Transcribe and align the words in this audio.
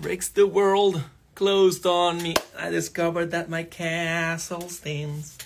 breaks 0.00 0.28
the 0.28 0.46
world 0.46 1.02
closed 1.34 1.86
on 1.86 2.22
me. 2.22 2.34
I 2.58 2.70
discovered 2.70 3.30
that 3.30 3.48
my 3.48 3.64
castle 3.64 4.68
stands 4.68 5.38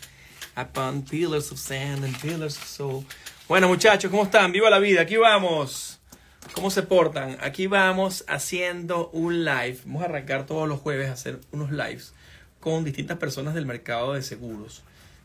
upon 0.56 1.02
pillars 1.02 1.50
of 1.50 1.58
sand 1.58 2.04
and 2.04 2.14
pillars 2.20 2.56
of 2.56 2.64
soul. 2.64 3.04
Bueno, 3.48 3.68
muchachos, 3.68 4.10
¿cómo 4.10 4.24
están? 4.24 4.52
¡Viva 4.52 4.70
la 4.70 4.78
vida! 4.78 5.02
Aquí 5.02 5.16
vamos. 5.16 5.98
¿Cómo 6.52 6.70
se 6.70 6.82
portan? 6.82 7.38
Aquí 7.40 7.66
vamos 7.66 8.24
haciendo 8.26 9.10
un 9.12 9.44
live. 9.44 9.78
Vamos 9.84 10.02
a 10.02 10.06
arrancar 10.06 10.46
todos 10.46 10.68
los 10.68 10.80
jueves 10.80 11.08
a 11.08 11.12
hacer 11.12 11.40
unos 11.52 11.70
lives 11.70 12.12
con 12.60 12.84
distintas 12.84 13.18
personas 13.18 13.54
del 13.54 13.66
mercado 13.66 14.14
de 14.14 14.22
seguros 14.22 14.82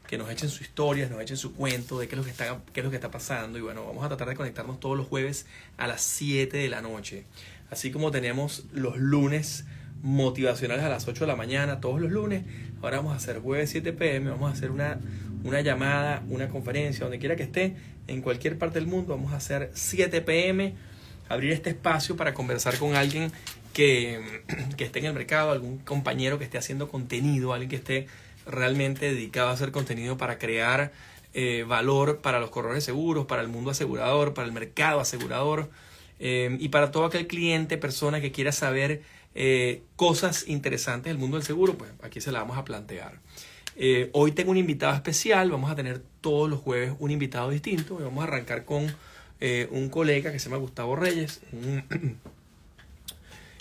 que 0.09 0.17
nos 0.17 0.29
echen 0.31 0.49
su 0.49 0.63
historia, 0.63 1.07
nos 1.07 1.21
echen 1.21 1.37
su 1.37 1.53
cuento 1.53 1.99
de 1.99 2.07
qué 2.07 2.15
es 2.15 2.17
lo 2.17 2.25
que 2.25 2.31
está, 2.31 2.59
qué 2.73 2.79
es 2.79 2.83
lo 2.83 2.89
que 2.89 2.95
está 2.95 3.11
pasando. 3.11 3.59
Y 3.59 3.61
bueno, 3.61 3.85
vamos 3.85 4.03
a 4.03 4.07
tratar 4.07 4.27
de 4.27 4.35
conectarnos 4.35 4.79
todos 4.79 4.97
los 4.97 5.07
jueves 5.07 5.45
a 5.77 5.85
las 5.85 6.01
7 6.01 6.57
de 6.57 6.67
la 6.67 6.81
noche. 6.81 7.25
Así 7.69 7.91
como 7.91 8.11
tenemos 8.11 8.65
los 8.73 8.97
lunes 8.97 9.65
motivacionales 10.01 10.83
a 10.85 10.89
las 10.89 11.07
8 11.07 11.25
de 11.25 11.27
la 11.27 11.35
mañana, 11.35 11.79
todos 11.79 11.99
los 12.01 12.11
lunes. 12.11 12.43
Ahora 12.81 12.97
vamos 12.97 13.13
a 13.13 13.17
hacer 13.17 13.39
jueves 13.39 13.69
7 13.69 13.93
pm, 13.93 14.29
vamos 14.29 14.49
a 14.49 14.53
hacer 14.53 14.71
una, 14.71 14.99
una 15.43 15.61
llamada, 15.61 16.23
una 16.29 16.49
conferencia, 16.49 17.03
donde 17.03 17.19
quiera 17.19 17.35
que 17.35 17.43
esté, 17.43 17.75
en 18.07 18.21
cualquier 18.21 18.57
parte 18.57 18.79
del 18.79 18.87
mundo, 18.87 19.15
vamos 19.15 19.33
a 19.33 19.37
hacer 19.37 19.69
7 19.73 20.21
pm, 20.21 20.73
abrir 21.27 21.51
este 21.51 21.69
espacio 21.69 22.15
para 22.15 22.33
conversar 22.33 22.77
con 22.77 22.95
alguien 22.95 23.31
que, 23.73 24.41
que 24.77 24.85
esté 24.85 24.99
en 24.99 25.05
el 25.05 25.13
mercado, 25.13 25.51
algún 25.51 25.77
compañero 25.79 26.39
que 26.39 26.45
esté 26.45 26.57
haciendo 26.57 26.89
contenido, 26.89 27.53
alguien 27.53 27.69
que 27.69 27.75
esté 27.75 28.07
realmente 28.47 29.13
dedicado 29.13 29.49
a 29.49 29.53
hacer 29.53 29.71
contenido 29.71 30.17
para 30.17 30.39
crear 30.39 30.91
eh, 31.33 31.63
valor 31.67 32.21
para 32.21 32.39
los 32.39 32.49
corredores 32.49 32.83
seguros, 32.83 33.27
para 33.27 33.43
el 33.43 33.47
mundo 33.47 33.69
asegurador, 33.69 34.33
para 34.33 34.47
el 34.47 34.53
mercado 34.53 34.99
asegurador 34.99 35.69
eh, 36.19 36.57
y 36.59 36.69
para 36.69 36.91
todo 36.91 37.05
aquel 37.05 37.27
cliente, 37.27 37.77
persona 37.77 38.21
que 38.21 38.31
quiera 38.31 38.51
saber 38.51 39.01
eh, 39.35 39.83
cosas 39.95 40.47
interesantes 40.47 41.11
del 41.11 41.17
mundo 41.17 41.37
del 41.37 41.45
seguro, 41.45 41.77
pues 41.77 41.91
aquí 42.01 42.21
se 42.21 42.31
la 42.31 42.39
vamos 42.39 42.57
a 42.57 42.65
plantear. 42.65 43.19
hoy 44.11 44.31
tengo 44.33 44.51
un 44.51 44.57
invitado 44.57 44.93
especial, 44.93 45.51
vamos 45.51 45.71
a 45.71 45.75
tener 45.75 46.01
todos 46.21 46.49
los 46.49 46.59
jueves 46.59 46.93
un 46.99 47.11
invitado 47.11 47.49
distinto 47.49 47.97
y 47.99 48.03
vamos 48.03 48.21
a 48.23 48.27
arrancar 48.27 48.65
con 48.65 48.93
un 49.71 49.89
colega 49.89 50.31
que 50.31 50.39
se 50.39 50.49
llama 50.49 50.57
Gustavo 50.57 50.95
Reyes, 50.97 51.41
un, 51.53 52.19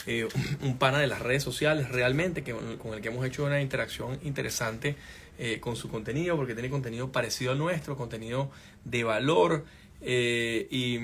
un 0.63 0.79
pana 0.79 0.99
de 0.99 1.07
las 1.07 1.21
redes 1.21 1.43
sociales 1.43 1.89
realmente, 1.91 2.43
que, 2.43 2.53
con 2.53 2.95
el 2.95 3.01
que 3.01 3.09
hemos 3.09 3.25
hecho 3.25 3.45
una 3.45 3.61
interacción 3.61 4.19
interesante 4.23 4.97
eh, 5.41 5.61
con 5.61 5.77
su 5.77 5.89
contenido, 5.89 6.35
porque 6.35 6.55
tiene 6.55 6.69
contenido 6.69 7.13
parecido 7.13 7.53
al 7.53 7.59
nuestro, 7.59 7.97
contenido 7.97 8.51
de 8.85 9.05
valor. 9.05 9.65
Eh, 10.01 10.69
y, 10.71 10.99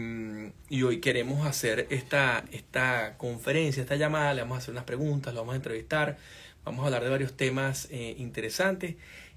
y, 0.69 0.83
hoy 0.83 1.00
queremos 1.00 1.47
hacer 1.47 1.89
esta, 1.91 2.45
esta 2.53 3.17
conferencia, 3.19 3.83
esta 3.83 3.97
llamada, 3.97 4.34
le 4.34 4.42
vamos 4.42 4.56
a 4.56 4.59
hacer 4.59 4.70
unas 4.70 4.84
preguntas, 4.84 5.34
lo 5.34 5.41
vamos 5.41 5.55
a 5.55 5.56
entrevistar, 5.56 6.17
vamos 6.64 6.83
a 6.83 6.87
hablar 6.87 7.03
de 7.03 7.11
varios 7.11 7.37
temas 7.37 7.89
eh, 7.91 8.15
interesantes. 8.19 8.97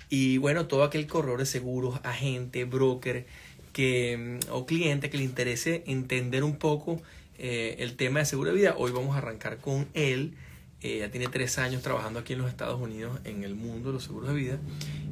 Y 0.10 0.38
bueno, 0.38 0.68
todo 0.68 0.84
aquel 0.84 1.08
corredor 1.08 1.40
de 1.40 1.46
seguros, 1.46 2.00
agente, 2.04 2.66
broker 2.66 3.26
que, 3.74 4.40
o 4.50 4.66
cliente 4.66 5.10
que 5.10 5.18
le 5.18 5.24
interese 5.24 5.84
entender 5.86 6.44
un 6.44 6.58
poco 6.58 7.02
eh, 7.38 7.76
el 7.80 7.96
tema 7.96 8.20
de 8.20 8.26
seguro 8.26 8.52
de 8.52 8.56
vida. 8.56 8.76
Hoy 8.78 8.92
vamos 8.92 9.16
a 9.16 9.20
arrancar 9.20 9.58
con 9.58 9.88
él. 9.94 10.34
Eh, 10.82 11.00
ya 11.00 11.10
tiene 11.12 11.28
tres 11.28 11.58
años 11.58 11.82
trabajando 11.82 12.20
aquí 12.20 12.34
en 12.34 12.40
los 12.40 12.50
Estados 12.50 12.80
Unidos 12.80 13.20
en 13.24 13.44
el 13.44 13.56
mundo 13.56 13.90
de 13.90 13.94
los 13.94 14.04
seguros 14.04 14.30
de 14.30 14.36
vida 14.36 14.60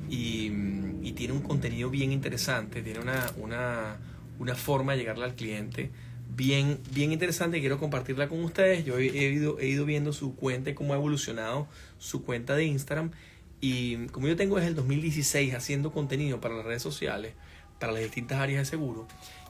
y, 0.09 0.51
y 1.01 1.13
tiene 1.13 1.33
un 1.33 1.41
contenido 1.41 1.89
bien 1.89 2.11
interesante, 2.11 2.83
tiene 2.83 2.99
una, 2.99 3.31
una, 3.37 3.97
una, 4.39 4.55
forma 4.55 4.93
de 4.93 4.99
llegarle 4.99 5.25
al 5.25 5.35
cliente 5.35 5.91
bien, 6.35 6.79
bien 6.93 7.11
interesante 7.11 7.59
quiero 7.59 7.79
compartirla 7.79 8.27
con 8.27 8.43
ustedes. 8.43 8.85
Yo 8.85 8.97
he, 8.97 9.05
ido, 9.05 9.59
he 9.59 9.67
ido 9.67 9.85
viendo 9.85 10.13
su 10.13 10.35
cuenta 10.35 10.69
y 10.69 10.73
cómo 10.73 10.93
ha 10.93 10.97
evolucionado 10.97 11.67
su 11.97 12.23
cuenta 12.23 12.55
de 12.55 12.65
Instagram 12.65 13.11
y 13.61 14.07
como 14.07 14.27
yo 14.27 14.35
tengo 14.35 14.57
desde 14.57 14.69
el 14.69 14.75
2016 14.75 15.53
haciendo 15.53 15.91
contenido 15.91 16.41
para 16.41 16.55
las 16.55 16.65
redes 16.65 16.81
sociales, 16.81 17.33
para 17.79 17.93
las 17.93 18.01
distintas 18.01 18.39
áreas 18.39 18.59
de 18.59 18.65
seguro 18.65 19.07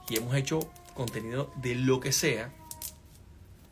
y 0.09 0.17
hemos 0.17 0.35
hecho 0.35 0.59
contenido 0.93 1.51
de 1.61 1.75
lo 1.75 1.99
que 1.99 2.11
sea, 2.11 2.53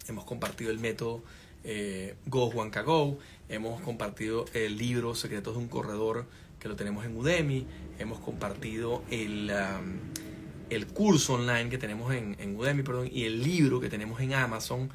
hemos 0.07 0.25
compartido 0.25 0.72
el 0.72 0.79
método 0.79 1.23
eh, 1.63 2.16
Go 2.25 2.50
Juanca 2.52 2.81
Go, 2.81 3.18
hemos 3.47 3.79
compartido 3.81 4.46
el 4.53 4.78
libro 4.78 5.16
Secretos 5.16 5.56
de 5.56 5.62
un 5.62 5.68
Corredor 5.68 6.25
que 6.59 6.68
lo 6.68 6.75
tenemos 6.75 7.06
en 7.06 7.16
Udemy, 7.16 7.66
hemos 8.00 8.19
compartido 8.19 9.03
el, 9.12 9.52
el 10.73 10.88
curso 10.88 11.34
online 11.35 11.69
que 11.69 11.78
tenemos 11.78 12.13
en, 12.13 12.56
Udemy 12.56 12.84
perdón, 12.84 13.09
y 13.11 13.25
el 13.25 13.44
libro 13.44 13.79
que 13.79 13.89
tenemos 13.89 14.19
en 14.22 14.34
Amazon 14.34 14.89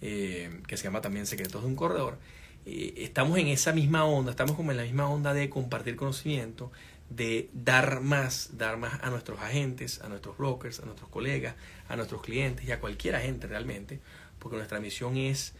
eh, 0.00 0.60
que 0.66 0.76
se 0.76 0.84
llama 0.84 1.00
también 1.00 1.26
Secretos 1.26 1.62
de 1.62 1.68
un 1.68 1.76
Corredor. 1.76 2.18
Eh, 2.66 2.94
estamos 2.98 3.38
en 3.38 3.48
esa 3.48 3.72
misma 3.72 4.04
onda, 4.04 4.30
estamos 4.30 4.54
como 4.54 4.70
en 4.70 4.76
la 4.76 4.84
misma 4.84 5.08
onda 5.08 5.34
de 5.34 5.48
compartir 5.50 5.96
conocimiento, 5.96 6.70
de 7.10 7.48
dar 7.52 8.00
más, 8.00 8.58
dar 8.58 8.76
más 8.76 9.00
a 9.02 9.10
nuestros 9.10 9.40
agentes, 9.40 10.00
a 10.02 10.08
nuestros 10.08 10.36
brokers, 10.36 10.80
a 10.80 10.84
nuestros 10.84 11.08
colegas, 11.08 11.54
a 11.88 11.96
nuestros 11.96 12.22
clientes 12.22 12.66
y 12.66 12.72
a 12.72 12.80
cualquier 12.80 13.16
agente 13.16 13.46
realmente, 13.46 14.00
porque 14.38 14.56
nuestra 14.56 14.80
misión 14.80 15.16
es 15.16 15.54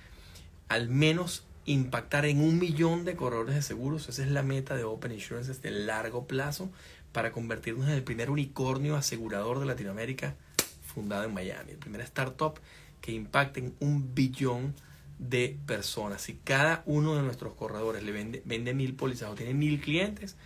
al 0.69 0.89
menos 0.89 1.45
impactar 1.65 2.25
en 2.25 2.41
un 2.41 2.59
millón 2.59 3.05
de 3.05 3.17
corredores 3.17 3.55
de 3.55 3.63
seguros. 3.63 4.09
Esa 4.09 4.23
es 4.23 4.31
la 4.31 4.43
meta 4.43 4.77
de 4.77 4.85
Open 4.85 5.13
Insurance 5.13 5.53
desde 5.53 5.71
largo 5.71 6.27
plazo 6.27 6.71
para 7.13 7.33
convertirnos 7.33 7.87
en 7.89 7.95
el 7.95 8.03
primer 8.03 8.31
unicornio 8.31 8.97
asegurador 8.97 9.61
de 9.61 9.67
Latinoamérica 9.67 10.37
fundado 10.83 11.25
en 11.25 11.35
Miami. 11.35 11.73
El 11.73 11.79
primer 11.79 12.01
startup 12.03 12.59
que 13.01 13.13
impacte 13.13 13.61
en 13.61 13.75
un 13.81 14.15
billón 14.15 14.75
de 15.19 15.57
personas. 15.67 16.23
Si 16.23 16.35
cada 16.35 16.83
uno 16.87 17.17
de 17.17 17.23
nuestros 17.23 17.55
corredores 17.55 18.03
le 18.03 18.13
vende, 18.13 18.43
vende 18.45 18.75
mil 18.75 18.95
pólizas 18.95 19.31
o 19.31 19.35
tiene 19.35 19.55
mil 19.55 19.81
clientes, 19.81 20.37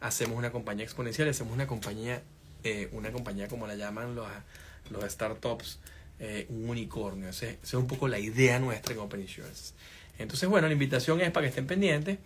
hacemos 0.00 0.36
una 0.36 0.50
compañía 0.52 0.84
exponencial, 0.84 1.28
hacemos 1.28 1.52
una 1.52 1.66
compañía, 1.66 2.22
eh, 2.64 2.88
una 2.92 3.12
compañía 3.12 3.48
como 3.48 3.66
la 3.66 3.76
llaman 3.76 4.14
los, 4.14 4.26
los 4.90 5.04
startups 5.10 5.78
eh, 6.20 6.46
un 6.48 6.68
unicornio. 6.68 7.28
Esa 7.28 7.46
es 7.48 7.74
un 7.74 7.86
poco 7.86 8.08
la 8.08 8.18
idea 8.18 8.58
nuestra 8.58 8.92
en 8.92 9.00
Open 9.00 9.20
Insurance. 9.20 9.74
Entonces, 10.18 10.48
bueno, 10.48 10.66
la 10.66 10.72
invitación 10.72 11.20
es 11.20 11.30
para 11.30 11.44
que 11.44 11.50
estén 11.50 11.68
pendientes. 11.68 12.18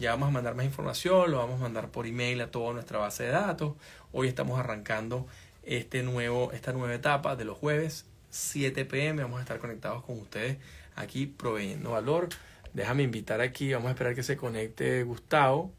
Ya 0.00 0.12
vamos 0.12 0.30
a 0.30 0.32
mandar 0.32 0.54
más 0.54 0.64
información, 0.64 1.30
lo 1.30 1.36
vamos 1.36 1.60
a 1.60 1.64
mandar 1.64 1.90
por 1.90 2.06
email 2.06 2.40
a 2.40 2.50
toda 2.50 2.72
nuestra 2.72 2.96
base 2.96 3.24
de 3.24 3.32
datos. 3.32 3.74
Hoy 4.12 4.28
estamos 4.28 4.58
arrancando 4.58 5.26
este 5.62 6.02
nuevo, 6.02 6.52
esta 6.52 6.72
nueva 6.72 6.94
etapa 6.94 7.36
de 7.36 7.44
los 7.44 7.58
jueves, 7.58 8.06
7 8.30 8.86
pm. 8.86 9.22
Vamos 9.22 9.40
a 9.40 9.42
estar 9.42 9.58
conectados 9.58 10.02
con 10.02 10.18
ustedes 10.18 10.56
aquí 10.96 11.26
proveyendo 11.26 11.90
valor. 11.90 12.30
Déjame 12.72 13.02
invitar 13.02 13.42
aquí, 13.42 13.74
vamos 13.74 13.88
a 13.88 13.90
esperar 13.90 14.14
que 14.14 14.22
se 14.22 14.38
conecte 14.38 15.02
Gustavo 15.02 15.70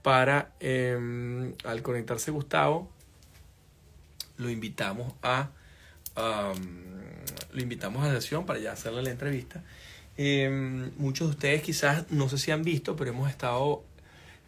para, 0.00 0.54
em, 0.58 1.52
al 1.64 1.82
conectarse 1.82 2.30
Gustavo, 2.30 2.90
lo 4.38 4.48
invitamos 4.48 5.12
a 5.22 5.50
lo 7.52 7.60
invitamos 7.60 8.02
a 8.02 8.08
la 8.08 8.14
sesión 8.22 8.46
para 8.46 8.60
ya 8.60 8.72
hacerle 8.72 9.02
la 9.02 9.10
entrevista. 9.10 9.62
Em, 10.18 10.90
muchos 10.98 11.28
de 11.28 11.30
ustedes 11.34 11.62
quizás 11.62 12.10
no 12.10 12.28
sé 12.28 12.38
si 12.38 12.50
han 12.50 12.62
visto, 12.62 12.96
pero 12.96 13.10
hemos 13.10 13.30
estado 13.30 13.82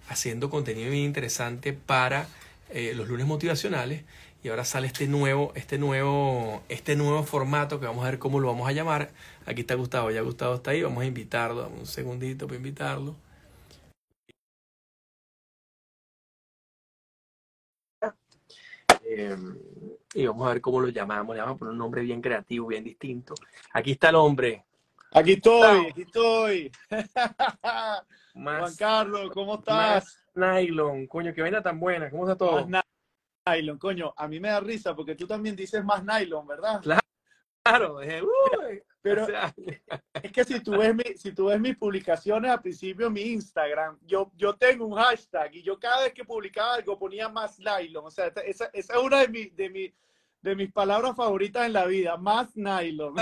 haciendo 0.09 0.51
contenido 0.51 0.91
bien 0.91 1.05
interesante 1.05 1.73
para 1.75 2.29
eh, 2.71 2.95
los 2.95 3.09
lunes 3.09 3.27
motivacionales 3.27 4.05
y 4.43 4.49
ahora 4.49 4.65
sale 4.65 4.87
este 4.87 5.07
nuevo, 5.09 5.53
este 5.55 5.79
nuevo, 5.79 6.63
este 6.69 6.97
nuevo 6.97 7.23
formato 7.25 7.81
que 7.81 7.87
vamos 7.87 8.05
a 8.05 8.11
ver 8.11 8.19
cómo 8.19 8.41
lo 8.41 8.49
vamos 8.49 8.69
a 8.69 8.73
llamar. 8.73 9.11
Aquí 9.47 9.63
está 9.63 9.75
Gustavo, 9.75 10.11
ya 10.11 10.23
Gustavo 10.23 10.55
está 10.57 10.71
ahí, 10.73 10.83
vamos 10.83 11.03
a 11.03 11.07
invitarlo, 11.07 11.69
un 11.69 11.87
segundito 11.87 12.47
para 12.47 12.57
invitarlo. 12.57 13.17
Em, 19.05 19.57
y 20.15 20.27
vamos 20.27 20.47
a 20.47 20.53
ver 20.53 20.61
cómo 20.61 20.81
lo 20.81 20.89
llamamos. 20.89 21.35
Le 21.35 21.43
vamos 21.43 21.57
a 21.57 21.59
poner 21.59 21.73
un 21.73 21.79
nombre 21.79 22.03
bien 22.03 22.21
creativo, 22.21 22.69
bien 22.69 22.85
distinto. 22.85 23.35
Aquí 23.73 23.93
está 23.93 24.11
el 24.11 24.17
hombre. 24.17 24.65
Aquí 25.13 25.33
estoy, 25.33 25.87
aquí 25.87 26.03
estoy. 26.03 26.73
Juan 28.35 28.77
Carlos, 28.77 29.31
¿cómo 29.33 29.57
estás? 29.57 30.19
nylon, 30.35 31.07
coño, 31.07 31.35
qué 31.35 31.43
vaina 31.43 31.63
tan 31.63 31.81
buena. 31.81 32.11
¿Cómo 32.11 32.25
está 32.25 32.37
todo? 32.37 32.67
Más 32.67 32.85
nylon, 33.47 33.79
coño. 33.79 34.15
A 34.17 34.29
mí 34.29 34.39
me 34.39 34.49
da 34.49 34.61
risa 34.61 34.95
porque 34.95 35.15
tú 35.15 35.27
también 35.27 35.57
dices 35.57 35.85
más 35.85 36.05
nylon, 36.05 36.47
¿verdad? 36.47 36.81
Claro, 37.63 37.99
pero 39.03 39.27
es 40.23 40.33
que 40.33 40.45
si 40.45 40.61
tú 40.61 40.73
ves 40.73 40.95
mi, 40.95 41.05
si 41.17 41.33
tú 41.33 41.47
ves 41.47 41.61
mis 41.61 41.77
publicaciones 41.77 42.51
al 42.51 42.61
principio 42.61 43.11
mi 43.11 43.23
Instagram, 43.23 43.99
yo, 44.03 44.31
yo 44.35 44.55
tengo 44.55 44.87
un 44.87 44.97
hashtag 44.97 45.57
y 45.57 45.63
yo 45.63 45.79
cada 45.79 46.05
vez 46.05 46.13
que 46.13 46.25
publicaba 46.25 46.75
algo 46.75 46.99
ponía 46.99 47.29
más 47.29 47.59
nylon. 47.59 48.07
O 48.07 48.11
sea, 48.11 48.27
esa, 48.27 48.67
esa 48.67 48.95
es 48.95 49.03
una 49.03 49.21
de, 49.21 49.29
mi, 49.29 49.47
de, 49.51 49.71
mi, 49.71 49.95
de 50.43 50.57
mis 50.57 50.73
palabras 50.73 51.17
favoritas 51.17 51.67
en 51.67 51.73
la 51.73 51.87
vida, 51.87 52.17
más 52.17 52.55
nylon. 52.57 53.15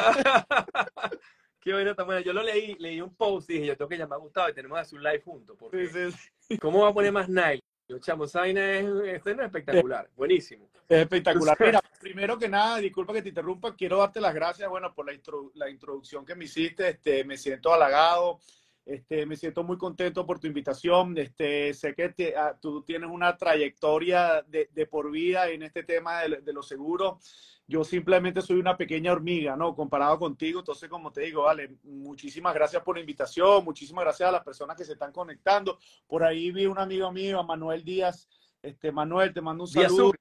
Qué 1.66 1.94
tan 1.96 2.06
buena. 2.06 2.20
Yo 2.20 2.32
lo 2.32 2.44
leí, 2.44 2.76
leí 2.78 3.00
un 3.00 3.12
post 3.16 3.50
y 3.50 3.54
dije, 3.54 3.66
yo 3.66 3.76
tengo 3.76 3.88
que 3.88 3.98
llamar 3.98 4.18
a 4.18 4.22
Gustavo 4.22 4.48
y 4.48 4.54
tenemos 4.54 4.76
que 4.76 4.82
hacer 4.82 4.98
un 4.98 5.02
live 5.02 5.20
juntos. 5.22 5.56
Porque 5.58 6.12
¿Cómo 6.60 6.82
va 6.82 6.90
a 6.90 6.94
poner 6.94 7.10
más 7.10 7.28
nylon? 7.28 7.60
chamo, 8.00 8.24
esa 8.24 8.46
es, 8.46 8.56
es 8.56 9.26
espectacular, 9.26 10.08
buenísimo. 10.14 10.70
Es 10.88 11.00
espectacular. 11.00 11.56
Mira, 11.58 11.80
primero 12.00 12.38
que 12.38 12.48
nada, 12.48 12.78
disculpa 12.78 13.12
que 13.12 13.22
te 13.22 13.30
interrumpa, 13.30 13.74
quiero 13.74 13.98
darte 13.98 14.20
las 14.20 14.32
gracias, 14.32 14.68
bueno, 14.68 14.94
por 14.94 15.06
la, 15.06 15.20
la 15.54 15.68
introducción 15.68 16.24
que 16.24 16.36
me 16.36 16.44
hiciste, 16.44 16.88
este, 16.88 17.24
me 17.24 17.36
siento 17.36 17.74
halagado, 17.74 18.38
este, 18.84 19.26
me 19.26 19.34
siento 19.34 19.64
muy 19.64 19.76
contento 19.76 20.24
por 20.24 20.38
tu 20.38 20.46
invitación. 20.46 21.18
Este, 21.18 21.74
sé 21.74 21.96
que 21.96 22.32
ah, 22.36 22.56
tú 22.60 22.84
tienes 22.84 23.10
una 23.10 23.36
trayectoria 23.36 24.40
de, 24.46 24.68
de, 24.72 24.86
por 24.86 25.10
vida 25.10 25.48
en 25.48 25.64
este 25.64 25.82
tema 25.82 26.22
de, 26.22 26.42
de 26.42 26.52
los 26.52 26.68
seguros. 26.68 27.55
Yo 27.68 27.82
simplemente 27.82 28.42
soy 28.42 28.60
una 28.60 28.76
pequeña 28.76 29.12
hormiga, 29.12 29.56
¿no? 29.56 29.74
Comparado 29.74 30.18
contigo. 30.18 30.60
Entonces, 30.60 30.88
como 30.88 31.10
te 31.10 31.22
digo, 31.22 31.42
vale, 31.42 31.76
muchísimas 31.82 32.54
gracias 32.54 32.82
por 32.82 32.96
la 32.96 33.00
invitación, 33.00 33.64
muchísimas 33.64 34.04
gracias 34.04 34.28
a 34.28 34.32
las 34.32 34.44
personas 34.44 34.76
que 34.76 34.84
se 34.84 34.92
están 34.92 35.12
conectando. 35.12 35.78
Por 36.06 36.22
ahí 36.22 36.52
vi 36.52 36.66
un 36.66 36.78
amigo 36.78 37.10
mío, 37.10 37.42
Manuel 37.42 37.84
Díaz. 37.84 38.28
Este, 38.62 38.92
Manuel, 38.92 39.32
te 39.32 39.40
mando 39.40 39.64
un 39.64 39.68
saludo. 39.68 40.12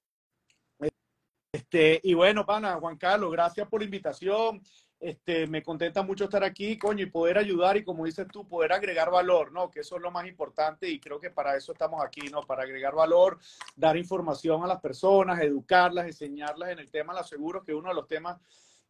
Este, 1.52 2.02
y 2.04 2.14
bueno, 2.14 2.46
pana, 2.46 2.76
Juan 2.80 2.98
Carlos, 2.98 3.32
gracias 3.32 3.68
por 3.70 3.80
la 3.80 3.86
invitación. 3.86 4.62
Este, 5.00 5.46
me 5.46 5.62
contenta 5.62 6.02
mucho 6.04 6.24
estar 6.24 6.44
aquí, 6.44 6.78
coño, 6.78 7.04
y 7.04 7.10
poder 7.10 7.38
ayudar 7.38 7.76
y 7.78 7.84
como 7.84 8.06
dices 8.06 8.28
tú, 8.32 8.48
poder 8.48 8.72
agregar 8.72 9.12
valor, 9.12 9.52
¿no? 9.52 9.70
Que 9.70 9.82
eso 9.82 9.98
es 9.98 10.02
lo 10.02 10.10
más 10.10 10.26
importante 10.26 10.90
y 10.90 11.00
creo 11.00 11.20
que 11.20 11.30
para 11.30 11.56
eso 11.56 11.74
estamos 11.74 12.04
aquí, 12.04 12.22
¿no? 12.32 12.42
Para 12.42 12.64
agregar 12.64 12.96
valor, 12.96 13.38
dar 13.76 13.98
información 13.98 14.64
a 14.64 14.68
las 14.68 14.80
personas, 14.80 15.42
educarlas, 15.42 16.08
enseñarlas 16.08 16.70
en 16.70 16.80
el 16.80 16.90
tema 16.90 17.14
de 17.14 17.20
los 17.20 17.30
seguros, 17.30 17.64
que 17.64 17.74
uno 17.74 17.90
de 17.90 17.96
los 17.96 18.08
temas, 18.08 18.40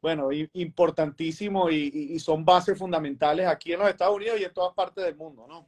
bueno, 0.01 0.29
importantísimos 0.31 1.71
y, 1.71 2.13
y, 2.13 2.19
son 2.19 2.45
bases 2.45 2.77
fundamentales 2.77 3.47
aquí 3.47 3.73
en 3.73 3.79
los 3.79 3.89
Estados 3.89 4.15
Unidos 4.15 4.39
y 4.39 4.43
en 4.43 4.53
todas 4.53 4.73
partes 4.75 5.03
del 5.03 5.15
mundo, 5.15 5.47
¿no? 5.47 5.67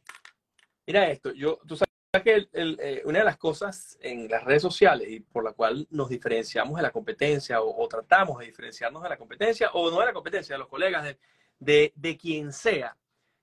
Mira 0.85 1.09
esto, 1.09 1.33
yo, 1.33 1.57
tú 1.67 1.75
sabes 1.75 1.86
que 2.23 2.47
eh, 2.53 3.01
una 3.05 3.19
de 3.19 3.25
las 3.25 3.37
cosas 3.37 3.97
en 4.01 4.27
las 4.29 4.43
redes 4.43 4.61
sociales 4.61 5.09
y 5.09 5.19
por 5.19 5.43
la 5.43 5.53
cual 5.53 5.87
nos 5.91 6.09
diferenciamos 6.09 6.77
de 6.77 6.83
la 6.83 6.91
competencia 6.91 7.61
o, 7.61 7.87
tratamos 7.87 8.39
de 8.39 8.45
diferenciarnos 8.45 9.03
de 9.03 9.09
la 9.09 9.17
competencia 9.17 9.69
o 9.73 9.91
no 9.91 9.99
de 9.99 10.05
la 10.05 10.13
competencia, 10.13 10.55
de 10.55 10.59
los 10.59 10.67
colegas, 10.67 11.15
de, 11.59 11.93
de, 11.95 12.17
quien 12.17 12.53
sea. 12.53 12.95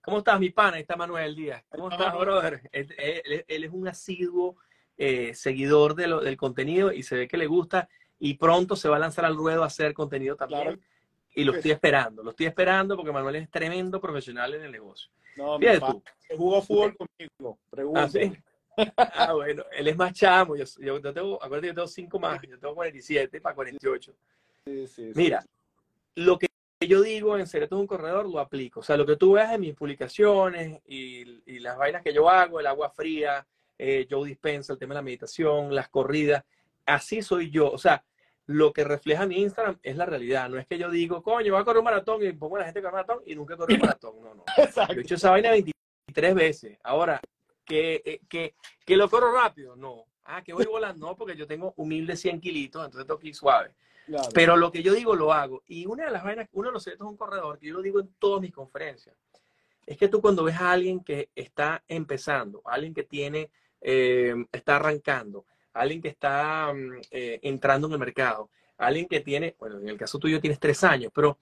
¿Cómo 0.02 0.18
estás, 0.18 0.38
mi 0.40 0.50
pana? 0.50 0.76
Ahí 0.76 0.82
está 0.82 0.96
Manuel 0.96 1.34
Díaz. 1.34 1.62
¿Cómo 1.68 1.90
estás, 1.90 2.16
brother? 2.16 2.68
Él, 2.72 3.44
es 3.46 3.70
un 3.70 3.88
asiduo 3.88 4.56
eh, 4.96 5.34
seguidor 5.34 5.94
de 5.94 6.06
lo, 6.06 6.20
del 6.20 6.36
contenido 6.36 6.92
y 6.92 7.02
se 7.02 7.16
ve 7.16 7.28
que 7.28 7.36
le 7.36 7.46
gusta 7.46 7.88
y 8.18 8.34
pronto 8.34 8.76
se 8.76 8.88
va 8.88 8.96
a 8.96 9.00
lanzar 9.00 9.24
al 9.24 9.36
ruedo 9.36 9.62
a 9.62 9.66
hacer 9.66 9.94
contenido 9.94 10.36
también. 10.36 10.80
Y 11.34 11.44
lo 11.44 11.54
estoy 11.54 11.72
esperando, 11.72 12.22
lo 12.22 12.30
estoy 12.30 12.46
esperando 12.46 12.96
porque 12.96 13.12
Manuel 13.12 13.36
es 13.36 13.50
tremendo 13.50 14.00
profesional 14.00 14.54
en 14.54 14.62
el 14.62 14.72
negocio. 14.72 15.10
No, 15.36 15.58
Fíjate 15.58 15.80
tú. 15.80 16.02
Jugó 16.36 16.62
fútbol 16.62 16.96
conmigo, 16.96 17.58
¿Ah, 17.96 18.08
Ah, 18.96 19.32
bueno, 19.32 19.64
él 19.72 19.88
es 19.88 19.96
más 19.96 20.12
chamo. 20.12 20.56
Yo, 20.56 20.64
yo, 20.78 21.12
tengo, 21.12 21.42
acuérdate, 21.42 21.68
yo 21.68 21.74
tengo 21.74 21.88
5 21.88 22.18
más, 22.18 22.40
yo 22.42 22.58
tengo 22.58 22.74
47 22.74 23.40
para 23.40 23.54
48. 23.54 24.14
Sí, 24.64 24.86
sí, 24.86 25.12
Mira, 25.14 25.44
lo 26.16 26.38
que 26.38 26.48
yo 26.80 27.02
digo 27.02 27.38
en 27.38 27.46
Secreto 27.46 27.76
es 27.76 27.80
un 27.80 27.86
corredor 27.86 28.28
lo 28.28 28.40
aplico. 28.40 28.80
O 28.80 28.82
sea, 28.82 28.96
lo 28.96 29.06
que 29.06 29.16
tú 29.16 29.32
veas 29.32 29.52
en 29.52 29.60
mis 29.60 29.74
publicaciones 29.74 30.80
y, 30.86 31.42
y 31.46 31.58
las 31.60 31.76
vainas 31.76 32.02
que 32.02 32.12
yo 32.12 32.28
hago, 32.28 32.60
el 32.60 32.66
agua 32.66 32.90
fría, 32.90 33.46
eh, 33.78 34.06
yo 34.08 34.22
dispensa 34.24 34.72
el 34.72 34.78
tema 34.78 34.94
de 34.94 34.98
la 34.98 35.02
meditación, 35.02 35.74
las 35.74 35.88
corridas, 35.88 36.44
así 36.86 37.22
soy 37.22 37.50
yo. 37.50 37.70
O 37.70 37.78
sea, 37.78 38.04
lo 38.46 38.72
que 38.72 38.84
refleja 38.84 39.26
mi 39.26 39.40
Instagram 39.40 39.78
es 39.82 39.96
la 39.96 40.06
realidad. 40.06 40.48
No 40.48 40.58
es 40.58 40.66
que 40.66 40.78
yo 40.78 40.90
digo, 40.90 41.22
coño, 41.22 41.52
voy 41.52 41.62
a 41.62 41.64
correr 41.64 41.78
un 41.78 41.84
maratón 41.84 42.22
y 42.24 42.32
pongo 42.32 42.56
a 42.56 42.60
la 42.60 42.64
gente 42.66 42.80
que 42.80 42.84
corre 42.84 43.00
un 43.00 43.06
maratón 43.06 43.22
y 43.26 43.34
nunca 43.34 43.56
corro 43.56 43.74
un 43.74 43.80
maratón. 43.80 44.22
No, 44.22 44.34
no. 44.34 44.44
Yo 44.94 45.00
he 45.00 45.00
hecho 45.00 45.14
esa 45.14 45.30
vaina 45.30 45.50
23 45.50 46.34
veces. 46.34 46.78
Ahora, 46.82 47.20
que, 47.64 48.02
eh, 48.04 48.20
que, 48.28 48.54
que 48.84 48.96
lo 48.96 49.08
corro 49.08 49.32
rápido, 49.32 49.76
no. 49.76 50.04
Ah, 50.24 50.42
que 50.42 50.52
voy 50.52 50.64
volando, 50.64 51.06
no, 51.06 51.16
porque 51.16 51.36
yo 51.36 51.46
tengo 51.46 51.74
humilde 51.76 52.16
100 52.16 52.40
kilitos, 52.40 52.84
entonces 52.84 53.06
tengo 53.06 53.20
que 53.20 53.28
ir 53.28 53.34
suave. 53.34 53.74
Pero 54.34 54.56
lo 54.56 54.70
que 54.70 54.82
yo 54.82 54.92
digo 54.94 55.14
lo 55.14 55.32
hago. 55.32 55.62
Y 55.66 55.86
una 55.86 56.06
de 56.06 56.10
las 56.10 56.24
vainas, 56.24 56.48
uno 56.52 56.68
de 56.68 56.74
los 56.74 56.82
secretos 56.82 57.06
de 57.06 57.10
un 57.10 57.16
corredor, 57.16 57.58
que 57.58 57.68
yo 57.68 57.74
lo 57.74 57.82
digo 57.82 58.00
en 58.00 58.08
todas 58.18 58.40
mis 58.40 58.52
conferencias, 58.52 59.14
es 59.86 59.96
que 59.96 60.08
tú 60.08 60.20
cuando 60.20 60.44
ves 60.44 60.56
a 60.56 60.72
alguien 60.72 61.02
que 61.02 61.30
está 61.34 61.82
empezando, 61.88 62.62
alguien 62.64 62.94
que 62.94 63.04
tiene, 63.04 63.50
eh, 63.80 64.34
está 64.52 64.76
arrancando, 64.76 65.44
alguien 65.72 66.00
que 66.00 66.08
está 66.08 66.72
mm, 66.72 67.00
eh, 67.10 67.40
entrando 67.42 67.86
en 67.86 67.94
el 67.94 67.98
mercado, 67.98 68.50
alguien 68.78 69.06
que 69.06 69.20
tiene, 69.20 69.54
bueno, 69.58 69.78
en 69.78 69.88
el 69.88 69.98
caso 69.98 70.18
tuyo 70.18 70.40
tienes 70.40 70.58
tres 70.58 70.82
años, 70.84 71.12
pero 71.14 71.38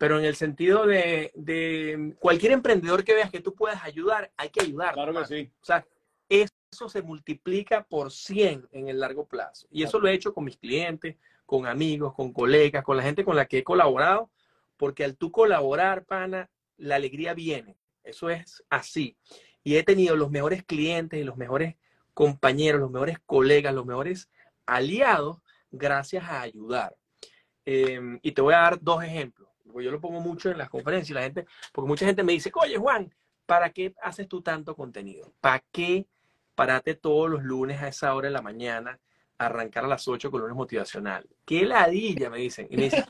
pero 0.00 0.18
en 0.18 0.24
el 0.24 0.34
sentido 0.34 0.86
de, 0.86 2.14
cualquier 2.18 2.52
emprendedor 2.52 3.04
que 3.04 3.12
veas 3.12 3.30
que 3.30 3.42
tú 3.42 3.54
puedas 3.54 3.84
ayudar, 3.84 4.32
hay 4.34 4.48
que 4.48 4.62
ayudar. 4.62 4.94
Claro 4.94 5.12
que 5.12 5.26
sí. 5.26 5.52
O 5.60 5.64
sea, 5.66 5.86
eso 6.26 6.88
se 6.88 7.02
multiplica 7.02 7.84
por 7.84 8.10
100 8.10 8.66
en 8.72 8.88
el 8.88 8.98
largo 8.98 9.26
plazo. 9.26 9.68
Y 9.70 9.82
eso 9.82 9.98
lo 9.98 10.08
he 10.08 10.14
hecho 10.14 10.32
con 10.32 10.44
mis 10.44 10.56
clientes, 10.56 11.16
con 11.44 11.66
amigos, 11.66 12.14
con 12.14 12.32
colegas, 12.32 12.82
con 12.82 12.96
la 12.96 13.02
gente 13.02 13.26
con 13.26 13.36
la 13.36 13.44
que 13.44 13.58
he 13.58 13.62
colaborado, 13.62 14.30
porque 14.78 15.04
al 15.04 15.18
tú 15.18 15.30
colaborar, 15.30 16.06
pana, 16.06 16.48
la 16.78 16.94
alegría 16.94 17.34
viene. 17.34 17.76
Eso 18.02 18.30
es 18.30 18.64
así. 18.70 19.18
Y 19.62 19.76
he 19.76 19.82
tenido 19.82 20.16
los 20.16 20.30
mejores 20.30 20.64
clientes 20.64 21.20
y 21.20 21.24
los 21.24 21.36
mejores 21.36 21.76
compañeros, 22.14 22.80
los 22.80 22.90
mejores 22.90 23.18
colegas, 23.26 23.74
los 23.74 23.84
mejores 23.84 24.30
aliados 24.64 25.42
gracias 25.70 26.24
a 26.24 26.40
ayudar. 26.40 26.96
Em, 27.66 28.18
y 28.22 28.32
te 28.32 28.40
voy 28.40 28.54
a 28.54 28.60
dar 28.60 28.80
dos 28.80 29.04
ejemplos 29.04 29.49
yo 29.80 29.90
lo 29.90 30.00
pongo 30.00 30.20
mucho 30.20 30.50
en 30.50 30.58
las 30.58 30.68
conferencias, 30.68 31.14
la 31.14 31.22
gente, 31.22 31.46
porque 31.72 31.88
mucha 31.88 32.06
gente 32.06 32.22
me 32.22 32.32
dice, 32.32 32.50
oye 32.54 32.76
Juan, 32.76 33.12
¿para 33.46 33.70
qué 33.70 33.94
haces 34.02 34.28
tú 34.28 34.42
tanto 34.42 34.74
contenido? 34.74 35.32
¿Para 35.40 35.62
qué 35.72 36.06
parate 36.54 36.94
todos 36.94 37.30
los 37.30 37.42
lunes 37.42 37.80
a 37.80 37.88
esa 37.88 38.14
hora 38.14 38.28
de 38.28 38.34
la 38.34 38.42
mañana 38.42 38.98
arrancar 39.38 39.84
a 39.84 39.88
las 39.88 40.06
8 40.06 40.30
con 40.30 40.40
lunes 40.40 40.56
motivacional? 40.56 41.28
¿Qué 41.44 41.64
ladilla? 41.64 42.30
Me 42.30 42.38
dicen. 42.38 42.66
Y 42.70 42.76
me 42.76 42.84
dicen, 42.84 43.04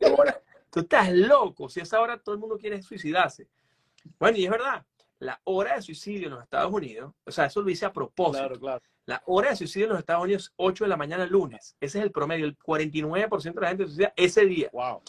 tú 0.70 0.80
estás 0.80 1.12
loco, 1.12 1.68
si 1.68 1.80
a 1.80 1.82
esa 1.82 2.00
hora 2.00 2.18
todo 2.18 2.34
el 2.34 2.40
mundo 2.40 2.58
quiere 2.58 2.82
suicidarse. 2.82 3.48
Bueno, 4.18 4.38
y 4.38 4.44
es 4.44 4.50
verdad, 4.50 4.84
la 5.18 5.40
hora 5.44 5.76
de 5.76 5.82
suicidio 5.82 6.28
en 6.28 6.34
los 6.34 6.42
Estados 6.42 6.72
Unidos, 6.72 7.12
o 7.24 7.30
sea, 7.30 7.46
eso 7.46 7.60
lo 7.60 7.70
hice 7.70 7.84
a 7.84 7.92
propósito. 7.92 8.38
Claro, 8.38 8.58
claro. 8.58 8.82
La 9.06 9.22
hora 9.26 9.50
de 9.50 9.56
suicidio 9.56 9.86
en 9.86 9.92
los 9.92 9.98
Estados 9.98 10.24
Unidos 10.24 10.44
es 10.44 10.52
8 10.56 10.84
de 10.84 10.88
la 10.88 10.96
mañana 10.96 11.24
el 11.24 11.30
lunes. 11.30 11.76
Ese 11.80 11.98
es 11.98 12.04
el 12.04 12.12
promedio. 12.12 12.46
El 12.46 12.56
49% 12.56 13.54
de 13.54 13.60
la 13.60 13.68
gente 13.68 13.86
suicida 13.86 14.12
ese 14.16 14.46
día. 14.46 14.70
Wow. 14.72 15.02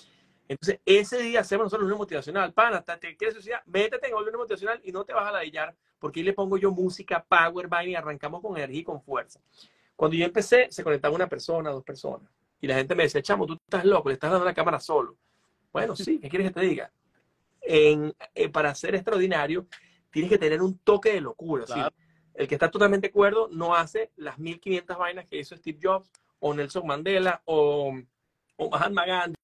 Entonces, 0.52 0.82
ese 0.86 1.18
día 1.20 1.40
hacemos 1.40 1.68
nosotros 1.68 1.90
un 1.90 1.98
motivacional. 1.98 2.52
Pana, 2.52 2.80
hasta 2.80 3.00
te 3.00 3.16
quieres 3.16 3.36
suicidar, 3.36 3.64
métete 3.68 4.10
en 4.10 4.18
el 4.18 4.38
motivacional 4.38 4.82
y 4.84 4.92
no 4.92 5.06
te 5.06 5.14
vas 5.14 5.26
a 5.26 5.32
ladillar, 5.32 5.74
porque 5.98 6.20
ahí 6.20 6.26
le 6.26 6.34
pongo 6.34 6.58
yo 6.58 6.72
música, 6.72 7.24
power, 7.24 7.70
vibe 7.70 7.92
y 7.92 7.96
arrancamos 7.96 8.42
con 8.42 8.58
energía 8.58 8.82
y 8.82 8.84
con 8.84 9.02
fuerza. 9.02 9.40
Cuando 9.96 10.18
yo 10.18 10.26
empecé, 10.26 10.68
se 10.70 10.84
conectaba 10.84 11.16
una 11.16 11.28
persona, 11.28 11.70
dos 11.70 11.86
personas. 11.86 12.30
Y 12.60 12.68
la 12.68 12.76
gente 12.76 12.96
me 12.96 13.04
decía, 13.04 13.22
chamo, 13.22 13.46
tú 13.46 13.54
estás 13.54 13.86
loco, 13.86 14.10
le 14.10 14.16
estás 14.16 14.30
dando 14.30 14.44
la 14.44 14.54
cámara 14.54 14.82
solo. 14.82 15.16
Bueno, 15.72 15.96
sí, 15.96 16.20
¿qué 16.20 16.28
quieres 16.28 16.50
que 16.50 16.60
te 16.60 16.66
diga? 16.66 16.92
En, 17.62 18.14
eh, 18.36 18.50
para 18.50 18.76
ser 18.76 18.94
extraordinario, 18.96 19.68
tienes 20.12 20.30
que 20.30 20.38
tener 20.38 20.62
un 20.62 20.80
toque 20.80 21.14
de 21.14 21.22
locura. 21.22 21.64
El 22.34 22.46
que 22.50 22.56
está 22.56 22.70
totalmente 22.70 23.10
cuerdo 23.10 23.48
no 23.54 23.74
hace 23.74 24.12
las 24.18 24.38
1500 24.38 24.98
vainas 24.98 25.26
que 25.26 25.40
hizo 25.40 25.56
Steve 25.56 25.80
Jobs 25.82 26.12
o 26.40 26.54
Nelson 26.54 26.86
Mandela 26.86 27.42
o, 27.46 27.98
o 28.58 28.70
Mahatma 28.70 29.06
Gandhi 29.06 29.41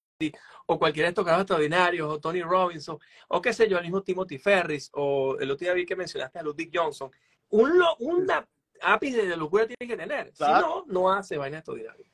o 0.65 0.79
cualquiera 0.79 1.07
de 1.07 1.09
estos 1.09 1.25
casos 1.25 1.41
extraordinarios, 1.41 2.11
o 2.11 2.19
Tony 2.19 2.41
Robinson, 2.41 2.97
o 3.29 3.41
qué 3.41 3.53
sé 3.53 3.69
yo, 3.69 3.77
el 3.77 3.83
mismo 3.83 4.01
Timothy 4.01 4.37
Ferris, 4.37 4.89
o 4.93 5.37
el 5.39 5.51
otro 5.51 5.65
día 5.65 5.73
vi 5.73 5.85
que 5.85 5.95
mencionaste 5.95 6.39
a 6.39 6.43
Ludwig 6.43 6.71
Johnson. 6.73 7.11
Un, 7.49 7.81
una 7.99 8.47
ápice 8.81 9.25
de 9.25 9.37
locura 9.37 9.65
tiene 9.65 9.91
que 9.93 9.97
tener. 9.97 10.31
Si 10.33 10.43
no, 10.43 10.83
no 10.87 11.11
hace 11.11 11.37
vaina 11.37 11.57
extraordinaria. 11.57 12.05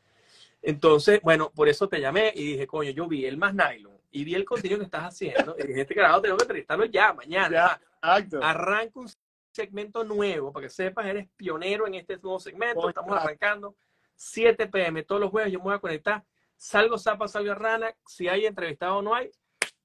Entonces, 0.62 1.19
bueno, 1.22 1.51
por 1.51 1.67
eso 1.67 1.89
te 1.89 2.00
llamé 2.00 2.31
y 2.36 2.53
dije, 2.53 2.67
coño, 2.67 2.91
yo 2.91 3.07
vi 3.07 3.25
el 3.25 3.38
más 3.38 3.53
nylon 3.53 3.98
y 4.12 4.24
vi 4.24 4.36
el 4.36 4.45
contenido 4.45 4.79
que 4.79 4.86
estás 4.86 5.03
haciendo 5.03 5.55
y 5.57 5.67
dije, 5.67 5.81
este 5.81 5.95
carajo 5.95 6.22
tengo 6.22 6.38
que 6.38 6.43
entrevistarlo 6.43 6.86
ya, 6.86 7.13
mañana. 7.13 7.81
Arranca 8.41 9.00
un 9.00 9.10
segmento 9.51 10.03
nuevo 10.03 10.51
para 10.53 10.67
que 10.67 10.69
sepas, 10.69 11.05
eres 11.05 11.27
pionero 11.36 11.88
en 11.88 11.95
este 11.95 12.17
nuevo 12.17 12.39
segmento. 12.39 12.88
Estamos 12.88 13.17
arrancando 13.17 13.75
7 14.15 14.67
pm 14.67 15.03
todos 15.03 15.19
los 15.19 15.31
jueves. 15.31 15.51
Yo 15.51 15.60
me 15.60 15.65
voy 15.65 15.75
a 15.75 15.79
conectar 15.79 16.24
salgo 16.63 16.98
zapa, 16.98 17.27
salgo 17.27 17.53
rana, 17.53 17.93
si 18.08 18.29
hay 18.29 18.46
entrevistado 18.46 18.98
o 18.98 19.01
no 19.01 19.13
hay, 19.13 19.29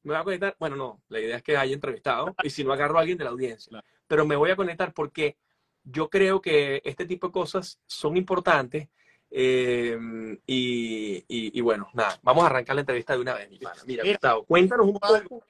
me 0.05 0.13
voy 0.13 0.21
a 0.21 0.25
conectar. 0.25 0.57
Bueno, 0.61 0.77
no, 0.77 1.03
la 1.09 1.21
idea 1.21 1.37
es 1.37 1.43
que 1.43 1.57
haya 1.57 1.75
entrevistado 1.75 2.35
y 2.45 2.51
si 2.51 2.63
no 2.63 2.73
agarro 2.73 2.99
a 2.99 3.01
alguien 3.01 3.19
de 3.19 3.25
la 3.25 3.31
audiencia. 3.31 3.83
Pero 4.07 4.25
me 4.25 4.37
voy 4.37 4.51
a 4.51 4.57
conectar 4.57 4.95
porque 4.95 5.37
yo 5.83 6.09
creo 6.09 6.41
que 6.41 6.81
este 6.85 7.05
tipo 7.05 7.29
de 7.29 7.33
cosas 7.33 7.81
son 7.87 8.17
importantes. 8.17 8.89
Eh, 9.31 9.99
y, 10.47 11.61
bueno, 11.61 11.91
nada, 11.93 12.19
vamos 12.23 12.45
a 12.45 12.47
arrancar 12.47 12.77
la 12.77 12.81
entrevista 12.81 13.15
de 13.15 13.21
una 13.21 13.35
vez, 13.35 13.51
mi 13.51 13.59
Mira, 13.85 14.05
Gustavo, 14.05 14.45
cuéntanos 14.45 14.87
un 14.87 14.99
poco. 14.99 15.45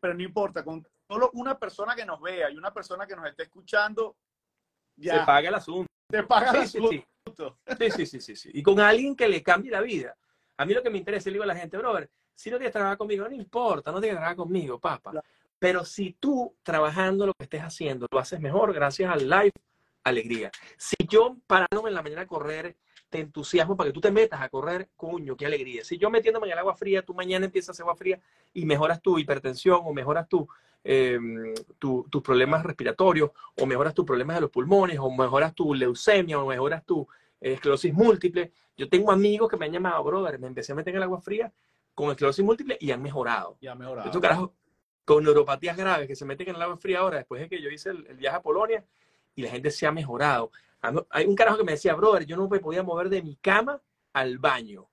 pero 0.00 0.14
no 0.14 0.22
importa, 0.22 0.64
con 0.64 0.86
solo 1.06 1.30
una 1.34 1.58
persona 1.58 1.94
que 1.94 2.06
nos 2.06 2.20
vea 2.22 2.50
y 2.50 2.56
una 2.56 2.72
persona 2.72 3.06
que 3.06 3.14
nos 3.14 3.26
esté 3.26 3.42
escuchando, 3.42 4.16
ya. 4.96 5.20
Se 5.20 5.26
paga 5.26 5.48
el 5.48 5.54
asunto. 5.56 5.88
Se 6.10 6.22
paga 6.22 6.50
el 6.52 6.56
asunto. 6.62 7.58
Sí, 7.78 7.90
sí, 7.90 8.06
sí, 8.06 8.20
sí, 8.20 8.36
sí. 8.36 8.50
Y 8.54 8.62
con 8.62 8.80
alguien 8.80 9.14
que 9.14 9.28
le 9.28 9.42
cambie 9.42 9.70
la 9.70 9.82
vida. 9.82 10.16
A 10.58 10.64
mí 10.64 10.74
lo 10.74 10.82
que 10.82 10.90
me 10.90 10.98
interesa, 10.98 11.30
le 11.30 11.34
digo 11.34 11.44
a 11.44 11.46
la 11.46 11.56
gente, 11.56 11.76
brother, 11.78 12.10
si 12.34 12.50
no 12.50 12.56
quieres 12.56 12.72
trabajar 12.72 12.98
conmigo, 12.98 13.26
no 13.28 13.34
importa, 13.34 13.90
no 13.90 14.00
tienes 14.00 14.16
que 14.16 14.18
trabajar 14.18 14.36
conmigo, 14.36 14.78
papá. 14.78 15.12
Pero 15.58 15.84
si 15.84 16.16
tú 16.20 16.54
trabajando 16.62 17.26
lo 17.26 17.34
que 17.34 17.44
estés 17.44 17.62
haciendo 17.62 18.06
lo 18.10 18.18
haces 18.18 18.40
mejor 18.40 18.72
gracias 18.72 19.10
al 19.10 19.28
live, 19.28 19.52
alegría. 20.04 20.50
Si 20.76 20.96
yo 21.08 21.36
parándome 21.46 21.88
en 21.88 21.94
la 21.94 22.02
mañana 22.02 22.22
a 22.22 22.26
correr, 22.26 22.76
te 23.08 23.20
entusiasmo 23.20 23.76
para 23.76 23.88
que 23.88 23.94
tú 23.94 24.00
te 24.00 24.10
metas 24.10 24.40
a 24.40 24.48
correr, 24.48 24.88
coño, 24.96 25.36
qué 25.36 25.46
alegría. 25.46 25.84
Si 25.84 25.96
yo 25.96 26.10
metiéndome 26.10 26.46
en 26.46 26.52
el 26.52 26.58
agua 26.58 26.76
fría, 26.76 27.02
tú 27.02 27.14
mañana 27.14 27.46
empiezas 27.46 27.70
a 27.70 27.72
hacer 27.72 27.84
agua 27.84 27.96
fría 27.96 28.20
y 28.52 28.64
mejoras 28.64 29.00
tu 29.00 29.18
hipertensión 29.18 29.80
o 29.84 29.92
mejoras 29.92 30.28
tu, 30.28 30.46
em, 30.84 31.54
tus 31.78 32.22
problemas 32.22 32.64
respiratorios 32.64 33.30
o 33.56 33.66
mejoras 33.66 33.94
tus 33.94 34.04
problemas 34.04 34.36
de 34.36 34.40
los 34.42 34.50
pulmones 34.50 34.98
o 34.98 35.10
mejoras 35.10 35.54
tu 35.54 35.74
leucemia 35.74 36.38
o 36.38 36.46
mejoras 36.46 36.84
tu 36.84 37.06
esclerosis 37.40 37.92
múltiple. 37.92 38.52
Yo 38.76 38.88
tengo 38.88 39.10
amigos 39.10 39.48
que 39.48 39.56
me 39.56 39.66
han 39.66 39.72
llamado, 39.72 40.02
brother, 40.04 40.38
me 40.38 40.46
empecé 40.46 40.72
a 40.72 40.74
meter 40.74 40.92
en 40.92 40.98
el 40.98 41.02
agua 41.04 41.20
fría 41.20 41.52
con 41.94 42.10
esclerosis 42.10 42.44
múltiple 42.44 42.76
y 42.80 42.90
han 42.90 43.02
mejorado. 43.02 43.56
Y 43.60 43.66
han 43.66 43.78
mejorado. 43.78 44.06
Estos 44.06 44.22
carajos 44.22 44.50
con 45.04 45.24
neuropatías 45.24 45.76
graves 45.76 46.06
que 46.06 46.14
se 46.14 46.24
meten 46.24 46.50
en 46.50 46.56
el 46.56 46.62
agua 46.62 46.76
fría 46.76 47.00
ahora, 47.00 47.16
después 47.16 47.40
de 47.40 47.48
que 47.48 47.62
yo 47.62 47.70
hice 47.70 47.90
el, 47.90 48.06
el 48.06 48.16
viaje 48.16 48.36
a 48.36 48.42
Polonia, 48.42 48.84
y 49.34 49.42
la 49.42 49.50
gente 49.50 49.70
se 49.70 49.86
ha 49.86 49.92
mejorado. 49.92 50.50
Hay 51.10 51.26
un 51.26 51.34
carajo 51.34 51.58
que 51.58 51.64
me 51.64 51.72
decía, 51.72 51.94
brother, 51.94 52.26
yo 52.26 52.36
no 52.36 52.48
me 52.48 52.60
podía 52.60 52.82
mover 52.82 53.08
de 53.08 53.22
mi 53.22 53.36
cama 53.36 53.80
al 54.12 54.38
baño, 54.38 54.88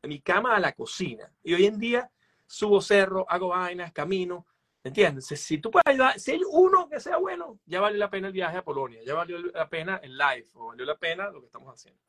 de 0.00 0.08
mi 0.08 0.20
cama 0.20 0.54
a 0.54 0.60
la 0.60 0.72
cocina. 0.72 1.32
Y 1.42 1.54
hoy 1.54 1.66
en 1.66 1.78
día 1.78 2.10
subo 2.46 2.80
cerro, 2.80 3.26
hago 3.28 3.48
vainas, 3.48 3.92
camino. 3.92 4.46
¿Entiendes? 4.84 5.26
Si 5.26 5.58
tú 5.58 5.70
puedes 5.70 5.86
ayudar, 5.86 6.18
si 6.18 6.32
hay 6.32 6.40
uno 6.50 6.88
que 6.88 6.98
sea 6.98 7.16
bueno, 7.18 7.60
ya 7.66 7.80
valió 7.80 7.98
la 7.98 8.10
pena 8.10 8.26
el 8.26 8.32
viaje 8.32 8.56
a 8.56 8.64
Polonia, 8.64 9.00
ya 9.04 9.14
valió 9.14 9.38
la 9.38 9.68
pena 9.68 10.00
el 10.02 10.18
live, 10.18 10.48
o 10.54 10.66
valió 10.66 10.84
la 10.84 10.96
pena 10.96 11.30
lo 11.30 11.40
que 11.40 11.46
estamos 11.46 11.72
haciendo. 11.72 12.00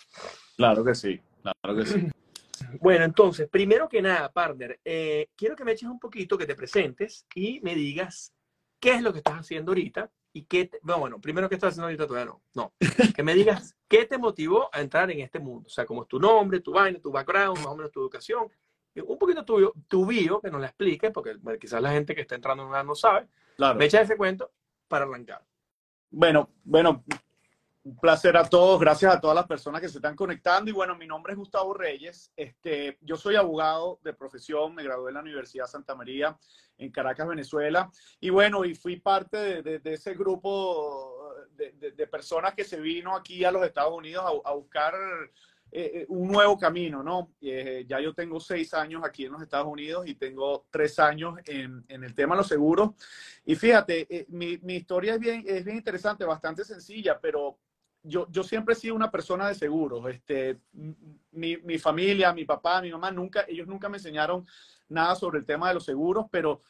Claro 0.58 0.84
que 0.84 0.96
sí, 0.96 1.22
claro 1.42 1.75
que 1.77 1.86
sí. 1.86 2.08
Bueno, 2.80 3.06
entonces, 3.06 3.48
primero 3.50 3.88
que 3.88 4.01
nada, 4.01 4.32
partner, 4.32 4.80
eh, 4.84 5.30
quiero 5.36 5.56
que 5.56 5.63
me 5.63 5.74
eches 5.74 5.89
un 5.89 6.00
poquito, 6.00 6.38
que 6.38 6.48
te 6.48 6.56
presentes 6.56 7.27
y 7.36 7.60
me 7.62 7.75
digas 7.75 8.34
qué 8.80 8.94
es 8.94 9.01
lo 9.03 9.12
que 9.12 9.20
estás 9.20 9.36
haciendo 9.36 9.72
ahorita 9.72 10.10
y 10.32 10.46
qué, 10.46 10.65
te, 10.65 10.80
bueno, 10.82 11.22
primero 11.22 11.48
qué 11.48 11.56
estás 11.56 11.70
haciendo 11.70 11.86
ahorita 11.86 12.08
todavía 12.08 12.34
no, 12.34 12.42
no, 12.56 12.74
que 13.15 13.22
me 13.22 13.36
digas 13.36 13.75
qué 13.88 14.06
te 14.06 14.18
motivó 14.18 14.70
a 14.74 14.82
entrar 14.82 15.12
en 15.12 15.20
este 15.20 15.39
mundo, 15.39 15.68
o 15.68 15.70
sea, 15.70 15.86
cómo 15.86 16.03
es 16.03 16.08
tu 16.08 16.20
nombre, 16.20 16.62
tu 16.62 16.72
vaina, 16.72 17.00
tu 17.00 17.12
background, 17.12 17.58
más 17.58 17.68
o 17.68 17.75
menos 17.75 17.92
tu 17.92 18.00
educación, 18.01 18.50
un 19.02 19.18
poquito 19.18 19.44
tu, 19.44 19.74
tu 19.88 20.06
bio, 20.06 20.40
que 20.40 20.52
nos 20.52 20.62
la 20.62 20.68
expliques, 20.68 21.12
porque 21.12 21.38
quizás 21.60 21.82
la 21.82 21.92
gente 21.92 22.14
que 22.14 22.22
está 22.22 22.36
entrando 22.36 22.64
en 22.64 22.70
una 22.70 22.84
no 22.84 22.96
sabe, 22.96 23.28
claro. 23.56 23.78
me 23.78 23.86
echa 23.86 24.02
ese 24.02 24.18
cuento 24.18 24.52
para 24.88 25.06
arrancar. 25.06 25.44
Bueno, 26.12 26.50
bueno, 26.64 27.04
un 27.84 27.98
placer 27.98 28.38
a 28.38 28.48
todos, 28.48 28.80
gracias 28.80 29.14
a 29.14 29.20
todas 29.20 29.36
las 29.36 29.48
personas 29.48 29.82
que 29.82 29.90
se 29.90 29.98
están 29.98 30.16
conectando. 30.16 30.70
Y 30.70 30.74
bueno, 30.74 30.96
mi 30.96 31.06
nombre 31.06 31.34
es 31.34 31.40
Gustavo 31.40 31.74
Reyes. 31.74 32.32
Este, 32.36 32.98
yo 33.02 33.18
soy 33.18 33.36
abogado 33.36 34.00
de 34.04 34.14
profesión, 34.14 34.74
me 34.74 34.84
gradué 34.84 35.10
en 35.10 35.16
la 35.16 35.22
Universidad 35.22 35.68
Santa 35.68 35.96
María 35.96 36.38
en 36.78 36.92
Caracas, 36.92 37.28
Venezuela. 37.28 37.92
Y 38.20 38.30
bueno, 38.30 38.64
y 38.64 38.74
fui 38.76 38.98
parte 38.98 39.38
de, 39.38 39.62
de, 39.64 39.80
de 39.80 39.94
ese 39.94 40.14
grupo 40.14 41.34
de, 41.56 41.92
de, 41.92 42.08
personas 42.08 42.54
que 42.54 42.64
se 42.64 42.80
vino 42.80 43.16
aquí 43.16 43.44
a 43.44 43.52
los 43.52 43.66
Estados 43.66 43.94
Unidos 43.94 44.24
a, 44.26 44.50
a 44.50 44.54
buscar 44.54 44.94
eh, 45.75 46.06
un 46.10 46.32
nuevo 46.32 46.56
camino, 46.56 47.01
¿no? 47.01 47.32
Eh, 47.42 47.84
ya 47.88 48.00
yo 48.00 48.13
tengo 48.13 48.39
seis 48.39 48.75
años 48.75 49.01
aquí 49.03 49.25
en 49.25 49.32
los 49.32 49.42
Estados 49.42 49.65
Unidos 49.65 50.06
y 50.08 50.13
tengo 50.13 50.68
tres 50.70 51.00
años 51.00 51.39
en, 51.48 51.84
el 51.88 52.13
tema 52.13 52.36
de 52.36 52.42
los 52.42 52.48
seguros. 52.48 52.92
Y 53.44 53.56
fíjate, 53.56 54.06
eh, 54.08 54.25
mi, 54.30 54.60
mi, 54.60 54.75
historia 54.75 55.15
es 55.15 55.20
bien, 55.20 55.44
es 55.48 55.65
bien 55.65 55.77
interesante, 55.77 56.25
bastante 56.25 56.63
sencilla, 56.63 57.20
pero 57.20 57.58
yo, 58.03 58.27
yo 58.30 58.44
siempre 58.44 58.74
he 58.74 58.77
sido 58.77 58.94
una 58.94 59.10
persona 59.10 59.48
de 59.48 59.56
seguros. 59.56 60.08
Este, 60.12 60.60
mi, 61.32 61.58
mi, 61.58 61.80
familia, 61.80 62.32
mi 62.34 62.46
papá, 62.46 62.80
mi 62.80 62.92
mamá, 62.92 63.10
nunca, 63.10 63.44
ellos 63.48 63.65
nunca 63.65 63.89
me 63.89 63.98
enseñaron 63.98 64.46
nada 64.89 65.15
sobre 65.15 65.39
el 65.39 65.46
tema 65.46 65.70
de 65.70 65.74
los 65.74 65.86
seguros, 65.86 66.27
pero 66.30 66.62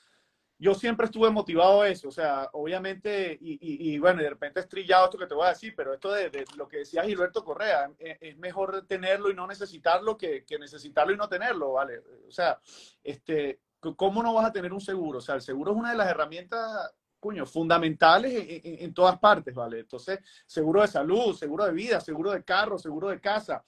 yo 0.64 0.74
siempre 0.74 1.08
estuve 1.08 1.30
motivado 1.30 1.82
a 1.82 1.90
eso. 1.90 2.08
O 2.08 2.12
sea, 2.12 2.50
obviamente, 2.54 3.38
y, 3.42 3.56
y, 3.56 3.94
y 3.94 4.00
bueno, 4.00 4.22
de 4.22 4.30
repente 4.30 4.62
es 4.62 4.70
trillado 4.70 5.06
esto 5.06 5.18
que 5.18 5.28
te 5.28 5.34
voy 5.34 5.46
a 5.46 5.50
decir, 5.50 5.74
pero 5.76 5.94
esto 5.94 6.10
de, 6.10 6.46
lo 6.56 6.70
que 6.70 6.78
decía 6.78 7.04
Gilberto 7.04 7.44
Correa, 7.44 7.92
es, 8.00 8.18
es, 8.22 8.38
mejor 8.38 8.86
tenerlo 8.88 9.30
y 9.30 9.36
no 9.36 9.46
necesitarlo 9.46 10.18
que, 10.18 10.46
que 10.46 10.58
necesitarlo 10.58 11.14
y 11.14 11.18
no 11.18 11.28
tenerlo, 11.28 11.74
¿vale? 11.74 12.00
O 12.26 12.32
sea, 12.32 12.58
este, 13.04 13.60
¿cómo 13.98 14.24
no 14.24 14.34
vas 14.34 14.46
a 14.46 14.54
tener 14.54 14.72
un 14.72 14.80
seguro? 14.80 15.18
O 15.18 15.22
sea, 15.22 15.36
el 15.36 15.42
seguro 15.42 15.74
es 15.74 15.78
una 15.78 15.92
de 15.92 15.98
las 15.98 16.08
herramientas 16.08 16.94
coño, 17.20 17.46
fundamentales 17.46 18.62
en, 18.64 18.94
todas 18.94 19.18
partes, 19.18 19.56
¿vale? 19.56 19.80
Entonces, 19.80 20.20
seguro 20.46 20.82
de 20.82 20.90
salud, 20.90 21.34
seguro 21.36 21.66
de 21.66 21.72
vida, 21.72 22.02
seguro 22.02 22.32
de 22.32 22.44
carro, 22.44 22.78
seguro 22.78 23.10
de 23.10 23.22
casa. 23.22 23.64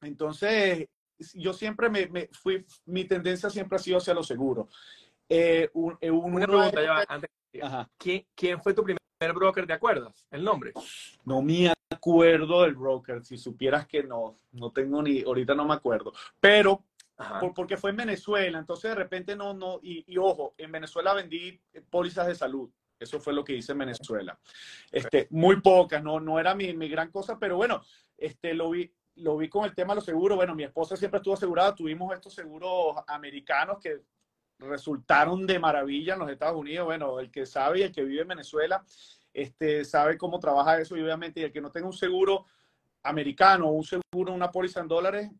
Entonces, 0.00 0.88
yo 1.34 1.52
siempre 1.52 1.88
me, 1.90 2.28
fui, 2.32 2.64
mi 2.86 3.04
tendencia 3.04 3.50
siempre 3.50 3.76
ha 3.76 3.78
sido 3.78 3.98
hacia 3.98 4.14
los 4.14 4.26
seguros. 4.26 4.68
Eh, 5.28 5.70
un, 5.74 5.98
un, 6.00 6.34
Una 6.34 6.46
pregunta, 6.46 6.82
ya 6.82 6.92
va, 6.92 7.04
antes. 7.08 7.30
¿Quién, 7.96 8.26
¿Quién 8.34 8.62
fue 8.62 8.74
tu 8.74 8.84
primer 8.84 8.98
broker, 9.34 9.66
te 9.66 9.72
acuerdas? 9.72 10.26
¿El 10.30 10.44
nombre? 10.44 10.72
No 11.24 11.42
me 11.42 11.72
acuerdo 11.90 12.62
del 12.62 12.74
broker, 12.74 13.24
si 13.24 13.36
supieras 13.36 13.86
que 13.86 14.02
no, 14.02 14.36
no 14.52 14.70
tengo 14.70 15.02
ni, 15.02 15.22
ahorita 15.22 15.54
no 15.54 15.64
me 15.64 15.74
acuerdo, 15.74 16.12
pero 16.38 16.84
por, 17.40 17.52
porque 17.54 17.76
fue 17.76 17.90
en 17.90 17.96
Venezuela, 17.96 18.58
entonces 18.58 18.90
de 18.90 18.94
repente 18.94 19.34
no, 19.34 19.54
no, 19.54 19.80
y, 19.82 20.04
y 20.06 20.18
ojo, 20.18 20.54
en 20.56 20.70
Venezuela 20.70 21.14
vendí 21.14 21.58
pólizas 21.90 22.26
de 22.26 22.34
salud, 22.34 22.70
eso 22.98 23.20
fue 23.20 23.32
lo 23.32 23.44
que 23.44 23.54
hice 23.54 23.72
en 23.72 23.78
Venezuela. 23.78 24.38
Este, 24.90 25.28
muy 25.30 25.60
pocas, 25.60 26.02
no, 26.02 26.18
no 26.20 26.38
era 26.38 26.54
mi, 26.54 26.74
mi, 26.74 26.88
gran 26.88 27.10
cosa, 27.10 27.38
pero 27.38 27.56
bueno, 27.56 27.82
este, 28.16 28.54
lo, 28.54 28.70
vi, 28.70 28.92
lo 29.16 29.36
vi 29.36 29.48
con 29.48 29.64
el 29.64 29.74
tema 29.74 29.92
de 29.92 29.96
los 29.96 30.04
seguros. 30.04 30.36
Bueno, 30.36 30.54
mi 30.54 30.64
esposa 30.64 30.96
siempre 30.96 31.18
estuvo 31.18 31.34
asegurada, 31.34 31.74
tuvimos 31.74 32.12
estos 32.12 32.34
seguros 32.34 32.96
americanos 33.06 33.78
que 33.80 34.02
resultaron 34.58 35.46
de 35.46 35.58
maravilla 35.58 36.14
en 36.14 36.20
los 36.20 36.30
Estados 36.30 36.56
Unidos. 36.56 36.86
Bueno, 36.86 37.20
el 37.20 37.30
que 37.30 37.46
sabe 37.46 37.80
y 37.80 37.82
el 37.82 37.92
que 37.92 38.04
vive 38.04 38.22
en 38.22 38.28
Venezuela 38.28 38.84
este, 39.32 39.84
sabe 39.84 40.16
cómo 40.18 40.40
trabaja 40.40 40.80
eso 40.80 40.96
y 40.96 41.02
obviamente 41.02 41.42
el 41.44 41.52
que 41.52 41.60
no 41.60 41.70
tenga 41.70 41.86
un 41.86 41.92
seguro 41.92 42.46
americano 43.02 43.70
un 43.70 43.84
seguro, 43.84 44.32
una 44.32 44.50
póliza 44.50 44.80
en 44.80 44.88
dólares, 44.88 45.30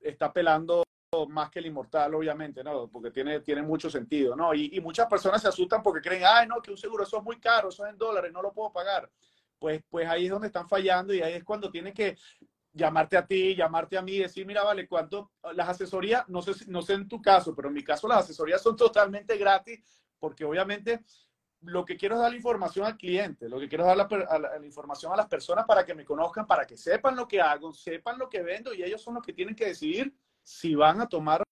está 0.00 0.32
pelando 0.32 0.82
más 1.28 1.50
que 1.50 1.60
el 1.60 1.66
inmortal, 1.66 2.14
obviamente, 2.14 2.62
¿no? 2.62 2.88
Porque 2.88 3.10
tiene, 3.10 3.40
tiene 3.40 3.62
mucho 3.62 3.88
sentido, 3.88 4.36
¿no? 4.36 4.52
Y, 4.52 4.70
y, 4.72 4.80
muchas 4.80 5.06
personas 5.06 5.40
se 5.40 5.48
asustan 5.48 5.82
porque 5.82 6.06
creen, 6.06 6.24
ay, 6.26 6.46
no, 6.46 6.60
que 6.60 6.70
un 6.70 6.76
seguro 6.76 7.04
eso 7.04 7.16
es 7.16 7.22
muy 7.22 7.38
caro, 7.38 7.70
eso 7.70 7.86
es 7.86 7.92
en 7.92 7.98
dólares, 7.98 8.32
no 8.32 8.42
lo 8.42 8.52
puedo 8.52 8.70
pagar. 8.72 9.10
Pues, 9.58 9.82
pues 9.88 10.06
ahí 10.06 10.26
es 10.26 10.30
donde 10.30 10.48
están 10.48 10.68
fallando 10.68 11.14
y 11.14 11.22
ahí 11.22 11.34
es 11.34 11.44
cuando 11.44 11.70
tienen 11.70 11.94
que 11.94 12.16
llamarte 12.76 13.16
a 13.16 13.26
ti, 13.26 13.56
llamarte 13.56 13.96
a 13.96 14.02
mí, 14.02 14.18
decir, 14.18 14.46
mira, 14.46 14.62
vale, 14.62 14.86
¿cuánto? 14.86 15.32
Las 15.54 15.70
asesorías, 15.70 16.28
no 16.28 16.42
sé, 16.42 16.52
no 16.68 16.82
sé 16.82 16.94
en 16.94 17.08
tu 17.08 17.20
caso, 17.20 17.54
pero 17.54 17.68
en 17.68 17.74
mi 17.74 17.82
caso 17.82 18.06
las 18.06 18.18
asesorías 18.18 18.62
son 18.62 18.76
totalmente 18.76 19.36
gratis 19.36 19.80
porque 20.18 20.44
obviamente 20.44 21.00
lo 21.62 21.84
que 21.84 21.96
quiero 21.96 22.14
es 22.14 22.20
dar 22.20 22.30
la 22.30 22.36
información 22.36 22.86
al 22.86 22.96
cliente, 22.96 23.48
lo 23.48 23.58
que 23.58 23.68
quiero 23.68 23.84
es 23.84 23.96
dar 23.96 23.96
la, 23.96 24.38
la, 24.38 24.58
la, 24.58 24.66
información 24.66 25.12
a 25.12 25.16
las 25.16 25.26
personas 25.26 25.64
para 25.64 25.84
que 25.84 25.94
me 25.94 26.04
conozcan, 26.04 26.46
para 26.46 26.66
que 26.66 26.76
sepan 26.76 27.16
lo 27.16 27.26
que 27.26 27.40
hago, 27.40 27.72
sepan 27.72 28.18
lo 28.18 28.28
que 28.28 28.42
vendo 28.42 28.72
y 28.74 28.82
ellos 28.82 29.02
son 29.02 29.14
los 29.14 29.24
que 29.24 29.32
tienen 29.32 29.54
que 29.54 29.66
decidir 29.66 30.14
si 30.42 30.74
van 30.74 31.00
a 31.00 31.08
tomar, 31.08 31.42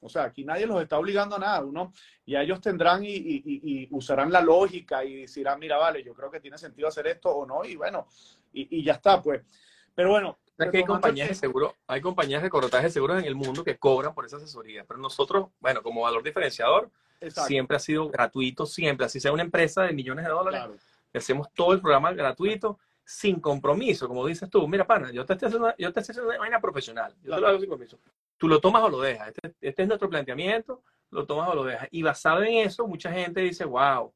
o 0.00 0.08
sea, 0.08 0.24
aquí 0.24 0.44
nadie 0.44 0.66
los 0.66 0.82
está 0.82 0.98
obligando 0.98 1.36
a 1.36 1.38
nada, 1.38 1.64
uno, 1.64 1.92
y 2.24 2.36
ellos 2.36 2.60
tendrán 2.60 3.04
y, 3.04 3.14
y, 3.14 3.42
y, 3.44 3.88
usarán 3.92 4.30
la 4.30 4.40
lógica 4.40 5.02
y 5.04 5.26
dirán, 5.26 5.58
mira, 5.58 5.78
vale, 5.78 6.02
yo 6.02 6.12
creo 6.12 6.30
que 6.30 6.40
tiene 6.40 6.58
sentido 6.58 6.88
hacer 6.88 7.06
esto 7.06 7.30
o 7.30 7.46
no, 7.46 7.64
y 7.64 7.76
bueno, 7.76 8.06
y, 8.52 8.82
ya 8.82 8.94
está, 8.94 9.22
pues. 9.22 9.42
Pero 9.94 10.10
bueno. 10.10 10.38
Que 10.58 10.78
hay 10.78 10.84
compañías 10.84 11.28
de 11.28 11.34
seguro, 11.34 11.74
hay 11.86 12.00
compañías 12.00 12.42
de 12.42 12.48
corretaje 12.48 12.84
de 12.84 12.90
seguros 12.90 13.18
en 13.18 13.26
el 13.26 13.34
mundo 13.34 13.62
que 13.62 13.76
cobran 13.76 14.14
por 14.14 14.24
esa 14.24 14.36
asesoría, 14.36 14.84
pero 14.84 14.98
nosotros, 14.98 15.48
bueno, 15.60 15.82
como 15.82 16.02
valor 16.02 16.22
diferenciador, 16.22 16.90
Exacto. 17.20 17.48
siempre 17.48 17.76
ha 17.76 17.80
sido 17.80 18.08
gratuito, 18.08 18.64
siempre, 18.64 19.06
así 19.06 19.20
sea 19.20 19.32
una 19.32 19.42
empresa 19.42 19.82
de 19.82 19.92
millones 19.92 20.24
de 20.24 20.30
dólares, 20.30 20.60
claro. 20.60 20.76
hacemos 21.12 21.48
todo 21.52 21.72
el 21.72 21.80
programa 21.80 22.12
gratuito, 22.12 22.78
sin 23.04 23.38
compromiso, 23.38 24.08
como 24.08 24.26
dices 24.26 24.48
tú, 24.48 24.66
mira, 24.66 24.86
pana, 24.86 25.12
yo 25.12 25.24
te 25.26 25.34
estoy 25.34 25.48
haciendo, 25.48 25.74
yo 25.78 25.92
te 25.92 26.00
estoy 26.00 26.12
haciendo 26.12 26.30
una 26.30 26.38
vaina 26.38 26.60
profesional, 26.60 27.14
yo 27.16 27.26
claro. 27.26 27.36
te 27.36 27.40
lo 27.40 27.48
hago 27.48 27.60
sin 27.60 27.68
compromiso 27.68 27.98
tú 28.36 28.48
lo 28.48 28.60
tomas 28.60 28.82
o 28.82 28.88
lo 28.88 29.00
dejas. 29.00 29.28
Este, 29.28 29.54
este, 29.60 29.82
es 29.82 29.88
nuestro 29.88 30.08
planteamiento, 30.08 30.82
lo 31.10 31.26
tomas 31.26 31.48
o 31.48 31.54
lo 31.54 31.64
dejas. 31.64 31.88
Y 31.90 32.02
basado 32.02 32.42
en 32.42 32.66
eso, 32.66 32.86
mucha 32.86 33.12
gente 33.12 33.40
dice, 33.40 33.64
wow, 33.64 34.12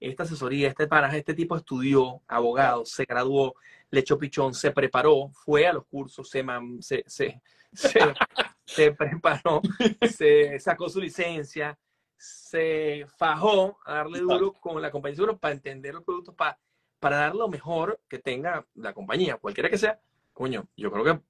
esta 0.00 0.22
asesoría, 0.22 0.68
este 0.68 0.86
paraje, 0.86 1.18
este 1.18 1.34
tipo 1.34 1.56
estudió, 1.56 2.22
abogado, 2.26 2.84
se 2.84 3.04
graduó, 3.04 3.54
le 3.90 4.00
echó 4.00 4.18
pichón, 4.18 4.54
se 4.54 4.70
preparó, 4.70 5.30
fue 5.32 5.66
a 5.66 5.72
los 5.72 5.86
cursos, 5.86 6.28
se, 6.28 6.44
se, 6.80 7.04
se, 7.06 7.40
se, 7.72 8.00
se 8.64 8.92
preparó, 8.92 9.60
se 10.02 10.58
sacó 10.60 10.88
su 10.88 11.00
licencia, 11.00 11.78
se 12.16 13.06
fajó 13.16 13.78
a 13.84 13.94
darle 13.94 14.20
duro 14.20 14.52
con 14.54 14.82
la 14.82 14.90
compañía 14.90 15.26
de 15.26 15.34
para 15.34 15.54
entender 15.54 15.94
los 15.94 16.04
productos, 16.04 16.34
para, 16.34 16.58
para 16.98 17.16
dar 17.18 17.34
lo 17.34 17.48
mejor 17.48 18.00
que 18.08 18.18
tenga 18.18 18.66
la 18.74 18.92
compañía, 18.92 19.36
cualquiera 19.36 19.70
que 19.70 19.78
sea. 19.78 20.00
Coño, 20.32 20.68
yo 20.76 20.90
creo 20.90 21.04
que 21.04 21.20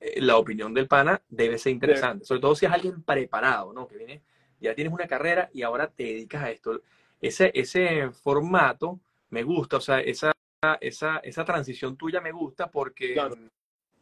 eh, 0.00 0.20
la 0.20 0.36
opinión 0.36 0.72
del 0.74 0.88
pana 0.88 1.22
debe 1.28 1.58
ser 1.58 1.72
interesante, 1.72 2.24
sobre 2.24 2.40
todo 2.40 2.54
si 2.54 2.66
es 2.66 2.72
alguien 2.72 3.02
preparado, 3.02 3.72
¿no? 3.72 3.86
Que 3.86 3.96
viene, 3.96 4.22
ya 4.60 4.74
tienes 4.74 4.92
una 4.92 5.06
carrera 5.06 5.50
y 5.52 5.62
ahora 5.62 5.88
te 5.88 6.04
dedicas 6.04 6.42
a 6.42 6.50
esto. 6.50 6.82
Ese, 7.20 7.50
ese 7.54 8.10
formato 8.10 9.00
me 9.30 9.42
gusta, 9.42 9.76
o 9.76 9.80
sea, 9.80 10.00
esa, 10.00 10.32
esa, 10.80 11.18
esa 11.18 11.44
transición 11.44 11.96
tuya 11.96 12.20
me 12.20 12.32
gusta 12.32 12.70
porque, 12.70 13.14
claro. 13.14 13.36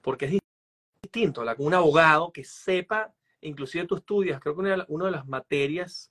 porque 0.00 0.24
es 0.26 0.38
distinto, 1.02 1.44
con 1.56 1.66
un 1.66 1.74
abogado 1.74 2.32
que 2.32 2.44
sepa, 2.44 3.12
inclusive 3.42 3.86
tú 3.86 3.96
estudias, 3.96 4.40
creo 4.40 4.54
que 4.54 4.60
una, 4.60 4.84
una 4.88 5.06
de 5.06 5.10
las 5.10 5.26
materias 5.26 6.10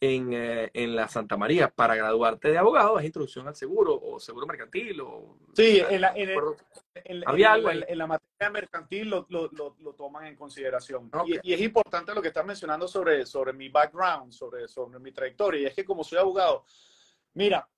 en, 0.00 0.32
eh, 0.32 0.70
en, 0.74 0.94
la 0.94 1.08
Santa 1.08 1.36
María 1.36 1.70
para 1.70 1.96
graduarte 1.96 2.50
de 2.50 2.58
abogado 2.58 3.00
es 3.00 3.06
introducción 3.06 3.48
al 3.48 3.56
seguro 3.56 4.00
o 4.00 4.20
seguro 4.20 4.46
mercantil 4.46 5.00
o 5.00 5.38
sí 5.54 5.82
en 5.90 6.00
la, 6.00 6.12
en, 6.14 6.30
en, 6.94 7.98
la 7.98 8.06
materia 8.06 8.50
mercantil 8.50 9.10
lo, 9.10 9.26
lo, 9.28 9.50
lo, 9.50 9.92
toman 9.94 10.26
en 10.26 10.36
consideración. 10.36 11.10
Y, 11.42 11.52
es 11.52 11.60
importante 11.60 12.14
lo 12.14 12.22
que 12.22 12.28
estás 12.28 12.46
mencionando 12.46 12.86
sobre, 12.86 13.26
sobre 13.26 13.52
mi 13.52 13.70
background 13.70 14.32
sobre, 14.32 14.68
sobre 14.68 15.00
mi 15.00 15.10
trayectoria 15.10 15.62
y 15.62 15.66
es 15.66 15.74
que 15.74 15.84
como 15.84 16.04
soy 16.04 16.18
abogado 16.18 16.64
mira 17.34 17.68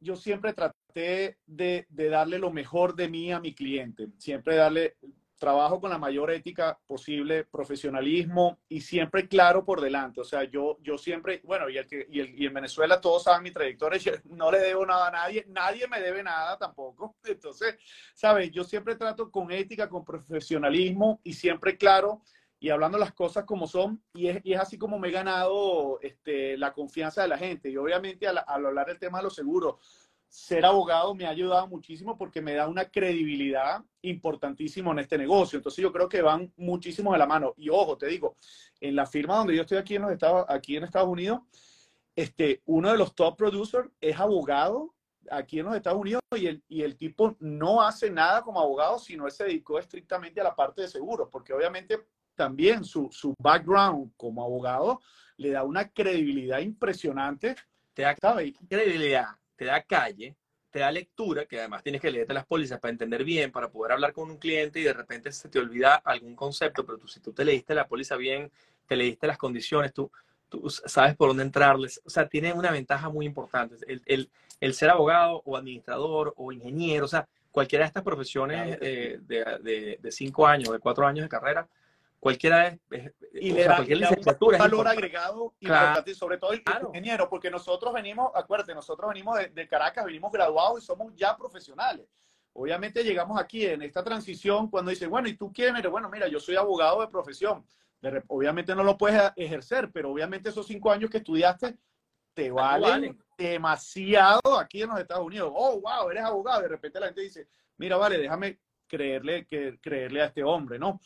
yo 0.00 0.16
siempre 0.16 0.52
traté 0.52 0.79
de, 0.94 1.36
de 1.46 2.08
darle 2.08 2.38
lo 2.38 2.50
mejor 2.50 2.94
de 2.94 3.08
mí 3.08 3.32
a 3.32 3.40
mi 3.40 3.54
cliente 3.54 4.08
siempre 4.18 4.56
darle 4.56 4.96
trabajo 5.40 5.80
con 5.80 5.90
la 5.90 5.98
mayor 5.98 6.30
ética 6.30 6.78
posible, 6.86 7.44
profesionalismo 7.44 8.60
y 8.68 8.82
siempre 8.82 9.26
claro 9.26 9.64
por 9.64 9.80
delante. 9.80 10.20
O 10.20 10.24
sea, 10.24 10.44
yo, 10.44 10.76
yo 10.82 10.98
siempre, 10.98 11.40
bueno, 11.44 11.68
y, 11.68 11.78
el 11.78 11.86
que, 11.86 12.06
y, 12.08 12.20
el, 12.20 12.40
y 12.40 12.46
en 12.46 12.54
Venezuela 12.54 13.00
todos 13.00 13.24
saben 13.24 13.42
mi 13.42 13.50
trayectoria, 13.50 13.98
yo 13.98 14.12
no 14.26 14.52
le 14.52 14.58
debo 14.58 14.84
nada 14.86 15.08
a 15.08 15.10
nadie, 15.10 15.46
nadie 15.48 15.88
me 15.88 16.00
debe 16.00 16.22
nada 16.22 16.58
tampoco. 16.58 17.16
Entonces, 17.24 17.76
¿sabes? 18.14 18.50
Yo 18.52 18.62
siempre 18.62 18.94
trato 18.94 19.30
con 19.30 19.50
ética, 19.50 19.88
con 19.88 20.04
profesionalismo 20.04 21.20
y 21.24 21.32
siempre 21.32 21.76
claro 21.76 22.22
y 22.62 22.68
hablando 22.68 22.98
las 22.98 23.14
cosas 23.14 23.44
como 23.44 23.66
son. 23.66 24.02
Y 24.12 24.28
es, 24.28 24.40
y 24.44 24.52
es 24.52 24.60
así 24.60 24.76
como 24.76 24.98
me 24.98 25.08
he 25.08 25.12
ganado 25.12 25.98
este, 26.02 26.58
la 26.58 26.74
confianza 26.74 27.22
de 27.22 27.28
la 27.28 27.38
gente. 27.38 27.70
Y 27.70 27.78
obviamente 27.78 28.28
al, 28.28 28.44
al 28.46 28.66
hablar 28.66 28.88
del 28.88 28.98
tema 28.98 29.18
de 29.18 29.24
los 29.24 29.34
seguros, 29.34 30.09
ser 30.30 30.64
abogado 30.64 31.12
me 31.12 31.26
ha 31.26 31.30
ayudado 31.30 31.66
muchísimo 31.66 32.16
porque 32.16 32.40
me 32.40 32.54
da 32.54 32.68
una 32.68 32.84
credibilidad 32.84 33.82
importantísima 34.02 34.92
en 34.92 35.00
este 35.00 35.18
negocio. 35.18 35.56
Entonces 35.56 35.82
yo 35.82 35.92
creo 35.92 36.08
que 36.08 36.22
van 36.22 36.52
muchísimo 36.56 37.12
de 37.12 37.18
la 37.18 37.26
mano. 37.26 37.52
Y 37.56 37.68
ojo, 37.68 37.98
te 37.98 38.06
digo, 38.06 38.36
en 38.80 38.94
la 38.94 39.06
firma 39.06 39.36
donde 39.36 39.56
yo 39.56 39.62
estoy 39.62 39.78
aquí 39.78 39.96
en 39.96 40.02
los 40.02 40.12
Estados, 40.12 40.46
aquí 40.48 40.76
en 40.76 40.84
Estados 40.84 41.08
Unidos, 41.08 41.40
este, 42.14 42.62
uno 42.66 42.92
de 42.92 42.98
los 42.98 43.14
top 43.16 43.36
producers 43.36 43.90
es 44.00 44.18
abogado 44.20 44.94
aquí 45.32 45.58
en 45.58 45.66
los 45.66 45.74
Estados 45.74 46.00
Unidos 46.00 46.22
y 46.36 46.46
el, 46.46 46.62
y 46.68 46.82
el 46.82 46.96
tipo 46.96 47.36
no 47.40 47.82
hace 47.82 48.08
nada 48.08 48.42
como 48.42 48.60
abogado, 48.60 49.00
sino 49.00 49.26
él 49.26 49.32
se 49.32 49.44
dedicó 49.44 49.80
estrictamente 49.80 50.40
a 50.40 50.44
la 50.44 50.54
parte 50.54 50.82
de 50.82 50.88
seguros, 50.88 51.28
porque 51.30 51.52
obviamente 51.52 52.06
también 52.36 52.84
su, 52.84 53.08
su 53.10 53.34
background 53.36 54.12
como 54.16 54.44
abogado 54.44 55.00
le 55.36 55.50
da 55.50 55.64
una 55.64 55.90
credibilidad 55.90 56.60
impresionante. 56.60 57.56
Te 57.92 58.02
da 58.02 58.14
credibilidad 58.14 59.39
te 59.60 59.66
da 59.66 59.82
calle, 59.82 60.34
te 60.70 60.78
da 60.78 60.90
lectura, 60.90 61.44
que 61.44 61.58
además 61.58 61.82
tienes 61.82 62.00
que 62.00 62.10
leerte 62.10 62.32
las 62.32 62.46
pólizas 62.46 62.80
para 62.80 62.92
entender 62.92 63.24
bien, 63.24 63.52
para 63.52 63.68
poder 63.68 63.92
hablar 63.92 64.14
con 64.14 64.30
un 64.30 64.38
cliente 64.38 64.80
y 64.80 64.84
de 64.84 64.94
repente 64.94 65.30
se 65.32 65.50
te 65.50 65.58
olvida 65.58 65.96
algún 65.96 66.34
concepto, 66.34 66.86
pero 66.86 66.96
tú, 66.96 67.06
si 67.06 67.20
tú 67.20 67.34
te 67.34 67.44
leíste 67.44 67.74
la 67.74 67.86
póliza 67.86 68.16
bien, 68.16 68.50
te 68.86 68.96
leíste 68.96 69.26
las 69.26 69.36
condiciones, 69.36 69.92
tú, 69.92 70.10
tú 70.48 70.70
sabes 70.70 71.14
por 71.14 71.28
dónde 71.28 71.42
entrarles. 71.42 72.00
O 72.06 72.08
sea, 72.08 72.26
tiene 72.26 72.54
una 72.54 72.70
ventaja 72.70 73.10
muy 73.10 73.26
importante. 73.26 73.76
El, 73.86 74.00
el, 74.06 74.30
el 74.60 74.72
ser 74.72 74.88
abogado 74.88 75.42
o 75.44 75.58
administrador 75.58 76.32
o 76.38 76.52
ingeniero, 76.52 77.04
o 77.04 77.08
sea, 77.08 77.28
cualquiera 77.50 77.84
de 77.84 77.88
estas 77.88 78.02
profesiones 78.02 78.78
eh, 78.80 79.18
de, 79.20 79.44
de, 79.60 79.98
de, 80.00 80.10
cinco 80.10 80.46
años, 80.46 80.72
de 80.72 80.78
cuatro 80.78 81.06
años 81.06 81.26
de 81.26 81.28
carrera, 81.28 81.68
cualquiera 82.20 82.68
es, 82.68 82.78
y 83.32 83.52
le 83.52 83.64
da, 83.64 83.76
cualquier 83.76 83.98
licenciatura 83.98 84.58
un 84.58 84.62
valor 84.62 84.86
agregado 84.86 85.54
importante, 85.58 86.14
sobre 86.14 86.36
todo 86.36 86.52
el, 86.52 86.62
ingeniero, 86.86 87.28
porque 87.28 87.50
nosotros 87.50 87.92
venimos, 87.94 88.30
acuérdate, 88.34 88.74
nosotros 88.74 89.08
venimos 89.08 89.38
de, 89.52 89.68
Caracas, 89.68 90.04
venimos 90.04 90.30
graduados 90.30 90.82
y 90.82 90.86
somos 90.86 91.12
ya 91.16 91.36
profesionales. 91.36 92.06
Obviamente 92.52 93.02
llegamos 93.02 93.40
aquí 93.40 93.64
en 93.64 93.82
esta 93.82 94.04
transición 94.04 94.68
cuando 94.68 94.90
dice, 94.90 95.06
bueno, 95.06 95.28
¿y 95.28 95.36
tú 95.36 95.50
quién 95.52 95.76
eres? 95.76 95.90
Bueno, 95.90 96.10
mira, 96.10 96.28
yo 96.28 96.38
soy 96.38 96.56
abogado 96.56 97.00
de 97.00 97.08
profesión. 97.08 97.64
obviamente 98.28 98.74
no 98.74 98.84
lo 98.84 98.98
puedes 98.98 99.32
ejercer, 99.36 99.90
pero 99.90 100.10
obviamente 100.10 100.50
esos 100.50 100.66
cinco 100.66 100.90
años 100.90 101.10
que 101.10 101.18
estudiaste 101.18 101.76
te 102.34 102.50
valen, 102.50 103.18
demasiado 103.38 104.58
aquí 104.58 104.82
en 104.82 104.90
los 104.90 105.00
Estados 105.00 105.24
Unidos. 105.24 105.50
Oh, 105.54 105.80
wow, 105.80 106.10
eres 106.10 106.24
abogado. 106.24 106.62
De 106.62 106.68
repente 106.68 107.00
la 107.00 107.06
gente 107.06 107.22
dice, 107.22 107.48
mira, 107.78 107.96
vale, 107.96 108.18
déjame 108.18 108.58
creerle, 108.86 109.46
que, 109.46 109.78
creerle 109.80 110.22
a 110.22 110.26
este 110.26 110.44
hombre, 110.44 110.78
¿no? 110.78 111.00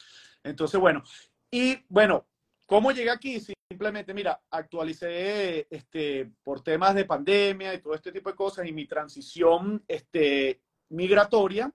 Entonces, 0.44 0.78
bueno, 0.78 1.02
y 1.50 1.78
bueno, 1.88 2.26
¿cómo 2.66 2.92
llegué 2.92 3.10
aquí? 3.10 3.40
Simplemente, 3.40 4.12
mira, 4.12 4.40
actualicé 4.50 5.66
este, 5.70 6.30
por 6.42 6.62
temas 6.62 6.94
de 6.94 7.06
pandemia 7.06 7.74
y 7.74 7.80
todo 7.80 7.94
este 7.94 8.12
tipo 8.12 8.30
de 8.30 8.36
cosas 8.36 8.66
y 8.66 8.72
mi 8.72 8.86
transición 8.86 9.82
este, 9.88 10.60
migratoria. 10.90 11.72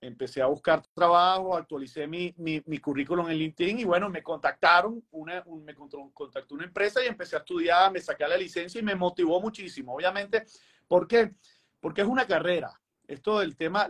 Empecé 0.00 0.42
a 0.42 0.46
buscar 0.46 0.82
trabajo, 0.92 1.56
actualicé 1.56 2.08
mi, 2.08 2.34
mi, 2.36 2.60
mi 2.66 2.78
currículum 2.78 3.30
en 3.30 3.38
LinkedIn 3.38 3.78
y 3.78 3.84
bueno, 3.84 4.10
me 4.10 4.20
contactaron, 4.20 5.04
una, 5.12 5.44
me 5.64 5.76
contactó 5.76 6.56
una 6.56 6.64
empresa 6.64 7.04
y 7.04 7.06
empecé 7.06 7.36
a 7.36 7.38
estudiar, 7.38 7.92
me 7.92 8.00
saqué 8.00 8.26
la 8.26 8.36
licencia 8.36 8.80
y 8.80 8.84
me 8.84 8.96
motivó 8.96 9.40
muchísimo. 9.40 9.94
Obviamente, 9.94 10.44
¿por 10.88 11.06
qué? 11.06 11.30
Porque 11.78 12.00
es 12.00 12.08
una 12.08 12.26
carrera 12.26 12.81
esto 13.12 13.40
del 13.40 13.56
tema, 13.56 13.88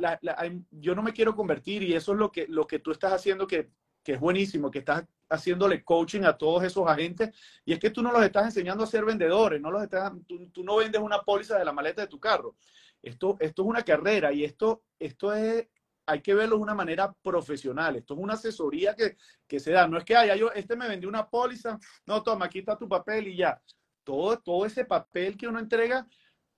yo 0.70 0.94
no 0.94 1.02
me 1.02 1.12
quiero 1.12 1.34
convertir 1.34 1.82
y 1.82 1.94
eso 1.94 2.12
es 2.12 2.18
lo 2.18 2.30
que, 2.30 2.46
lo 2.48 2.66
que 2.66 2.78
tú 2.78 2.90
estás 2.90 3.12
haciendo 3.12 3.46
que, 3.46 3.70
que, 4.02 4.12
es 4.14 4.20
buenísimo, 4.20 4.70
que 4.70 4.80
estás 4.80 5.04
haciéndole 5.30 5.82
coaching 5.84 6.22
a 6.22 6.36
todos 6.36 6.64
esos 6.64 6.86
agentes 6.88 7.30
y 7.64 7.72
es 7.72 7.78
que 7.78 7.90
tú 7.90 8.02
no 8.02 8.12
los 8.12 8.22
estás 8.22 8.44
enseñando 8.46 8.84
a 8.84 8.86
ser 8.86 9.04
vendedores, 9.04 9.60
no 9.60 9.70
los 9.70 9.82
estás, 9.82 10.12
tú, 10.26 10.64
no 10.64 10.76
vendes 10.76 11.00
una 11.00 11.22
póliza 11.22 11.58
de 11.58 11.64
la 11.64 11.72
maleta 11.72 12.02
de 12.02 12.08
tu 12.08 12.18
carro. 12.18 12.56
Esto, 13.02 13.36
esto 13.40 13.62
es 13.62 13.68
una 13.68 13.82
carrera 13.82 14.32
y 14.32 14.44
esto, 14.44 14.82
esto 14.98 15.32
es, 15.32 15.66
hay 16.06 16.20
que 16.20 16.34
verlo 16.34 16.56
de 16.56 16.62
una 16.62 16.74
manera 16.74 17.12
profesional. 17.22 17.96
Esto 17.96 18.14
es 18.14 18.20
una 18.20 18.34
asesoría 18.34 18.94
que, 18.94 19.16
que 19.46 19.58
se 19.58 19.72
da. 19.72 19.88
No 19.88 19.98
es 19.98 20.04
que 20.04 20.16
haya 20.16 20.36
yo, 20.36 20.52
este 20.52 20.76
me 20.76 20.88
vendió 20.88 21.08
una 21.08 21.28
póliza, 21.28 21.78
no, 22.06 22.22
toma, 22.22 22.46
aquí 22.46 22.60
está 22.60 22.76
tu 22.76 22.88
papel 22.88 23.28
y 23.28 23.36
ya. 23.36 23.60
Todo, 24.04 24.38
todo 24.38 24.66
ese 24.66 24.84
papel 24.84 25.36
que 25.36 25.46
uno 25.46 25.60
entrega 25.60 26.06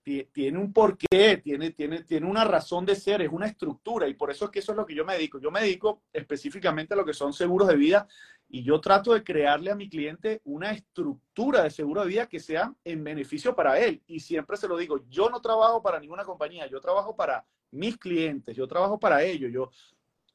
tiene 0.05 0.59
un 0.59 0.73
porqué, 0.73 1.41
tiene, 1.43 1.71
tiene, 1.71 2.03
tiene 2.03 2.27
una 2.27 2.45
razón 2.45 2.85
de 2.85 2.95
ser, 2.95 3.23
es 3.23 3.31
una 3.33 3.47
estructura 3.47 4.07
y 4.07 4.15
por 4.15 4.31
eso 4.31 4.45
es 4.45 4.51
que 4.51 4.59
eso 4.59 4.73
es 4.73 4.77
lo 4.77 4.85
que 4.85 4.95
yo 4.95 5.05
me 5.05 5.15
dedico. 5.15 5.39
Yo 5.39 5.51
me 5.51 5.61
dedico 5.61 6.03
específicamente 6.13 6.93
a 6.93 6.97
lo 6.97 7.07
que 7.07 7.15
son 7.15 7.33
seguros 7.33 7.69
de 7.69 7.77
vida 7.77 8.07
y 8.49 8.63
yo 8.63 8.81
trato 8.81 9.15
de 9.15 9.25
crearle 9.25 9.71
a 9.71 9.75
mi 9.75 9.89
cliente 9.89 10.43
una 10.45 10.73
estructura 10.73 11.63
de 11.63 11.71
seguro 11.71 12.03
de 12.03 12.09
vida 12.09 12.29
que 12.29 12.39
sea 12.39 12.75
en 12.85 13.03
beneficio 13.03 13.57
para 13.57 13.79
él. 13.81 14.03
Y 14.07 14.21
siempre 14.21 14.59
se 14.59 14.69
lo 14.69 14.77
digo, 14.77 15.01
yo 15.09 15.31
no 15.31 15.41
trabajo 15.41 15.83
para 15.83 15.99
ninguna 15.99 16.25
compañía, 16.25 16.67
yo 16.67 16.81
trabajo 16.81 17.17
para 17.17 17.47
mis 17.71 17.97
clientes, 17.97 18.55
yo 18.55 18.69
trabajo 18.69 18.99
para 18.99 19.23
ellos. 19.23 19.51
Yo, 19.51 19.71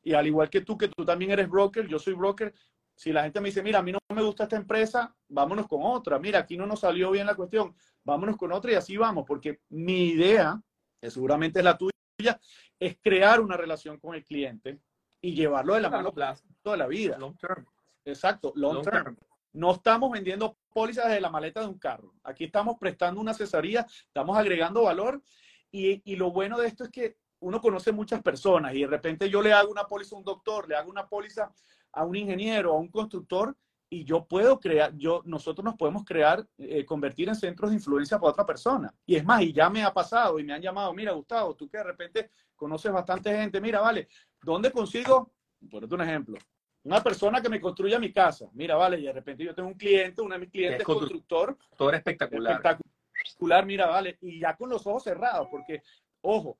y 0.04 0.14
al 0.14 0.26
igual 0.26 0.50
que 0.50 0.62
tú, 0.62 0.78
que 0.78 0.88
tú 0.88 1.06
también 1.06 1.32
eres 1.32 1.48
broker, 1.48 1.88
yo 1.88 2.00
soy 2.00 2.14
broker, 2.14 2.54
si 3.00 3.14
la 3.14 3.24
gente 3.24 3.40
me 3.40 3.48
dice, 3.48 3.64
mira, 3.64 3.80
a 3.80 3.82
mí 3.82 3.94
no 3.94 4.00
me 4.14 4.22
gusta 4.22 4.44
esta 4.44 4.58
empresa, 4.58 5.16
vámonos 5.30 5.70
con 5.70 5.80
otra. 5.84 6.20
Mira, 6.20 6.40
aquí 6.40 6.58
no 6.58 6.66
nos 6.66 6.82
salió 6.82 7.12
bien 7.12 7.28
la 7.28 7.34
cuestión, 7.34 7.74
vámonos 8.04 8.36
con 8.36 8.52
otra 8.52 8.74
y 8.74 8.76
así 8.76 8.98
vamos, 8.98 9.24
porque 9.26 9.62
mi 9.70 10.10
idea, 10.10 10.62
que 11.00 11.10
seguramente 11.10 11.60
es 11.60 11.64
la 11.64 11.78
tuya, 11.78 12.42
es 12.78 12.98
crear 13.02 13.40
una 13.40 13.56
relación 13.56 14.02
con 14.02 14.16
el 14.16 14.26
cliente 14.26 14.82
y 15.22 15.34
llevarlo 15.34 15.76
de 15.76 15.80
la 15.80 15.90
mano 15.90 16.14
toda 16.62 16.76
la 16.76 16.88
vida. 16.88 17.18
Long 17.18 17.38
term. 17.38 17.66
Exacto, 18.04 18.52
long, 18.58 18.84
term. 18.84 19.16
No 19.54 19.72
estamos 19.72 20.12
vendiendo 20.12 20.58
pólizas 20.70 21.08
de 21.08 21.22
la 21.22 21.30
maleta 21.30 21.62
de 21.62 21.68
un 21.68 21.80
carro. 21.80 22.16
Aquí 22.26 22.44
estamos 22.44 22.78
prestando 22.78 23.22
una 23.22 23.32
asesoría, 23.32 23.88
estamos 24.08 24.38
agregando 24.38 24.84
valor 24.84 25.24
y, 25.72 26.02
y 26.04 26.18
lo 26.18 26.32
bueno 26.32 26.60
de 26.60 26.68
esto 26.68 26.84
es 26.84 26.90
que 26.90 27.16
uno 27.40 27.62
conoce 27.62 27.94
muchas 27.94 28.22
personas 28.22 28.76
y 28.76 28.82
de 28.82 28.88
repente 28.88 29.30
yo 29.30 29.42
le 29.42 29.54
hago 29.54 29.72
una 29.72 29.86
póliza 29.86 30.18
a 30.18 30.20
un 30.20 30.26
doctor, 30.26 30.68
le 30.68 30.76
hago 30.76 30.92
una 30.92 31.08
póliza 31.08 31.50
a 31.92 32.06
un 32.06 32.16
ingeniero, 32.16 32.74
a 32.74 32.78
un 32.78 32.90
constructor, 32.90 33.56
y 33.90 34.04
yo 34.04 34.26
puedo 34.26 34.60
crear, 34.60 34.96
yo, 34.96 35.24
nosotros 35.26 35.66
nos 35.66 35.76
podemos 35.76 36.06
crear, 36.06 36.48
eh, 36.60 36.86
convertir 36.86 37.28
en 37.28 37.36
centros 37.36 37.72
de 37.72 37.78
influencia 37.78 38.20
para 38.20 38.32
otra 38.32 38.46
persona. 38.46 38.94
Y 39.06 39.16
es 39.16 39.26
más, 39.26 39.42
y 39.42 39.52
ya 39.52 39.70
me 39.70 39.84
ha 39.84 39.92
pasado 39.92 40.38
y 40.38 40.44
me 40.44 40.54
han 40.54 40.62
llamado, 40.62 40.94
mira, 40.94 41.12
Gustavo, 41.14 41.56
tú 41.56 41.68
que 41.68 41.78
de 41.78 41.84
repente 41.84 42.30
conoces 42.56 42.92
bastante 42.92 43.36
gente, 43.36 43.60
mira, 43.60 43.82
vale, 43.82 44.08
¿dónde 44.44 44.72
consigo? 44.72 45.32
Por 45.72 45.92
un 45.92 46.02
ejemplo, 46.02 46.38
una 46.84 47.02
persona 47.02 47.42
que 47.42 47.50
me 47.50 47.60
construya 47.60 48.00
mi 48.00 48.14
casa. 48.14 48.48
Mira, 48.54 48.76
vale, 48.76 49.00
y 49.00 49.04
de 49.04 49.14
repente 49.14 49.44
yo 49.44 49.56
tengo 49.56 49.70
un 49.70 49.76
cliente, 49.76 50.22
uno 50.22 50.36
de 50.36 50.40
mis 50.42 50.52
clientes 50.52 50.80
es 50.82 50.86
constructor. 50.86 51.58
Todo 51.76 51.92
espectacular. 51.92 52.62
Espectacular, 52.64 53.66
mira, 53.66 53.88
vale, 53.88 54.18
y 54.22 54.40
ya 54.40 54.56
con 54.56 54.70
los 54.70 54.86
ojos 54.86 55.04
cerrados, 55.04 55.48
porque, 55.50 55.82
ojo, 56.22 56.60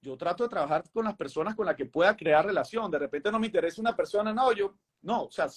yo 0.00 0.16
trato 0.16 0.44
de 0.44 0.48
trabajar 0.48 0.84
con 0.92 1.04
las 1.04 1.16
personas 1.16 1.54
con 1.54 1.66
las 1.66 1.76
que 1.76 1.86
pueda 1.86 2.16
crear 2.16 2.44
relación. 2.44 2.90
De 2.90 2.98
repente 2.98 3.30
no 3.32 3.38
me 3.38 3.46
interesa 3.46 3.80
una 3.80 3.96
persona, 3.96 4.32
no, 4.32 4.52
yo, 4.52 4.74
no, 5.02 5.24
o 5.24 5.30
sea, 5.30 5.48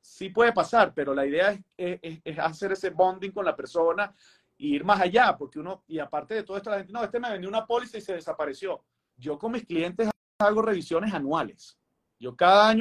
sí 0.00 0.28
puede 0.30 0.52
pasar, 0.52 0.92
pero 0.94 1.14
la 1.14 1.26
idea 1.26 1.58
es, 1.76 2.38
hacer 2.38 2.72
ese 2.72 2.90
bonding 2.90 3.32
con 3.32 3.44
la 3.44 3.56
persona 3.56 4.14
e 4.58 4.66
ir 4.66 4.84
más 4.84 5.00
allá, 5.00 5.36
porque 5.36 5.58
uno, 5.58 5.84
y 5.86 5.98
aparte 5.98 6.34
de 6.34 6.42
todo 6.42 6.56
esto, 6.56 6.70
la 6.70 6.78
gente, 6.78 6.92
no, 6.92 7.02
este 7.02 7.20
me 7.20 7.30
vendió 7.30 7.48
una 7.48 7.66
póliza 7.66 7.98
y 7.98 8.02
se 8.02 8.14
desapareció. 8.14 8.84
Yo 9.16 9.38
con 9.38 9.52
mis 9.52 9.64
clientes 9.64 10.10
hago 10.38 10.62
revisiones 10.62 11.12
anuales. 11.12 11.78
Yo 12.18 12.36
cada 12.36 12.70
año 12.70 12.80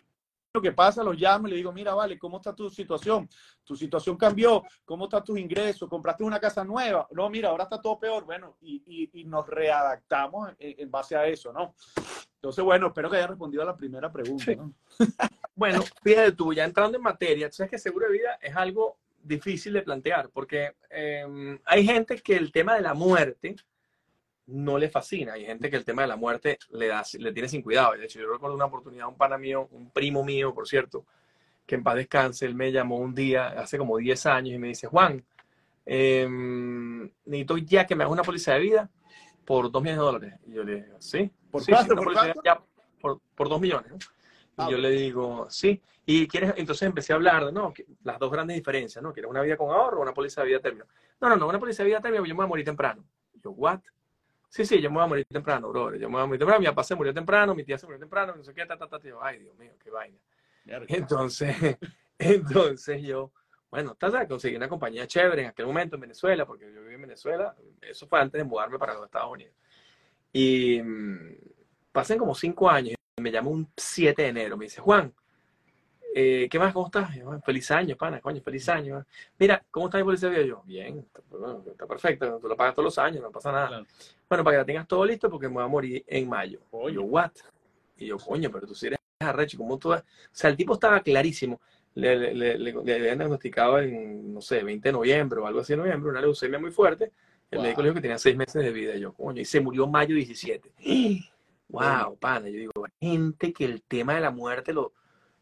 que 0.61 0.71
pasa, 0.71 1.03
los 1.03 1.15
llamo 1.15 1.47
y 1.47 1.51
le 1.51 1.57
digo, 1.57 1.71
mira, 1.71 1.93
vale, 1.93 2.17
¿cómo 2.17 2.37
está 2.37 2.53
tu 2.53 2.69
situación? 2.69 3.29
Tu 3.63 3.75
situación 3.75 4.17
cambió, 4.17 4.63
¿cómo 4.83 5.05
están 5.05 5.23
tus 5.23 5.39
ingresos? 5.39 5.89
¿Compraste 5.89 6.23
una 6.23 6.39
casa 6.39 6.63
nueva? 6.63 7.07
No, 7.11 7.29
mira, 7.29 7.49
ahora 7.49 7.63
está 7.63 7.81
todo 7.81 7.99
peor. 7.99 8.25
Bueno, 8.25 8.57
y, 8.61 9.09
y, 9.13 9.23
nos 9.25 9.47
readaptamos 9.47 10.51
en, 10.59 10.89
base 10.89 11.15
a 11.15 11.25
eso, 11.25 11.51
¿no? 11.51 11.75
Entonces, 12.35 12.63
bueno, 12.63 12.87
espero 12.87 13.09
que 13.09 13.17
haya 13.17 13.27
respondido 13.27 13.63
a 13.63 13.65
la 13.65 13.75
primera 13.75 14.11
pregunta. 14.11 14.51
bueno, 15.55 15.81
fíjate 16.03 16.31
tú, 16.33 16.53
ya 16.53 16.63
entrando 16.63 16.97
en 16.97 17.03
materia, 17.03 17.49
tú 17.49 17.55
sabes 17.55 17.71
que 17.71 17.79
seguro 17.79 18.07
de 18.07 18.13
vida 18.13 18.37
es 18.41 18.55
algo 18.55 18.97
difícil 19.25 19.73
de 19.73 19.81
plantear, 19.81 20.29
porque 20.29 20.75
em, 20.89 21.59
hay 21.65 21.85
gente 21.85 22.17
que 22.17 22.35
el 22.35 22.51
tema 22.51 22.75
de 22.75 22.81
la 22.81 22.93
muerte 22.93 23.55
no 24.47 24.77
le 24.77 24.89
fascina, 24.89 25.33
hay 25.33 25.45
gente 25.45 25.69
que 25.69 25.75
el 25.75 25.85
tema 25.85 26.03
de 26.03 26.07
la 26.07 26.15
muerte 26.15 26.59
le, 26.71 26.87
da, 26.87 27.03
le 27.19 27.31
tiene 27.31 27.49
sin 27.49 27.61
cuidado. 27.61 27.93
De 27.93 28.05
hecho, 28.05 28.19
yo 28.19 28.31
recuerdo 28.31 28.55
una 28.55 28.65
oportunidad, 28.65 29.07
un 29.07 29.15
pana 29.17 29.37
mío, 29.37 29.67
un 29.71 29.89
primo 29.89 30.23
mío, 30.23 30.53
por 30.53 30.67
cierto, 30.67 31.05
que 31.65 31.75
en 31.75 31.83
paz 31.83 31.95
descanse, 31.95 32.45
él 32.45 32.53
me 32.55 32.71
llamó 32.71 32.97
un 32.97 33.15
día, 33.15 33.47
hace 33.47 33.77
como 33.77 33.97
10 33.97 34.25
años, 34.27 34.55
y 34.55 34.59
me 34.59 34.67
dice, 34.67 34.87
Juan, 34.87 35.23
em, 35.85 37.09
necesito 37.25 37.57
ya 37.57 37.85
que 37.85 37.95
me 37.95 38.03
hagas 38.03 38.13
una 38.13 38.23
póliza 38.23 38.53
de 38.53 38.59
vida 38.59 38.89
por 39.45 39.71
2 39.71 39.81
millones 39.81 39.99
de 39.99 40.05
dólares. 40.05 40.33
Y 40.47 40.53
yo 40.53 40.63
le 40.63 40.75
digo, 40.83 40.97
¿sí? 40.99 41.31
¿Por 41.49 41.63
sí, 41.63 41.71
cuánto? 41.71 41.95
sí, 41.95 42.03
¿Por 42.03 42.13
cuánto? 42.13 42.41
vida 42.41 42.61
por, 43.01 43.19
por 43.35 43.49
2 43.49 43.61
millones. 43.61 43.91
¿no? 43.91 43.97
Y 43.97 44.01
Ah, 44.57 44.69
yo 44.69 44.77
le 44.77 44.89
digo, 44.89 45.47
sí. 45.49 45.81
Y 46.05 46.27
quieres, 46.27 46.53
entonces 46.57 46.87
empecé 46.87 47.13
a 47.13 47.17
hablar 47.17 47.45
de, 47.45 47.51
no, 47.51 47.73
las 48.03 48.19
dos 48.19 48.31
grandes 48.31 48.55
diferencias, 48.55 49.03
¿no? 49.03 49.11
¿Quieres 49.11 49.29
una 49.29 49.41
vida 49.41 49.57
con 49.57 49.69
ahorro 49.69 49.99
o 49.99 50.01
una 50.01 50.13
póliza 50.13 50.41
de 50.41 50.47
vida 50.47 50.59
término? 50.59 50.85
No, 51.19 51.29
no, 51.29 51.35
no, 51.35 51.47
una 51.47 51.59
póliza 51.59 51.83
de 51.83 51.87
vida 51.87 51.99
término, 51.99 52.23
yo 52.25 52.33
me 52.33 52.37
voy 52.37 52.45
a 52.45 52.47
morir 52.47 52.63
temprano. 52.65 53.03
Y 53.33 53.41
yo, 53.41 53.51
¿what? 53.51 53.79
Sí, 54.55 54.65
sí, 54.65 54.79
yo 54.79 54.89
me 54.89 54.95
voy 54.95 55.03
a 55.03 55.07
morir 55.07 55.25
temprano, 55.25 55.67
bro. 55.67 55.93
Yo 55.95 56.07
me 56.07 56.13
voy 56.13 56.23
a 56.23 56.25
morir 56.27 56.39
temprano. 56.39 56.61
Mi 56.61 56.65
papá 56.67 56.81
se 56.85 56.95
murió 56.95 57.13
temprano, 57.13 57.53
mi 57.53 57.65
tía 57.65 57.77
se 57.77 57.85
murió 57.85 57.99
temprano, 57.99 58.33
no 58.37 58.41
sé 58.41 58.53
qué, 58.53 58.65
ta, 58.65 58.77
ta, 58.77 58.87
ta. 58.87 59.01
yo, 59.01 59.21
ay, 59.21 59.39
Dios 59.39 59.53
mío, 59.57 59.73
qué 59.83 59.89
vaina. 59.89 60.17
Entonces, 60.87 61.53
entonces 62.17 63.01
yo, 63.01 63.33
bueno, 63.69 63.97
vez 63.99 64.27
conseguí 64.29 64.55
una 64.55 64.69
compañía 64.69 65.05
chévere 65.07 65.41
en 65.41 65.49
aquel 65.49 65.65
momento 65.65 65.95
en 65.95 66.03
Venezuela, 66.03 66.45
porque 66.45 66.71
yo 66.73 66.81
viví 66.83 66.93
en 66.93 67.01
Venezuela, 67.01 67.53
eso 67.81 68.07
fue 68.07 68.21
antes 68.21 68.39
de 68.39 68.45
mudarme 68.45 68.79
para 68.79 68.93
los 68.93 69.03
Estados 69.03 69.29
Unidos. 69.29 69.53
Y 70.31 70.81
mm, 70.81 71.35
pasan 71.91 72.17
como 72.17 72.33
cinco 72.33 72.69
años, 72.69 72.95
y 73.17 73.21
me 73.21 73.33
llama 73.33 73.49
un 73.49 73.69
7 73.75 74.21
de 74.21 74.27
enero, 74.29 74.55
me 74.55 74.67
dice, 74.67 74.79
Juan, 74.79 75.13
eh, 76.17 76.47
¿qué 76.49 76.57
más? 76.59 76.73
¿Cómo 76.73 76.85
estás? 76.87 77.13
Y 77.15 77.19
yo, 77.19 77.25
"Bueno, 77.25 77.41
feliz 77.45 77.69
año, 77.71 77.95
pana, 77.97 78.21
coño, 78.21 78.41
feliz 78.41 78.69
año. 78.69 79.05
Mira, 79.37 79.63
¿cómo 79.69 79.87
está 79.87 79.97
mi 79.97 80.05
policía? 80.05 80.41
Yo, 80.43 80.63
bien, 80.65 80.99
está, 80.99 81.21
bueno, 81.29 81.63
está 81.69 81.85
perfecto, 81.85 82.39
tú 82.41 82.47
lo 82.47 82.55
pagas 82.55 82.73
todos 82.75 82.85
los 82.85 82.97
años, 82.97 83.21
no 83.21 83.31
pasa 83.31 83.51
nada. 83.51 83.67
Claro. 83.67 83.85
Bueno, 84.29 84.43
para 84.43 84.55
que 84.55 84.59
la 84.59 84.65
tengas 84.65 84.87
todo 84.87 85.05
listo 85.05 85.29
porque 85.29 85.47
me 85.49 85.55
voy 85.55 85.63
a 85.63 85.67
morir 85.67 86.03
en 86.07 86.29
mayo. 86.29 86.59
Y 86.89 86.93
yo, 86.93 87.03
what? 87.03 87.31
Y 87.97 88.07
yo, 88.07 88.17
coño, 88.17 88.49
pero 88.51 88.67
tú 88.67 88.75
sí 88.75 88.87
eres 88.87 88.99
arrecho, 89.19 89.57
¿cómo 89.57 89.77
tú? 89.77 89.91
O 89.93 90.01
sea, 90.31 90.49
el 90.49 90.57
tipo 90.57 90.73
estaba 90.73 90.99
clarísimo. 91.01 91.59
Le, 91.95 92.15
le, 92.17 92.33
le, 92.33 92.57
le- 92.59 92.93
habían 92.95 93.17
diagnosticado 93.17 93.79
en, 93.79 94.33
no 94.33 94.41
sé, 94.41 94.63
20 94.63 94.89
de 94.89 94.93
noviembre 94.93 95.39
o 95.39 95.47
algo 95.47 95.61
así 95.61 95.73
de 95.73 95.77
noviembre, 95.77 96.09
una 96.11 96.21
leucemia 96.21 96.59
muy 96.59 96.71
fuerte. 96.71 97.11
El 97.51 97.59
Wow. 97.59 97.63
médico 97.63 97.81
le 97.81 97.87
dijo 97.89 97.95
que 97.95 98.01
tenía 98.01 98.17
seis 98.17 98.35
meses 98.35 98.61
de 98.63 98.71
vida. 98.71 98.95
Y 98.95 99.01
yo, 99.01 99.13
coño, 99.13 99.41
y 99.41 99.45
se 99.45 99.61
murió 99.61 99.87
mayo 99.87 100.15
17. 100.15 100.71
Wow, 101.69 102.17
pana. 102.19 102.49
Yo 102.49 102.57
digo, 102.59 102.71
gente 102.99 103.53
que 103.53 103.65
el 103.65 103.81
tema 103.83 104.15
de 104.15 104.21
la 104.21 104.31
muerte 104.31 104.73
lo, 104.73 104.93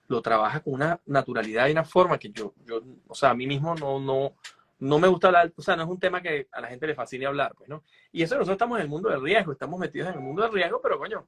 lo 0.08 0.22
trabaja 0.22 0.62
con 0.62 0.74
una 0.74 1.00
naturalidad 1.06 1.68
y 1.68 1.72
una 1.72 1.86
forma 1.86 2.18
que 2.18 2.30
yo, 2.30 2.54
yo, 2.66 2.82
o 3.08 3.16
sea, 3.16 3.32
a 3.32 3.34
mí 3.34 3.48
mismo 3.48 3.76
no, 3.76 4.00
no, 4.00 4.36
no 4.80 5.00
me 5.00 5.08
gusta 5.08 5.28
hablar, 5.28 5.54
o 5.56 5.62
sea, 5.62 5.76
no 5.76 5.84
es 5.84 5.90
un 5.90 6.00
tema 6.00 6.22
que 6.22 6.48
a 6.52 6.62
la 6.62 6.68
gente 6.68 6.88
le 6.88 6.96
fascine 6.96 7.26
hablar, 7.26 7.54
pues, 7.58 7.70
¿no? 7.70 7.84
Y 8.12 8.22
eso 8.22 8.36
nosotros 8.36 8.56
estamos 8.56 8.78
en 8.78 8.84
el 8.84 8.90
mundo 8.90 9.10
del 9.10 9.22
riesgo, 9.22 9.52
estamos 9.52 9.80
metidos 9.80 10.10
en 10.10 10.16
el 10.16 10.22
mundo 10.22 10.44
del 10.44 10.52
riesgo, 10.52 10.82
pero 10.82 10.98
coño, 10.98 11.28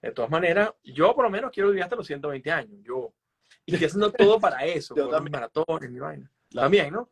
de 0.00 0.12
todas 0.12 0.30
maneras, 0.30 0.70
yo 0.82 1.14
por 1.14 1.24
lo 1.24 1.30
menos 1.30 1.50
quiero 1.50 1.68
vivir 1.68 1.82
hasta 1.82 1.96
los 1.96 2.06
120 2.06 2.50
años, 2.50 2.80
yo, 2.82 3.12
y 3.66 3.74
estoy 3.74 3.86
haciendo 3.86 4.12
todo 4.12 4.40
para 4.40 4.64
eso, 4.64 4.94
Yo 4.96 5.06
corro 5.06 5.20
mis 5.22 5.32
maratones, 5.32 5.90
mi 5.90 5.98
vaina. 5.98 6.30
Claro. 6.50 6.66
También, 6.66 6.92
¿no? 6.92 7.08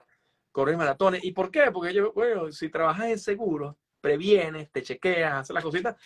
Correr 0.50 0.76
maratones. 0.76 1.24
¿Y 1.24 1.32
por 1.32 1.50
qué? 1.50 1.70
Porque 1.72 1.94
yo, 1.94 2.12
bueno, 2.12 2.52
si 2.52 2.68
trabajas 2.68 3.06
en 3.06 3.18
seguros, 3.18 3.74
previenes, 4.00 4.70
te 4.70 4.82
chequeas, 4.82 5.32
haces 5.32 5.54
las 5.54 5.64
cositas, 5.64 5.96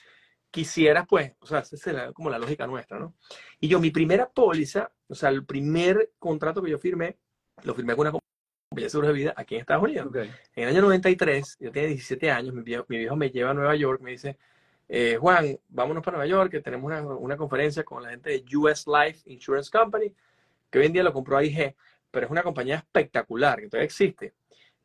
quisieras, 0.56 1.04
pues, 1.06 1.34
o 1.40 1.46
sea, 1.46 1.58
esa 1.58 2.06
es 2.06 2.12
como 2.14 2.30
la 2.30 2.38
lógica 2.38 2.66
nuestra, 2.66 2.98
¿no? 2.98 3.14
Y 3.60 3.68
yo, 3.68 3.78
mi 3.78 3.90
primera 3.90 4.26
póliza, 4.26 4.90
o 5.06 5.14
sea, 5.14 5.28
el 5.28 5.44
primer 5.44 6.12
contrato 6.18 6.62
que 6.62 6.70
yo 6.70 6.78
firmé, 6.78 7.18
lo 7.64 7.74
firmé 7.74 7.94
con 7.94 8.06
una 8.06 8.12
compañía 8.12 8.86
de 8.86 8.88
seguros 8.88 9.08
de 9.08 9.14
vida 9.18 9.34
aquí 9.36 9.56
en 9.56 9.60
Estados 9.60 9.84
Unidos. 9.84 10.06
Ok. 10.06 10.16
En 10.16 10.62
el 10.62 10.68
año 10.70 10.80
93, 10.80 11.58
yo 11.60 11.70
tenía 11.70 11.88
17 11.88 12.30
años, 12.30 12.54
mi 12.54 12.62
viejo, 12.62 12.86
mi 12.88 12.96
viejo 12.96 13.16
me 13.16 13.28
lleva 13.28 13.50
a 13.50 13.54
Nueva 13.54 13.76
York, 13.76 14.00
me 14.00 14.12
dice, 14.12 14.38
eh, 14.88 15.18
Juan, 15.20 15.58
vámonos 15.68 16.02
para 16.02 16.16
Nueva 16.16 16.30
York, 16.30 16.50
que 16.50 16.62
tenemos 16.62 16.86
una, 16.86 17.02
una 17.02 17.36
conferencia 17.36 17.84
con 17.84 18.02
la 18.02 18.08
gente 18.08 18.30
de 18.30 18.56
US 18.56 18.86
Life 18.86 19.30
Insurance 19.30 19.70
Company, 19.70 20.10
que 20.70 20.78
hoy 20.78 20.86
en 20.86 20.92
día 20.94 21.02
lo 21.02 21.12
compró 21.12 21.36
AIG, 21.36 21.76
pero 22.10 22.24
es 22.24 22.32
una 22.32 22.42
compañía 22.42 22.76
espectacular, 22.76 23.60
que 23.60 23.68
todavía 23.68 23.84
existe. 23.84 24.32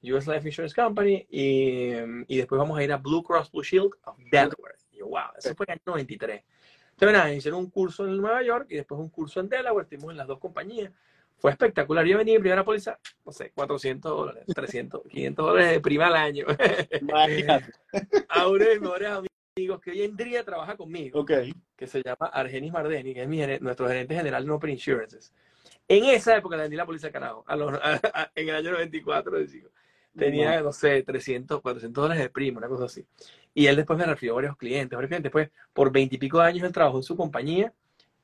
US 0.03 0.27
Life 0.27 0.49
Insurance 0.49 0.75
Company, 0.75 1.25
y, 1.29 1.93
y 2.27 2.37
después 2.37 2.59
vamos 2.59 2.77
a 2.77 2.83
ir 2.83 2.91
a 2.91 2.97
Blue 2.97 3.23
Cross 3.23 3.49
Blue 3.53 3.63
Shield 3.63 3.91
of 4.03 4.17
Delaware. 4.29 4.80
Yo, 5.01 5.07
wow, 5.07 5.31
eso 5.35 5.55
fue 5.55 5.65
en 5.67 5.71
el 5.73 5.79
año 5.79 5.81
93. 5.85 6.43
Entonces, 6.91 7.17
nada, 7.17 7.33
hicieron 7.33 7.59
un 7.61 7.69
curso 7.71 8.05
en 8.05 8.17
Nueva 8.17 8.43
York 8.43 8.67
y 8.69 8.75
después 8.75 8.99
un 9.01 9.09
curso 9.09 9.39
en 9.39 9.49
Delaware, 9.49 9.83
estuvimos 9.85 10.11
en 10.11 10.17
las 10.17 10.27
dos 10.27 10.37
compañías. 10.37 10.91
Fue 11.39 11.49
espectacular. 11.49 12.05
Yo 12.05 12.19
venía 12.19 12.35
mi 12.35 12.39
primera 12.41 12.63
póliza, 12.63 12.99
no 13.25 13.31
sé, 13.31 13.51
400 13.55 14.11
dólares, 14.15 14.43
300, 14.53 15.01
500 15.09 15.45
dólares 15.47 15.71
de 15.71 15.81
prima 15.81 16.05
al 16.07 16.15
año. 16.15 16.45
A 18.29 18.47
uno 18.47 18.63
de 18.63 18.71
mis 18.73 18.81
mejores 18.81 19.09
amigos 19.57 19.81
que 19.81 19.91
hoy 19.91 20.03
en 20.03 20.15
día 20.15 20.43
trabaja 20.43 20.77
conmigo, 20.77 21.19
Ok. 21.21 21.31
que 21.75 21.87
se 21.87 22.01
llama 22.03 22.27
Argenis 22.27 22.71
Mardeni, 22.71 23.13
que 23.15 23.23
es 23.23 23.27
mi, 23.27 23.41
nuestro 23.59 23.87
gerente 23.87 24.15
general 24.15 24.45
de 24.45 24.51
Open 24.51 24.69
Insurances. 24.69 25.33
En 25.87 26.05
esa 26.05 26.37
época 26.37 26.55
le 26.55 26.63
vendí 26.63 26.77
la 26.77 26.85
póliza 26.85 27.07
de 27.07 27.13
carajo, 27.13 27.43
a 27.47 27.55
los- 27.55 27.73
a- 27.73 27.99
a- 28.13 28.31
en 28.35 28.49
el 28.49 28.55
año 28.55 28.71
94, 28.71 29.39
digo. 29.39 29.69
Tenía, 30.17 30.61
no 30.61 30.71
sé, 30.71 31.03
300, 31.03 31.61
400 31.61 32.01
dólares 32.03 32.23
de 32.23 32.29
prima, 32.29 32.57
una 32.59 32.67
cosa 32.67 32.85
así. 32.85 33.05
Y 33.53 33.67
él 33.67 33.75
después 33.75 33.97
me 33.99 34.05
refirió 34.05 34.33
a 34.33 34.35
varios 34.35 34.57
clientes, 34.57 34.95
varios 34.95 35.09
clientes. 35.09 35.31
Después, 35.31 35.49
por 35.73 35.91
20 35.91 36.15
y 36.15 36.17
pico 36.17 36.39
de 36.39 36.45
años, 36.47 36.63
él 36.65 36.71
trabajó 36.71 36.97
en 36.97 37.03
su 37.03 37.15
compañía 37.15 37.73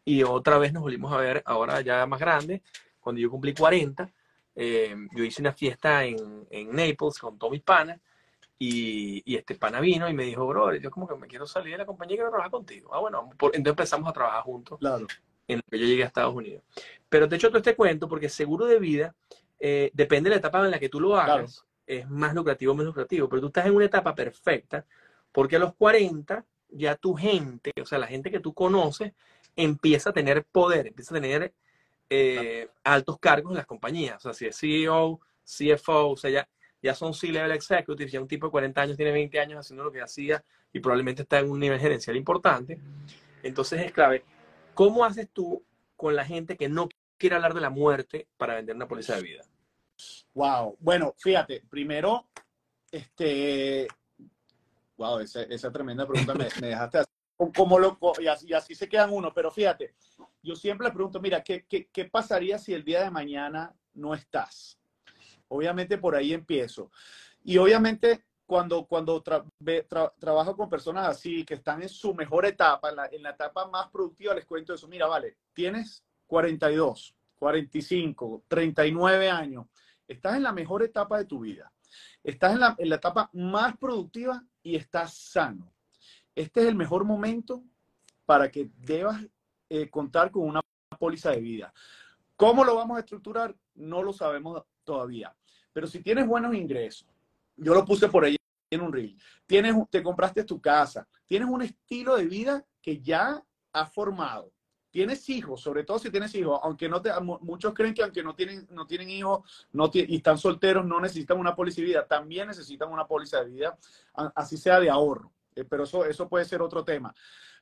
y 0.05 0.23
otra 0.23 0.57
vez 0.57 0.71
nos 0.73 0.83
volvimos 0.83 1.11
a 1.13 1.17
ver, 1.17 1.43
ahora 1.45 1.81
ya 1.81 2.05
más 2.05 2.19
grande, 2.19 2.61
cuando 2.99 3.19
yo 3.21 3.29
cumplí 3.29 3.53
40. 3.53 4.09
eh, 4.55 4.95
yo 5.15 5.23
hice 5.23 5.41
una 5.41 5.53
fiesta 5.53 6.03
en, 6.05 6.47
en 6.49 6.69
Naples 6.71 7.19
con 7.19 7.37
todos 7.37 7.51
mis 7.51 7.61
panas 7.61 7.99
y, 8.59 9.21
y 9.25 9.35
este 9.35 9.55
pana 9.55 9.79
vino 9.79 10.09
y 10.09 10.13
me 10.13 10.23
dijo, 10.23 10.47
bro, 10.47 10.73
yo 10.75 10.89
como 10.89 11.07
que 11.07 11.15
me 11.15 11.27
quiero 11.27 11.45
salir 11.45 11.73
de 11.73 11.77
la 11.79 11.85
compañía 11.85 12.15
y 12.15 12.17
quiero 12.17 12.29
trabajar 12.31 12.51
contigo. 12.51 12.93
Ah, 12.93 12.99
bueno, 12.99 13.29
por- 13.37 13.55
entonces 13.55 13.71
empezamos 13.73 14.09
a 14.09 14.13
trabajar 14.13 14.41
juntos 14.43 14.79
Claro. 14.79 15.05
en 15.47 15.57
lo 15.57 15.63
que 15.69 15.79
yo 15.79 15.85
llegué 15.85 16.03
a 16.03 16.07
Estados 16.07 16.33
Unidos. 16.33 16.63
Pero 17.09 17.29
te 17.29 17.35
echo 17.35 17.49
todo 17.49 17.59
este 17.59 17.75
cuento 17.75 18.07
porque 18.09 18.29
seguro 18.29 18.65
de 18.65 18.79
vida, 18.79 19.15
eh, 19.59 19.91
depende 19.93 20.29
de 20.29 20.35
la 20.37 20.39
etapa 20.39 20.63
en 20.65 20.71
la 20.71 20.79
que 20.79 20.89
tú 20.89 20.99
lo 20.99 21.15
hagas, 21.17 21.65
es 21.87 22.07
más 22.09 22.35
lucrativo 22.35 22.73
o 22.73 22.75
menos 22.75 22.93
lucrativo, 22.93 23.27
pero 23.27 23.41
tú 23.41 23.47
estás 23.47 23.65
en 23.65 23.75
una 23.75 23.85
etapa 23.85 24.13
perfecta 24.13 24.85
porque 25.31 25.55
a 25.55 25.59
los 25.59 25.73
40 25.75 26.45
ya 26.69 26.95
tu 26.95 27.15
gente, 27.15 27.71
o 27.81 27.85
sea, 27.85 27.97
la 27.97 28.07
gente 28.07 28.29
que 28.29 28.39
tú 28.39 28.53
conoces, 28.53 29.13
empieza 29.55 30.09
a 30.09 30.13
tener 30.13 30.43
poder, 30.45 30.87
empieza 30.87 31.15
a 31.15 31.21
tener 31.21 31.53
eh, 32.09 32.69
altos 32.83 33.17
cargos 33.19 33.51
en 33.51 33.57
las 33.57 33.65
compañías. 33.65 34.17
O 34.17 34.19
sea, 34.19 34.33
si 34.33 34.45
es 34.45 34.57
CEO, 34.57 35.19
CFO, 35.43 36.09
o 36.11 36.17
sea, 36.17 36.29
ya, 36.29 36.49
ya 36.81 36.93
son 36.93 37.13
C-level 37.13 37.51
executives, 37.51 38.11
ya 38.11 38.21
un 38.21 38.27
tipo 38.27 38.47
de 38.47 38.51
40 38.51 38.81
años 38.81 38.97
tiene 38.97 39.11
20 39.11 39.39
años 39.39 39.59
haciendo 39.59 39.83
lo 39.83 39.91
que 39.91 40.01
hacía 40.01 40.43
y 40.71 40.79
probablemente 40.79 41.23
está 41.23 41.39
en 41.39 41.49
un 41.49 41.59
nivel 41.59 41.79
gerencial 41.79 42.15
importante. 42.15 42.79
Entonces 43.43 43.81
es 43.81 43.91
clave. 43.91 44.23
¿Cómo 44.73 45.05
haces 45.05 45.29
tú 45.31 45.63
con 45.95 46.15
la 46.15 46.25
gente 46.25 46.57
que 46.57 46.69
no 46.69 46.89
quiere 47.17 47.35
hablar 47.35 47.53
de 47.53 47.61
la 47.61 47.69
muerte 47.69 48.27
para 48.37 48.55
vender 48.55 48.75
una 48.75 48.87
póliza 48.87 49.15
de 49.15 49.21
vida? 49.23 49.43
Wow. 50.33 50.77
Bueno, 50.79 51.13
fíjate, 51.17 51.63
primero, 51.69 52.27
este, 52.91 53.87
wow, 54.97 55.19
esa, 55.19 55.43
esa 55.43 55.71
tremenda 55.71 56.07
pregunta 56.07 56.33
me, 56.33 56.47
me 56.61 56.67
dejaste 56.67 56.99
así, 56.99 57.11
como 57.55 57.77
loco, 57.77 58.13
y 58.19 58.27
así, 58.27 58.75
se 58.75 58.89
quedan 58.89 59.11
uno, 59.11 59.33
pero 59.33 59.51
fíjate, 59.51 59.93
yo 60.41 60.55
siempre 60.55 60.91
pregunto, 60.91 61.19
mira, 61.19 61.43
¿qué, 61.43 61.65
qué, 61.65 62.05
pasaría 62.05 62.57
si 62.57 62.73
el 62.73 62.83
día 62.83 63.03
de 63.03 63.11
mañana 63.11 63.75
no 63.93 64.13
estás? 64.13 64.79
Obviamente 65.49 65.97
por 65.97 66.15
ahí 66.15 66.33
empiezo. 66.33 66.91
Y 67.43 67.57
obviamente 67.57 68.25
cuando, 68.45 68.85
cuando 68.85 69.23
tra- 69.23 69.45
trabajo 70.19 70.55
con 70.55 70.69
personas 70.69 71.07
así, 71.07 71.43
que 71.45 71.55
están 71.55 71.81
en 71.83 71.89
su 71.89 72.13
mejor 72.13 72.45
etapa, 72.45 72.89
en 72.89 72.95
la, 72.95 73.05
en 73.07 73.23
la 73.23 73.29
etapa 73.31 73.67
más 73.67 73.89
productiva, 73.89 74.33
les 74.33 74.45
cuento 74.45 74.73
eso. 74.73 74.87
Mira, 74.87 75.05
vale, 75.05 75.37
tienes 75.53 76.03
42, 76.25 77.15
45, 77.37 78.43
39 78.47 79.29
años. 79.29 79.67
Estás 80.07 80.37
en 80.37 80.43
la 80.43 80.51
mejor 80.51 80.83
etapa 80.83 81.17
de 81.17 81.25
tu 81.25 81.41
vida. 81.41 81.71
Estás 82.23 82.53
en 82.53 82.59
la, 82.59 82.75
en 82.77 82.89
la 82.89 82.95
etapa 82.95 83.29
más 83.33 83.77
productiva 83.77 84.43
y 84.63 84.75
estás 84.75 85.13
sano. 85.13 85.73
Este 86.35 86.61
es 86.61 86.67
el 86.67 86.75
mejor 86.75 87.03
momento 87.03 87.63
para 88.25 88.51
que 88.51 88.69
debas 88.77 89.25
eh, 89.69 89.89
contar 89.89 90.31
con 90.31 90.43
una 90.43 90.61
póliza 90.99 91.31
de 91.31 91.41
vida. 91.41 91.73
¿Cómo 92.35 92.63
lo 92.63 92.75
vamos 92.75 92.97
a 92.97 92.99
estructurar? 92.99 93.55
No 93.75 94.03
lo 94.03 94.13
sabemos 94.13 94.63
todavía. 94.83 95.35
Pero 95.73 95.87
si 95.87 95.99
tienes 96.01 96.27
buenos 96.27 96.53
ingresos, 96.55 97.07
yo 97.55 97.73
lo 97.73 97.83
puse 97.83 98.07
por 98.07 98.23
ahí 98.25 98.35
en 98.69 98.81
un 98.81 98.91
reel, 98.91 99.17
tienes, 99.45 99.75
te 99.89 100.03
compraste 100.03 100.43
tu 100.43 100.59
casa, 100.59 101.07
tienes 101.25 101.47
un 101.47 101.61
estilo 101.61 102.17
de 102.17 102.25
vida 102.25 102.65
que 102.81 102.99
ya 102.99 103.41
has 103.71 103.93
formado, 103.93 104.51
tienes 104.89 105.27
hijos, 105.29 105.61
sobre 105.61 105.83
todo 105.83 105.99
si 105.99 106.09
tienes 106.09 106.33
hijos, 106.35 106.59
aunque 106.63 106.87
no 106.89 107.01
te, 107.01 107.11
mu- 107.21 107.39
muchos 107.41 107.73
creen 107.73 107.93
que 107.93 108.03
aunque 108.03 108.23
no 108.23 108.33
tienen, 108.35 108.67
no 108.71 108.85
tienen 108.87 109.09
hijos 109.09 109.67
no 109.73 109.89
y 109.93 110.15
están 110.15 110.37
solteros, 110.37 110.85
no 110.85 110.99
necesitan 110.99 111.37
una 111.39 111.55
póliza 111.55 111.81
de 111.81 111.87
vida, 111.87 112.07
también 112.07 112.47
necesitan 112.47 112.91
una 112.91 113.05
póliza 113.05 113.43
de 113.43 113.49
vida, 113.51 113.77
a- 114.15 114.31
así 114.35 114.57
sea 114.57 114.79
de 114.79 114.89
ahorro, 114.89 115.31
Eh, 115.55 115.65
pero 115.65 115.83
eso, 115.85 116.05
eso 116.05 116.27
puede 116.29 116.45
ser 116.45 116.61
otro 116.61 116.83
tema. 116.83 117.13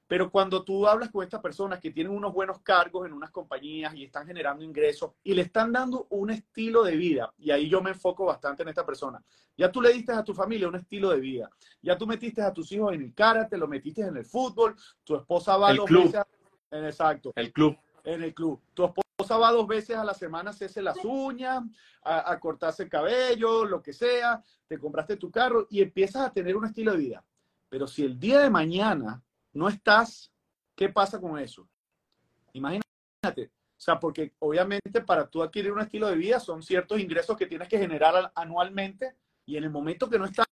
Pero 0.07 0.29
cuando 0.29 0.63
tú 0.63 0.85
hablas 0.85 1.09
con 1.09 1.23
estas 1.23 1.41
personas 1.41 1.79
que 1.79 1.89
tienen 1.89 2.13
unos 2.13 2.31
buenos 2.31 2.59
cargos 2.59 3.07
en 3.07 3.13
unas 3.13 3.31
compañías 3.31 3.95
y 3.95 4.03
están 4.03 4.27
generando 4.27 4.63
ingresos 4.63 5.13
y 5.23 5.33
le 5.33 5.41
están 5.41 5.71
dando 5.71 6.05
un 6.11 6.29
estilo 6.29 6.83
de 6.83 6.95
vida, 6.95 7.33
y 7.39 7.49
ahí 7.49 7.67
yo 7.69 7.81
me 7.81 7.89
enfoco 7.89 8.25
bastante 8.25 8.61
en 8.61 8.69
esta 8.69 8.85
persona, 8.85 9.23
ya 9.57 9.71
tú 9.71 9.81
le 9.81 9.91
diste 9.93 10.11
a 10.11 10.23
tu 10.23 10.33
familia 10.33 10.67
un 10.67 10.75
estilo 10.75 11.09
de 11.09 11.19
vida, 11.19 11.49
ya 11.81 11.97
tú 11.97 12.05
metiste 12.05 12.41
a 12.43 12.53
tus 12.53 12.71
hijos 12.71 12.93
en 12.93 13.01
el 13.01 13.13
karate, 13.15 13.57
lo 13.57 13.67
metiste 13.67 14.01
en 14.01 14.15
el 14.17 14.25
fútbol, 14.25 14.75
tu 15.03 15.15
esposa 15.15 15.57
va 15.57 15.71
el 15.71 15.77
dos 15.77 15.85
club. 15.87 16.03
veces, 16.05 16.21
en, 16.71 16.85
exacto, 16.85 17.31
El 17.35 17.51
club. 17.53 17.77
en 18.03 18.23
el 18.23 18.33
club, 18.33 18.59
tu 18.73 18.85
esposa 18.85 19.37
va 19.37 19.51
dos 19.51 19.67
veces 19.67 19.95
a 19.95 20.03
la 20.03 20.13
semana 20.13 20.49
a 20.49 20.53
hacerse 20.53 20.81
las 20.81 20.97
uñas, 21.03 21.63
a, 22.03 22.31
a 22.31 22.39
cortarse 22.39 22.83
el 22.83 22.89
cabello, 22.89 23.65
lo 23.65 23.81
que 23.81 23.93
sea, 23.93 24.43
te 24.67 24.77
compraste 24.77 25.17
tu 25.17 25.31
carro 25.31 25.67
y 25.69 25.81
empiezas 25.81 26.23
a 26.27 26.33
tener 26.33 26.55
un 26.55 26.65
estilo 26.65 26.91
de 26.91 26.97
vida. 26.97 27.23
Pero 27.69 27.87
si 27.87 28.03
el 28.03 28.19
día 28.19 28.39
de 28.39 28.49
mañana 28.49 29.21
no 29.53 29.67
estás, 29.69 30.31
¿qué 30.75 30.89
pasa 30.89 31.19
con 31.19 31.39
eso? 31.39 31.67
Imagínate. 32.53 33.51
O 33.77 33.81
sea, 33.85 33.99
porque 33.99 34.33
obviamente 34.39 35.01
para 35.01 35.27
tú 35.27 35.43
adquirir 35.43 35.71
un 35.71 35.81
estilo 35.81 36.07
de 36.07 36.15
vida 36.15 36.39
son 36.39 36.63
ciertos 36.63 36.99
ingresos 36.99 37.35
que 37.37 37.45
tienes 37.47 37.67
que 37.67 37.77
generar 37.77 38.15
al- 38.15 38.31
anualmente 38.35 39.15
y 39.45 39.57
en 39.57 39.63
el 39.65 39.69
momento 39.69 40.09
que 40.09 40.17
no 40.17 40.25
estás, 40.25 40.45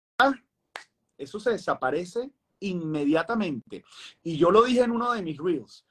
eso 1.18 1.40
se 1.40 1.52
desaparece 1.52 2.32
inmediatamente. 2.60 3.84
Y 4.24 4.38
yo 4.38 4.52
lo 4.52 4.64
dije 4.64 4.82
en 4.82 4.92
uno 4.92 5.12
de 5.14 5.22
mis 5.22 5.38
reels. 5.38 5.86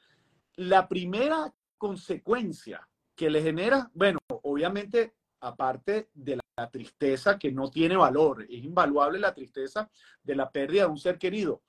La 0.60 0.86
primera 0.86 1.50
consecuencia 1.78 2.86
que 3.16 3.30
le 3.30 3.40
genera, 3.40 3.90
bueno, 3.94 4.18
obviamente, 4.42 5.14
aparte 5.40 6.10
de 6.12 6.36
la, 6.36 6.70
tristeza 6.70 7.38
que 7.38 7.50
no 7.50 7.70
tiene 7.70 7.96
valor, 7.96 8.42
es 8.42 8.62
invaluable 8.62 9.18
la 9.18 9.32
tristeza 9.32 9.90
de 10.22 10.34
la 10.34 10.50
pérdida 10.50 10.82
de 10.82 10.90
un 10.90 10.98
ser 10.98 11.16
querido, 11.16 11.62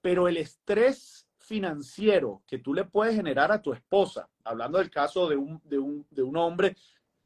pero 0.00 0.26
el 0.26 0.38
estrés 0.38 1.28
financiero 1.36 2.42
que 2.46 2.58
tú 2.58 2.72
le 2.72 2.86
puedes 2.86 3.14
generar 3.14 3.52
a 3.52 3.60
tu 3.60 3.74
esposa, 3.74 4.30
hablando 4.42 4.78
del 4.78 4.88
caso 4.88 5.28
de 5.28 5.36
un, 5.36 5.60
de 5.62 5.78
un, 5.78 6.06
de 6.08 6.22
un 6.22 6.38
hombre 6.38 6.74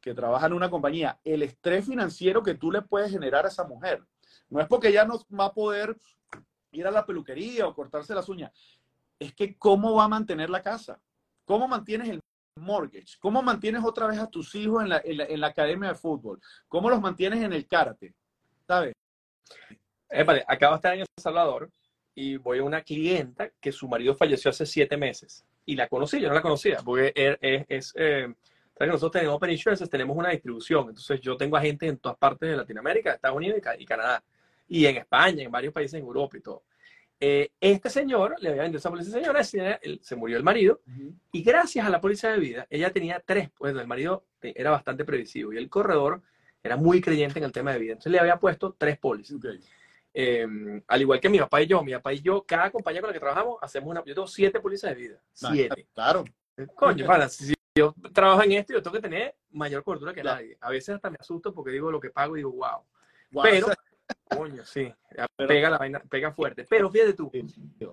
que 0.00 0.14
trabaja 0.14 0.46
en 0.46 0.55
una 0.55 0.68
compañía, 0.68 1.20
el 1.22 1.44
estrés 1.44 1.87
financiero 1.87 2.42
que 2.42 2.57
tú 2.57 2.72
le 2.72 2.83
puedes 2.83 3.12
generar 3.12 3.44
a 3.44 3.48
esa 3.48 3.62
mujer, 3.62 4.03
no 4.48 4.61
es 4.61 4.66
porque 4.66 4.88
ella 4.88 5.05
no 5.05 5.24
va 5.33 5.44
a 5.44 5.55
poder 5.55 5.96
ir 6.72 6.88
a 6.88 6.90
la 6.90 7.07
peluquería 7.07 7.68
o 7.68 7.74
cortarse 7.74 8.16
las 8.16 8.29
uñas, 8.29 8.50
es 9.26 9.34
que 9.34 9.56
cómo 9.56 9.94
va 9.94 10.04
a 10.04 10.08
mantener 10.08 10.50
la 10.50 10.62
casa, 10.62 11.00
cómo 11.44 11.68
mantienes 11.68 12.08
el 12.08 12.20
mortgage, 12.56 13.16
cómo 13.20 13.42
mantienes 13.42 13.82
otra 13.84 14.06
vez 14.06 14.18
a 14.18 14.28
tus 14.28 14.54
hijos 14.54 14.82
en 14.82 15.40
la, 15.40 15.46
academia 15.46 15.90
de 15.90 15.94
fútbol, 15.94 16.40
cómo 16.68 16.88
los 16.90 17.00
mantienes 17.00 17.42
en 17.42 17.52
el 17.52 17.66
karate, 17.66 18.14
¿sabes? 18.66 18.94
Acabo 20.46 20.74
de 20.74 20.76
estar 20.76 20.94
en 20.94 21.00
El 21.00 21.06
Salvador 21.20 21.70
y 22.14 22.37
voy 22.37 22.58
a 22.58 22.62
una 22.62 22.82
clienta 22.82 23.50
que 23.60 23.72
su 23.72 23.88
marido 23.88 24.14
falleció 24.14 24.50
hace 24.50 24.66
siete 24.66 24.96
meses. 24.96 25.44
Y 25.66 25.74
la 25.74 25.88
conocí, 25.88 26.20
yo 26.20 26.28
no 26.28 26.34
la 26.34 26.42
conocía, 26.42 26.78
porque 26.84 27.12
es, 27.14 27.37
es, 27.40 27.64
es, 27.68 27.92
eh, 27.96 28.32
nosotros 28.80 29.12
tenemos 29.12 29.37
Open 29.37 29.50
Insurances, 29.50 29.90
tenemos 29.90 30.16
una 30.16 30.30
distribución. 30.30 30.88
Entonces 30.90 31.20
yo 31.20 31.37
tengo 31.37 31.56
agentes 31.56 31.88
en 31.88 31.98
todas 31.98 32.18
partes 32.18 32.48
de 32.48 32.56
Latinoamérica, 32.56 33.12
Estados 33.12 33.37
Unidos 33.37 33.60
y, 33.78 33.82
y 33.82 33.87
Canadá. 33.87 34.22
Y 34.68 34.87
en 34.87 34.96
España, 34.98 35.42
en 35.42 35.50
varios 35.50 35.72
países 35.72 35.94
en 35.94 36.04
Europa 36.06 36.37
y 36.37 36.40
todo. 36.40 36.62
Eh, 37.26 37.52
este 37.58 37.88
señor, 37.88 38.37
le 38.40 38.50
había 38.50 38.62
vendido 38.62 38.78
esa 38.80 38.90
póliza 38.90 39.10
señora, 39.12 39.40
ese- 39.40 39.78
él- 39.80 39.98
se 40.02 40.14
murió 40.14 40.37
el 40.37 40.42
marido, 40.42 40.82
y 41.32 41.42
gracias 41.42 41.87
a 41.87 41.88
la 41.88 41.98
póliza 41.98 42.30
de 42.30 42.38
vida, 42.38 42.66
ella 42.68 42.92
tenía 42.92 43.18
tres, 43.24 43.48
pues 43.56 43.74
el 43.74 43.87
marido 43.87 44.26
era 44.42 44.70
bastante 44.72 45.06
previsivo 45.06 45.50
y 45.52 45.56
el 45.56 45.70
corredor 45.70 46.20
era 46.62 46.76
muy 46.76 47.00
creyente 47.00 47.38
en 47.38 47.46
el 47.46 47.52
tema 47.52 47.72
de 47.72 47.78
vida. 47.78 47.92
Entonces 47.92 48.12
le 48.12 48.20
había 48.20 48.37
puesto 48.38 48.74
tres 48.76 48.98
pólizas. 48.98 49.37
Ok. 49.38 49.46
Eh, 50.12 50.46
al 50.87 51.00
igual 51.00 51.18
que 51.18 51.28
mi 51.30 51.38
papá 51.38 51.62
y 51.62 51.66
yo, 51.66 51.82
mi 51.82 51.92
papá 51.92 52.12
y 52.12 52.20
yo, 52.20 52.44
cada 52.44 52.70
compañía 52.70 53.00
con 53.00 53.08
la 53.08 53.14
que 53.14 53.20
trabajamos, 53.20 53.56
hacemos 53.62 53.90
una. 53.90 54.04
Yo 54.04 54.14
tengo 54.14 54.26
siete 54.26 54.60
pólizas 54.60 54.90
de 54.90 54.96
vida. 54.96 55.20
Siete. 55.32 55.87
Claro. 55.94 56.24
Coño, 56.74 57.06
pana, 57.06 57.28
si 57.28 57.54
yo 57.74 57.94
trabajo 58.12 58.42
en 58.42 58.52
esto, 58.52 58.74
yo 58.74 58.82
tengo 58.82 58.96
que 58.96 59.02
tener 59.02 59.34
mayor 59.52 59.82
cobertura 59.82 60.12
que 60.12 60.20
Claro. 60.20 60.40
nadie. 60.42 60.58
A 60.60 60.68
veces 60.70 60.94
hasta 60.94 61.08
me 61.10 61.16
asusto 61.18 61.54
porque 61.54 61.70
digo 61.72 61.90
lo 61.90 61.98
que 62.00 62.10
pago 62.10 62.37
y 62.37 62.40
digo, 62.40 62.52
wow. 62.52 62.84
Wow, 63.32 63.42
Pero, 63.44 63.66
o 63.66 63.70
sea, 63.70 63.78
coño, 64.36 64.64
sí, 64.64 64.92
Pero- 65.36 65.48
pega 65.48 65.70
la 65.70 65.78
vaina, 65.78 66.00
pega 66.00 66.32
fuerte. 66.32 66.64
Pero 66.68 66.90
fíjate 66.90 67.14
tú, 67.14 67.30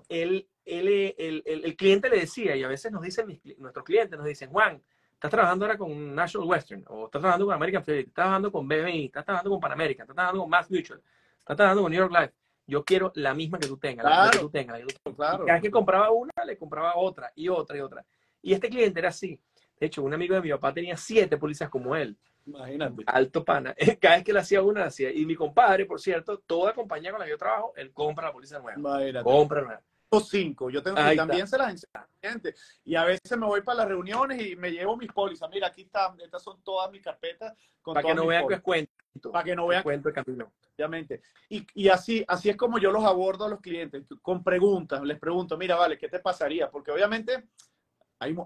el, 0.09 0.47
el, 0.65 1.13
el, 1.17 1.43
el- 1.45 1.75
cliente 1.75 2.09
le 2.09 2.19
decía, 2.19 2.55
y 2.55 2.63
a 2.63 2.67
veces 2.67 2.91
nos 2.91 3.01
dicen 3.01 3.27
mis 3.27 3.39
nuestros 3.57 3.85
clientes, 3.85 4.17
nos 4.17 4.27
dicen, 4.27 4.49
Juan, 4.49 4.81
estás 5.13 5.31
trabajando 5.31 5.65
ahora 5.65 5.77
con 5.77 6.15
National 6.15 6.47
Western, 6.47 6.83
o 6.87 7.05
estás 7.05 7.19
trabajando 7.21 7.45
con 7.45 7.55
American 7.55 7.83
Fidelity, 7.83 8.09
estás 8.09 8.15
trabajando 8.23 8.51
con 8.51 8.67
BMI, 8.67 9.05
estás 9.05 9.25
trabajando 9.25 9.49
con 9.51 9.59
Pan 9.59 9.71
American, 9.71 10.03
estás 10.03 10.15
trabajando 10.15 10.41
con 10.41 10.49
Mass 10.49 10.71
Mutual, 10.71 11.01
estás 11.39 11.57
trabajando 11.57 11.81
con 11.83 11.91
New 11.91 11.99
York 12.01 12.13
Life. 12.19 12.33
Yo 12.67 12.85
quiero 12.85 13.11
la 13.15 13.33
misma 13.33 13.59
que 13.59 13.67
tú 13.67 13.77
tengas, 13.77 14.03
la 14.05 14.09
misma 14.11 14.25
que 14.25 14.31
Claro. 14.37 14.47
tú 14.47 14.51
tengas. 14.51 14.79
la 14.79 14.85
que 14.85 14.93
tú 14.93 14.99
tengas. 15.03 15.15
claro. 15.17 15.45
Cada 15.45 15.53
vez 15.57 15.61
que 15.63 15.71
compraba 15.71 16.11
una, 16.11 16.31
le 16.45 16.57
compraba 16.57 16.95
otra, 16.95 17.31
y 17.35 17.49
otra, 17.49 17.77
y 17.77 17.81
otra. 17.81 18.05
Y 18.41 18.53
este 18.53 18.69
cliente 18.69 18.99
era 18.99 19.09
así. 19.09 19.39
De 19.79 19.87
hecho, 19.87 20.03
un 20.03 20.13
amigo 20.13 20.35
de 20.35 20.41
mi 20.41 20.49
papá 20.51 20.73
tenía 20.73 20.95
siete 20.95 21.37
pólizas 21.37 21.69
como 21.69 21.95
él 21.95 22.15
Imagínate. 22.45 23.03
alto 23.05 23.45
pana. 23.45 23.75
Cada 24.01 24.15
vez 24.15 24.23
que 24.23 24.33
le 24.33 24.39
hacía 24.39 24.61
una, 24.61 24.81
la 24.81 24.85
hacía. 24.87 25.11
Y 25.11 25.25
mi 25.25 25.35
compadre, 25.35 25.85
por 25.85 25.99
cierto, 25.99 26.39
toda 26.39 26.73
compañía 26.73 27.11
con 27.11 27.19
la 27.19 27.25
que 27.25 27.31
yo 27.31 27.37
trabajo, 27.37 27.73
él 27.75 27.91
compra 27.93 28.27
la 28.27 28.33
póliza 28.33 28.59
nueva. 28.59 28.79
Imagínate. 28.79 29.23
Compra 29.23 29.61
nueva. 29.61 29.81
Cinco. 30.19 30.69
Yo 30.69 30.83
tengo, 30.83 30.97
Ahí 30.99 31.13
y 31.13 31.17
también 31.17 31.47
se 31.47 31.57
las 31.57 31.69
enseño 31.69 32.05
gente. 32.21 32.53
Y 32.83 32.95
a 32.95 33.05
veces 33.05 33.37
me 33.37 33.45
voy 33.45 33.61
para 33.61 33.79
las 33.79 33.87
reuniones 33.87 34.41
y 34.41 34.55
me 34.57 34.71
llevo 34.71 34.97
mis 34.97 35.11
pólizas. 35.11 35.49
Mira, 35.49 35.67
aquí 35.67 35.83
están, 35.83 36.19
estas 36.19 36.43
son 36.43 36.61
todas 36.63 36.91
mis 36.91 37.01
carpetas 37.01 37.53
con 37.81 37.93
Para 37.93 38.07
que 38.07 38.13
no 38.13 38.23
mis 38.23 38.29
vean 38.31 38.47
que 38.47 38.55
es 38.55 38.61
pólizas, 38.61 38.89
cuento. 39.03 39.31
Para 39.31 39.43
que 39.45 39.55
no 39.55 39.67
vean 39.67 39.83
cuento 39.83 40.11
camino. 40.11 40.51
obviamente. 40.75 41.21
Y, 41.47 41.65
y 41.75 41.87
así, 41.87 42.25
así 42.27 42.49
es 42.49 42.57
como 42.57 42.77
yo 42.77 42.91
los 42.91 43.05
abordo 43.05 43.45
a 43.45 43.49
los 43.49 43.61
clientes, 43.61 44.03
con 44.21 44.43
preguntas. 44.43 45.01
Les 45.03 45.17
pregunto, 45.17 45.57
mira, 45.57 45.77
vale, 45.77 45.97
¿qué 45.97 46.09
te 46.09 46.19
pasaría? 46.19 46.69
Porque 46.69 46.91
obviamente 46.91 47.45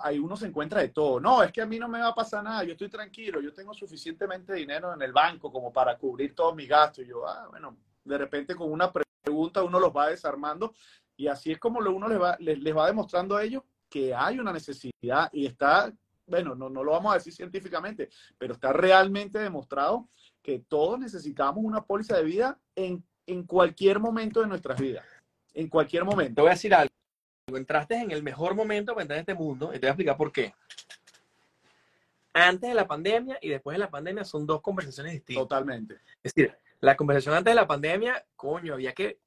hay, 0.02 0.20
uno 0.20 0.38
se 0.38 0.48
encuentra 0.48 0.80
de 0.82 0.90
todo. 0.90 1.20
No, 1.20 1.44
es 1.44 1.52
que 1.52 1.62
a 1.62 1.66
mí 1.66 1.78
no 1.78 1.90
me 1.90 2.00
va 2.00 2.08
a 2.08 2.16
pasar 2.16 2.44
nada, 2.44 2.64
yo 2.64 2.72
estoy 2.72 2.88
tranquilo, 2.88 3.42
yo 3.42 3.54
tengo 3.54 3.74
suficientemente 3.74 4.54
dinero 4.54 4.94
en 4.94 5.02
el 5.02 5.12
banco 5.12 5.52
como 5.52 5.72
para 5.74 5.98
cubrir 5.98 6.34
todos 6.34 6.56
mis 6.56 6.70
gastos. 6.70 7.04
Y 7.04 7.10
yo, 7.10 7.28
ah, 7.28 7.48
bueno, 7.50 7.76
de 8.06 8.18
repente 8.18 8.56
con 8.56 8.72
una 8.72 8.90
pregunta 8.92 9.64
uno 9.64 9.80
los 9.80 9.94
va 9.94 10.10
desarmando 10.10 10.74
y 11.18 11.28
así 11.28 11.52
es 11.52 11.60
como 11.60 11.80
uno 11.80 12.08
les 12.08 12.22
va, 12.22 12.38
les, 12.40 12.60
les 12.60 12.76
va 12.76 12.88
demostrando 12.88 13.36
a 13.36 13.44
ellos 13.44 13.64
que 13.90 14.16
hay 14.16 14.40
una 14.40 14.54
necesidad 14.54 15.30
y 15.34 15.46
está, 15.46 15.92
bueno, 16.26 16.56
no, 16.56 16.70
no 16.70 16.84
lo 16.84 16.92
vamos 16.94 17.12
a 17.12 17.16
decir 17.16 17.34
científicamente, 17.34 18.10
pero 18.38 18.54
está 18.54 18.72
realmente 18.72 19.40
demostrado 19.40 20.08
que 20.42 20.60
todos 20.60 21.00
necesitamos 21.00 21.64
una 21.64 21.84
póliza 21.84 22.16
de 22.16 22.24
vida 22.24 22.58
en, 22.76 23.04
en 23.26 23.44
cualquier 23.44 24.00
momento 24.00 24.40
de 24.40 24.48
nuestras 24.48 24.80
vidas. 24.80 25.06
En 25.54 25.68
cualquier 25.68 26.04
Te 26.04 26.10
momento. 26.10 26.42
voy 26.42 26.50
a 26.50 26.54
decir 26.54 26.74
algo. 26.74 26.94
Entraste 27.55 27.95
en 27.95 28.10
el 28.10 28.23
mejor 28.23 28.55
momento 28.55 28.93
para 28.93 29.03
entrar 29.03 29.17
en 29.17 29.21
este 29.21 29.36
mundo 29.36 29.69
y 29.69 29.73
te 29.73 29.81
voy 29.81 29.88
a 29.88 29.91
explicar 29.91 30.17
por 30.17 30.31
qué. 30.31 30.53
Antes 32.34 32.69
de 32.69 32.73
la 32.75 32.88
pandemia 32.88 33.38
y 33.39 33.49
después 33.49 33.75
de 33.75 33.79
la 33.79 33.89
pandemia 33.91 34.25
son 34.25 34.47
dos 34.47 34.62
conversaciones 34.62 35.13
distintas. 35.13 35.43
Totalmente. 35.43 35.93
Es 36.23 36.34
decir, 36.34 36.58
la 36.81 36.97
conversación 36.97 37.36
antes 37.36 37.51
de 37.51 37.55
la 37.55 37.67
pandemia, 37.67 38.25
coño, 38.36 38.73
había 38.73 38.93
que 38.93 39.19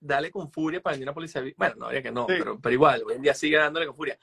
darle 0.00 0.30
con 0.30 0.50
furia 0.50 0.80
para 0.80 0.92
vender 0.94 1.08
una 1.08 1.14
policía. 1.14 1.42
Bueno, 1.58 1.74
no 1.76 1.86
había 1.88 2.02
que 2.02 2.10
no, 2.10 2.22
Sí. 2.26 2.34
pero, 2.38 2.58
pero 2.58 2.72
igual, 2.72 3.02
hoy 3.06 3.14
en 3.16 3.22
día 3.22 3.34
sigue 3.34 3.58
dándole 3.58 3.86
con 3.86 3.94
furia. 3.96 4.18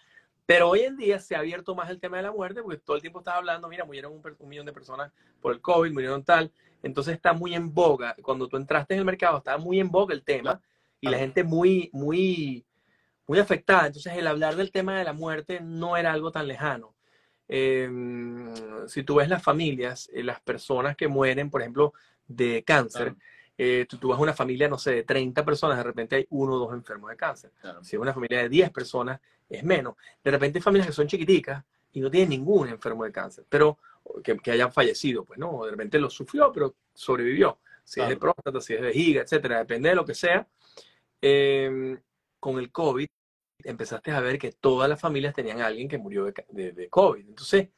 Pero 0.47 0.69
hoy 0.69 0.79
en 0.81 0.97
día 0.97 1.19
se 1.19 1.35
ha 1.35 1.39
abierto 1.39 1.75
más 1.75 1.89
el 1.91 1.99
tema 1.99 2.17
de 2.17 2.23
la 2.23 2.31
muerte 2.31 2.63
porque 2.63 2.79
todo 2.79 2.95
el 2.95 3.01
tiempo 3.03 3.19
estás 3.19 3.35
hablando, 3.35 3.67
mira, 3.69 3.85
murieron 3.85 4.11
un, 4.11 4.21
un 4.39 4.49
millón 4.49 4.65
de 4.65 4.73
personas 4.73 5.11
por 5.39 5.53
el 5.53 5.61
COVID, 5.61 5.91
murieron 5.93 6.23
tal. 6.23 6.51
Entonces 6.81 7.13
está 7.13 7.31
muy 7.33 7.53
en 7.53 7.71
boga. 7.71 8.15
Cuando 8.23 8.47
tú 8.47 8.57
entraste 8.57 8.95
en 8.95 9.01
el 9.01 9.05
mercado, 9.05 9.37
estaba 9.37 9.59
muy 9.59 9.79
en 9.79 9.89
boga 9.91 10.15
el 10.15 10.23
tema 10.23 10.59
y 10.99 11.05
la 11.07 11.11
Claro. 11.11 11.23
gente 11.25 11.43
muy, 11.43 11.89
muy, 11.93 12.64
muy 13.27 13.39
afectada. 13.39 13.87
Entonces 13.87 14.13
el 14.13 14.27
hablar 14.27 14.55
del 14.55 14.71
tema 14.71 14.97
de 14.97 15.03
la 15.03 15.13
muerte 15.13 15.59
no 15.61 15.97
era 15.97 16.11
algo 16.13 16.31
tan 16.31 16.47
lejano. 16.47 16.95
Eh, 17.47 17.89
si 18.87 19.03
tú 19.03 19.15
ves 19.15 19.29
las 19.29 19.43
familias, 19.43 20.09
eh, 20.13 20.23
las 20.23 20.41
personas 20.41 20.95
que 20.95 21.07
mueren, 21.07 21.49
por 21.49 21.61
ejemplo, 21.61 21.93
de 22.27 22.63
cáncer, 22.63 23.13
Claro. 23.13 23.17
eh, 23.57 23.85
tú, 23.87 23.97
tú 23.97 24.07
vas 24.09 24.17
a 24.19 24.21
una 24.23 24.33
familia, 24.33 24.67
no 24.67 24.77
sé, 24.77 24.91
de 24.95 25.03
30 25.03 25.45
personas, 25.45 25.77
de 25.77 25.83
repente 25.83 26.15
hay 26.15 26.25
uno 26.31 26.53
o 26.53 26.59
dos 26.59 26.73
enfermos 26.73 27.09
de 27.11 27.17
cáncer. 27.17 27.51
Claro. 27.61 27.83
Si 27.83 27.95
es 27.95 28.01
una 28.01 28.13
familia 28.13 28.39
de 28.39 28.49
10 28.49 28.71
personas, 28.71 29.19
es 29.47 29.63
menos. 29.63 29.95
De 30.23 30.31
repente 30.31 30.57
hay 30.57 30.63
familias 30.63 30.87
que 30.87 30.93
son 30.93 31.07
chiquiticas 31.07 31.63
y 31.93 31.99
no 32.01 32.09
tienen 32.09 32.29
ningún 32.29 32.69
enfermo 32.69 33.03
de 33.03 33.11
cáncer, 33.11 33.45
pero 33.47 33.77
que, 34.23 34.37
que 34.37 34.51
hayan 34.51 34.71
fallecido, 34.71 35.23
pues 35.23 35.39
no, 35.39 35.63
de 35.65 35.71
repente 35.71 35.99
lo 35.99 36.09
sufrió, 36.09 36.51
pero 36.51 36.75
sobrevivió. 36.93 37.59
Si 37.83 38.01
es 38.01 38.09
de 38.09 38.17
próstata, 38.17 38.59
si 38.59 38.73
es 38.73 38.81
de 38.81 38.87
vejiga, 38.87 39.21
etcétera, 39.21 39.59
depende 39.59 39.89
de 39.89 39.95
lo 39.95 40.03
que 40.03 40.15
sea. 40.15 40.47
Eh, 41.21 41.97
con 42.39 42.57
el 42.59 42.71
COVID 42.71 43.07
empezaste 43.65 44.11
a 44.11 44.19
ver 44.19 44.37
que 44.39 44.51
todas 44.51 44.87
las 44.89 44.99
familias 45.01 45.33
tenían 45.33 45.61
a 45.61 45.65
alguien 45.67 45.87
que 45.87 45.97
murió 45.97 46.25
de, 46.25 46.33
de- 46.49 46.71
de 46.71 46.89
COVID. 46.89 47.27
Entonces, 47.27 47.69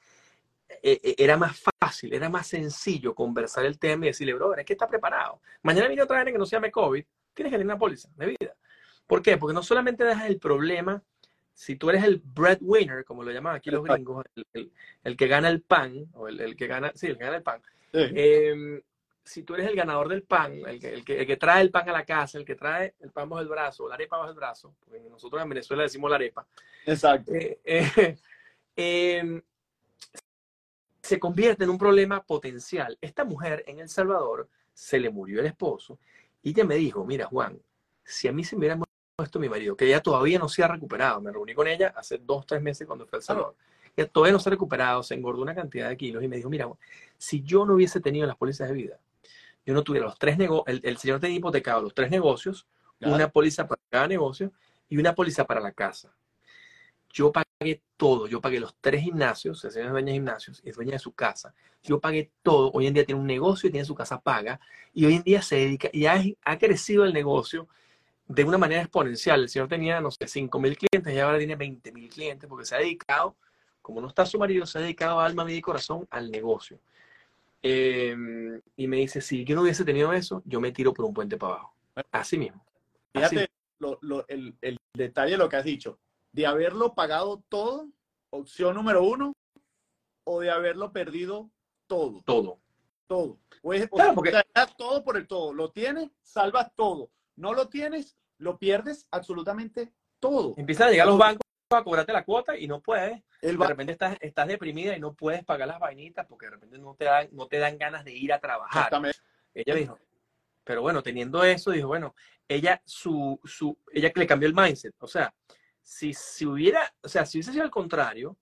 eh, 0.69 1.00
eh, 1.04 1.15
era 1.17 1.38
más 1.38 1.60
fácil, 1.80 2.13
era 2.13 2.30
más 2.30 2.47
sencillo 2.47 3.15
conversar 3.15 3.65
el 3.65 3.80
tema 3.80 4.06
y 4.06 4.10
decirle, 4.10 4.34
brother, 4.34 4.60
es 4.60 4.65
que 4.65 4.73
está 4.73 4.88
preparado. 4.88 5.41
Mañana 5.63 5.88
viene 5.88 6.04
otra 6.04 6.23
vez 6.23 6.32
que 6.34 6.38
no 6.38 6.45
se 6.45 6.56
llame 6.58 6.71
COVID, 6.71 7.04
tienes 7.34 7.52
que 7.52 7.58
tener 7.58 7.65
una 7.65 7.80
póliza 7.80 8.10
de 8.15 8.26
vida. 8.28 8.56
¿Por 9.08 9.21
qué? 9.21 9.38
Porque 9.38 9.54
no 9.54 9.63
solamente 9.63 10.04
dejas 10.04 10.26
el 10.26 10.38
problema, 10.39 11.02
si 11.54 11.76
tú 11.78 11.89
eres 11.89 12.04
el 12.04 12.21
breadwinner, 12.23 13.06
como 13.06 13.23
lo 13.23 13.32
llaman 13.32 13.56
aquí 13.56 13.71
los 13.71 13.84
gringos, 13.84 14.26
el, 14.36 14.45
el- 14.54 14.71
el 15.04 15.17
que 15.17 15.28
gana 15.28 15.50
el 15.50 15.62
pan, 15.62 16.06
o 16.13 16.28
el, 16.28 16.39
el 16.41 16.56
que 16.56 16.67
gana, 16.67 16.91
sí, 16.93 17.08
el 17.08 17.17
que 17.17 17.23
gana 17.23 17.38
el 17.38 17.43
pan, 17.43 17.62
Sí. 17.93 18.00
eh, 18.13 18.82
si 19.28 19.44
tú 19.44 19.56
eres 19.56 19.68
el 19.68 19.76
ganador 19.76 20.08
del 20.08 20.24
pan, 20.24 20.54
el 20.66 20.80
que, 20.80 20.94
el, 20.94 21.04
que, 21.04 21.20
el 21.20 21.28
que 21.28 21.36
trae 21.36 21.62
el 21.62 21.70
pan 21.70 21.88
a 21.90 21.92
la 21.92 22.06
casa, 22.06 22.38
el 22.38 22.46
que 22.46 22.56
trae 22.56 22.96
el 23.02 23.12
pan 23.12 23.28
bajo 23.28 23.42
el 23.42 23.50
brazo, 23.50 23.88
la 23.88 23.96
arepa 23.96 24.18
bajo 24.18 24.30
el 24.30 24.36
brazo, 24.36 24.74
porque 24.80 25.02
nosotros 25.10 25.42
en 25.42 25.50
Venezuela 25.50 25.84
decimos 25.84 26.10
la 26.10 26.16
arepa. 26.16 26.48
Exacto. 26.86 27.34
Eh, 27.34 27.60
eh, 27.66 28.18
eh, 28.76 29.42
se 31.02 31.20
convierte 31.20 31.66
en 31.66 31.70
un 31.70 31.78
problema 31.78 32.24
potencial. 32.24 32.98
Esta 33.02 33.26
mujer 33.26 33.66
en 33.68 33.80
El 33.80 33.90
Salvador 33.90 34.50
se 34.74 35.00
le 35.00 35.10
murió 35.10 35.42
el 35.42 35.48
esposo 35.48 36.00
y 36.42 36.52
ella 36.52 36.63
me 36.63 36.76
dijo, 36.76 37.04
mira 37.06 37.26
Juan, 37.26 37.60
si 38.06 38.30
a 38.30 38.32
mí 38.32 38.46
se 38.46 38.56
me 38.56 38.60
hubiera 38.60 38.80
muerto 39.18 39.40
mi 39.40 39.50
marido, 39.50 39.76
que 39.76 39.86
ella 39.86 40.02
todavía 40.02 40.40
no 40.40 40.48
se 40.48 40.63
ha 40.63 40.70
recuperado, 40.70 41.20
me 41.20 41.32
reuní 41.32 41.54
con 41.54 41.68
ella 41.68 41.94
hace 41.98 42.18
dos, 42.18 42.46
tres 42.46 42.62
meses 42.62 42.88
cuando 42.88 43.06
fue 43.06 43.18
a 43.18 43.20
El 43.20 43.24
Salvador, 43.24 43.56
ella 43.98 44.08
todavía 44.08 44.32
no 44.32 44.40
se 44.40 44.48
ha 44.48 44.52
recuperado, 44.52 45.04
se 45.04 45.16
engordó 45.16 45.42
una 45.42 45.56
cantidad 45.56 45.90
de 45.90 45.98
kilos 45.98 46.24
y 46.24 46.30
me 46.30 46.38
dijo, 46.38 46.50
mira, 46.50 46.70
si 47.18 47.42
yo 47.42 47.66
no 47.66 47.74
hubiese 47.74 48.00
tenido 48.00 48.26
las 48.26 48.38
pólizas 48.38 48.70
de 48.70 48.76
vida, 48.76 49.00
yo 49.67 49.73
no 49.73 49.84
tuviera 49.84 50.08
los 50.08 50.17
tres 50.17 50.38
negocios, 50.38 50.63
el, 50.67 50.82
el, 50.89 50.97
señor 50.97 51.19
tenía 51.19 51.38
hipotecado 51.38 51.82
los 51.82 51.93
tres 51.93 52.10
negocios, 52.10 52.65
claro. 52.97 53.15
una 53.15 53.27
póliza 53.27 53.67
para 53.67 53.82
cada 53.89 54.08
negocio 54.08 54.53
y 54.88 54.97
una 54.97 55.13
póliza 55.13 55.45
para 55.45 55.60
la 55.60 55.73
casa. 55.73 56.15
Yo 57.12 57.34
pagué 57.34 57.82
todo, 57.97 58.27
yo 58.27 58.39
pagué 58.39 58.62
los 58.62 58.75
tres 58.80 59.03
gimnasios, 59.03 59.63
el 59.65 59.71
señor 59.71 59.88
es 59.88 59.91
dueña 59.91 60.08
de 60.08 60.13
gimnasios, 60.13 60.62
es 60.63 60.75
dueña 60.75 60.93
de 60.93 60.99
su 60.99 61.12
casa, 61.12 61.53
yo 61.84 61.99
pagué 61.99 62.32
todo, 62.41 62.71
hoy 62.73 62.88
en 62.88 62.93
día 62.93 63.06
tiene 63.06 63.19
un 63.19 63.27
negocio 63.27 63.67
y 63.67 63.71
tiene 63.71 63.86
su 63.86 63.93
casa 63.93 64.21
paga, 64.21 64.60
y 64.93 65.06
hoy 65.06 65.15
en 65.15 65.23
día 65.23 65.41
se 65.41 65.58
dedica, 65.58 65.89
y 65.91 66.06
ha, 66.06 66.23
ha 66.45 66.58
crecido 66.58 67.03
el 67.03 67.13
negocio 67.13 67.67
de 68.27 68.43
una 68.43 68.58
manera 68.58 68.82
exponencial. 68.82 69.41
El 69.41 69.49
señor 69.49 69.67
tenía, 69.67 70.01
no 70.01 70.12
sé, 70.12 70.27
5 70.27 70.60
mil 70.60 70.77
clientes 70.77 71.13
y 71.13 71.19
ahora 71.19 71.38
tiene 71.38 71.56
20 71.56 71.91
mil 71.91 72.10
clientes 72.10 72.47
porque 72.47 72.65
se 72.65 72.75
ha 72.75 72.80
dedicado, 72.80 73.36
como 73.82 74.01
no 74.01 74.08
está 74.08 74.25
su 74.25 74.38
marido, 74.38 74.65
se 74.65 74.77
ha 74.77 74.82
dedicado 74.82 75.19
alma, 75.19 75.43
vida 75.43 75.58
y 75.58 75.62
corazón 75.62 76.08
al 76.10 76.30
negocio. 76.30 76.80
Eh, 77.69 78.62
y 78.77 78.88
me 78.88 78.97
dice, 78.97 79.19
si 79.19 79.43
yo 79.43 79.56
no 79.56 79.63
hubiese 79.63 79.84
tenido 79.84 80.13
eso, 80.13 80.41
yo 80.45 80.62
me 80.62 80.71
tiro 80.71 80.93
por 80.93 81.03
un 81.06 81.13
puente 81.13 81.36
para 81.38 81.56
abajo. 81.56 81.75
Así 82.12 82.38
mismo. 82.38 82.63
Fíjate 83.13 83.39
Así. 83.39 83.47
Lo, 83.80 83.99
lo, 84.01 84.27
el, 84.27 84.56
el, 84.62 84.80
detalle 84.93 85.32
de 85.32 85.38
lo 85.38 85.49
que 85.49 85.58
has 85.58 85.65
dicho. 85.65 85.99
De 86.32 86.45
haberlo 86.45 86.95
pagado 86.95 87.43
todo, 87.49 87.89
opción 88.30 88.75
número 88.75 89.03
uno, 89.03 89.34
o 90.23 90.39
de 90.39 90.49
haberlo 90.49 90.93
perdido 90.93 91.49
todo. 91.88 92.21
Todo. 92.25 92.60
Todo. 93.08 93.38
Pues, 93.62 93.88
claro, 93.89 94.15
porque... 94.15 94.30
o 94.30 94.34
sea, 94.34 94.67
todo 94.77 95.03
por 95.03 95.17
el 95.17 95.27
todo. 95.27 95.53
Lo 95.53 95.71
tienes, 95.71 96.10
salvas 96.21 96.73
todo. 96.75 97.10
No 97.36 97.53
lo 97.53 97.67
tienes, 97.67 98.17
lo 98.38 98.58
pierdes 98.58 99.08
absolutamente 99.12 99.91
todo. 100.19 100.53
Empiezan 100.58 100.88
a 100.88 100.91
llegar 100.91 101.08
los 101.08 101.17
bancos 101.17 101.47
a 101.75 101.84
cobrarte 101.84 102.13
la 102.13 102.23
cuota 102.23 102.58
y 102.58 102.67
no 102.67 102.80
puedes. 102.80 103.21
El 103.41 103.58
de 103.58 103.67
repente 103.67 103.91
estás, 103.91 104.17
estás 104.21 104.47
deprimida 104.47 104.95
y 104.95 104.99
no 104.99 105.13
puedes 105.13 105.43
pagar 105.43 105.67
las 105.67 105.80
vainitas 105.80 106.25
porque 106.25 106.45
de 106.45 106.51
repente 106.51 106.77
no 106.77 106.95
te 106.95 107.06
dan, 107.06 107.27
no 107.32 107.47
te 107.47 107.58
dan 107.58 107.77
ganas 107.77 108.06
de 108.06 108.13
ir 108.13 108.32
a 108.32 108.39
trabajar. 108.39 108.84
Exactamente. 108.84 109.19
Ella 109.53 109.75
dijo, 109.75 109.99
pero 110.63 110.82
bueno, 110.82 111.03
teniendo 111.03 111.43
eso, 111.43 111.71
dijo, 111.71 111.88
bueno, 111.88 112.15
ella, 112.47 112.82
su, 112.86 113.39
su, 113.43 113.77
ella 113.91 114.12
le 114.15 114.27
cambió 114.27 114.47
el 114.47 114.56
mindset. 114.56 114.95
O 114.99 115.08
sea, 115.08 115.34
si, 115.82 116.13
si 116.13 116.45
hubiera, 116.45 116.93
o 117.01 117.10
sea, 117.10 117.25
si 117.25 117.38
hubiese 117.38 117.51
sido 117.51 117.63
al 117.63 117.71
contrario 117.71 118.38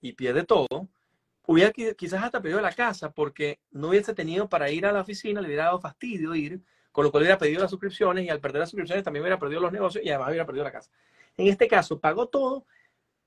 y 0.00 0.12
pierde 0.12 0.44
todo, 0.44 0.88
hubiera 1.46 1.72
quizás 1.72 2.22
hasta 2.22 2.42
perdido 2.42 2.60
la 2.60 2.72
casa 2.72 3.10
porque 3.10 3.60
no 3.70 3.88
hubiese 3.88 4.12
tenido 4.14 4.48
para 4.48 4.70
ir 4.70 4.84
a 4.84 4.92
la 4.92 5.00
oficina, 5.00 5.40
le 5.40 5.46
hubiera 5.46 5.64
dado 5.64 5.80
fastidio 5.80 6.34
ir, 6.34 6.60
con 6.92 7.04
lo 7.04 7.10
cual 7.10 7.22
hubiera 7.22 7.38
perdido 7.38 7.60
las 7.60 7.70
suscripciones 7.70 8.24
y 8.24 8.28
al 8.28 8.40
perder 8.40 8.60
las 8.60 8.70
suscripciones 8.70 9.04
también 9.04 9.22
hubiera 9.22 9.38
perdido 9.38 9.60
los 9.60 9.72
negocios 9.72 10.04
y 10.04 10.10
además 10.10 10.28
hubiera 10.28 10.46
perdido 10.46 10.64
la 10.64 10.72
casa. 10.72 10.90
En 11.38 11.46
este 11.46 11.66
caso, 11.68 11.98
pagó 11.98 12.26
todo 12.28 12.66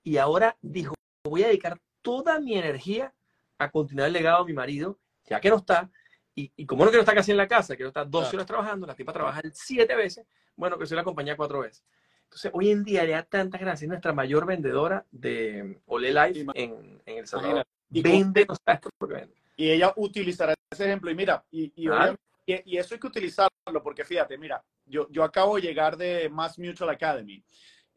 y 0.04 0.18
ahora 0.18 0.56
dijo, 0.62 0.94
voy 1.24 1.44
a 1.44 1.48
dedicar 1.48 1.80
toda 2.04 2.40
mi 2.40 2.56
energía 2.58 3.14
a 3.58 3.72
continuar 3.72 4.08
el 4.08 4.14
legado 4.14 4.44
de 4.44 4.52
mi 4.52 4.56
marido, 4.56 5.00
ya 5.26 5.40
que 5.40 5.50
no 5.50 5.56
está, 5.58 5.90
y, 6.36 6.52
y 6.56 6.66
como 6.66 6.84
no 6.84 6.90
quiero 6.92 7.02
estar 7.02 7.16
casi 7.16 7.32
en 7.32 7.38
la 7.38 7.48
casa, 7.48 7.76
quiero 7.76 7.88
estar 7.90 8.10
12 8.10 8.36
horas 8.36 8.46
trabajando, 8.48 8.86
la 8.88 8.96
tipa 8.96 9.14
trabaja 9.14 9.42
siete 9.54 9.96
veces, 9.96 10.26
bueno, 10.56 10.78
que 10.78 10.86
soy 10.86 10.98
la 10.98 11.04
compañía 11.04 11.36
cuatro 11.38 11.60
veces. 11.62 11.84
Entonces, 12.24 12.52
hoy 12.54 12.72
en 12.72 12.84
día 12.84 13.04
le 13.04 13.12
da 13.12 13.24
tantas 13.24 13.60
gracias, 13.60 13.84
es 13.84 13.90
nuestra 13.90 14.14
mayor 14.14 14.46
vendedora 14.46 15.06
de 15.12 15.80
Ole 15.88 16.12
Life 16.14 16.46
en, 16.56 17.02
en 17.06 17.18
El 17.18 17.28
Salvador. 17.28 17.66
Y, 17.92 18.02
vende, 18.02 18.46
no 18.48 18.56
sabes 18.66 18.82
por 18.98 19.10
qué 19.10 19.16
vende. 19.16 19.36
y 19.58 19.70
ella 19.70 19.94
utilizará 19.98 20.54
ese 20.72 20.86
ejemplo, 20.86 21.12
y 21.12 21.16
mira, 21.16 21.44
y, 21.52 21.72
y, 21.76 21.88
Ah. 21.90 22.16
y, 22.46 22.74
y 22.74 22.78
eso 22.78 22.94
hay 22.96 23.00
que 23.00 23.08
utilizarlo, 23.08 23.84
porque 23.84 24.04
fíjate, 24.06 24.38
mira, 24.38 24.64
yo, 24.86 25.08
yo 25.10 25.24
acabo 25.24 25.58
de 25.58 25.62
llegar 25.62 25.98
de 25.98 26.30
Mass 26.30 26.58
Mutual 26.58 26.90
Academy. 26.90 27.44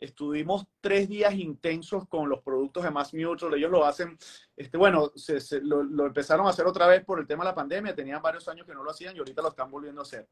Estuvimos 0.04 0.66
tres 0.82 1.08
días 1.08 1.32
intensos 1.34 2.06
con 2.08 2.28
los 2.28 2.42
productos 2.42 2.84
de 2.84 2.90
Mass 2.90 3.14
Mutual. 3.14 3.54
Ellos 3.54 3.70
lo 3.70 3.86
hacen, 3.86 4.18
este, 4.54 4.76
bueno, 4.76 5.10
se, 5.16 5.40
se, 5.40 5.62
lo, 5.62 5.82
lo, 5.82 6.06
empezaron 6.06 6.46
a 6.46 6.50
hacer 6.50 6.66
otra 6.66 6.86
vez 6.86 7.02
por 7.02 7.18
el 7.18 7.26
tema 7.26 7.42
de 7.42 7.50
la 7.50 7.54
pandemia. 7.54 7.94
Tenían 7.94 8.20
varios 8.20 8.46
años 8.48 8.66
que 8.66 8.74
no 8.74 8.84
lo 8.84 8.90
hacían 8.90 9.16
y 9.16 9.18
ahorita 9.18 9.40
lo 9.40 9.48
están 9.48 9.70
volviendo 9.70 10.02
a 10.02 10.04
hacer. 10.04 10.28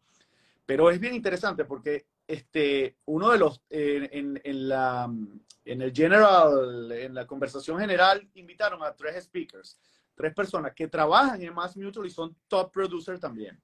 Pero 0.66 0.90
es 0.90 1.00
bien 1.00 1.14
interesante 1.14 1.64
porque 1.64 2.04
este, 2.26 2.98
uno 3.06 3.30
de 3.30 3.38
los, 3.38 3.62
eh, 3.70 4.10
en, 4.12 4.38
en, 4.44 4.68
la, 4.68 5.10
en 5.64 5.82
el 5.82 5.92
general, 5.92 6.92
en 6.92 7.14
la 7.14 7.26
conversación 7.26 7.78
general, 7.78 8.28
invitaron 8.34 8.82
a 8.82 8.94
tres 8.94 9.24
speakers, 9.24 9.78
tres 10.14 10.34
personas 10.34 10.74
que 10.74 10.86
trabajan 10.86 11.42
en 11.42 11.54
Mass 11.54 11.78
Mutual 11.78 12.06
y 12.06 12.10
son 12.10 12.36
top 12.46 12.70
producers 12.70 13.18
también. 13.18 13.58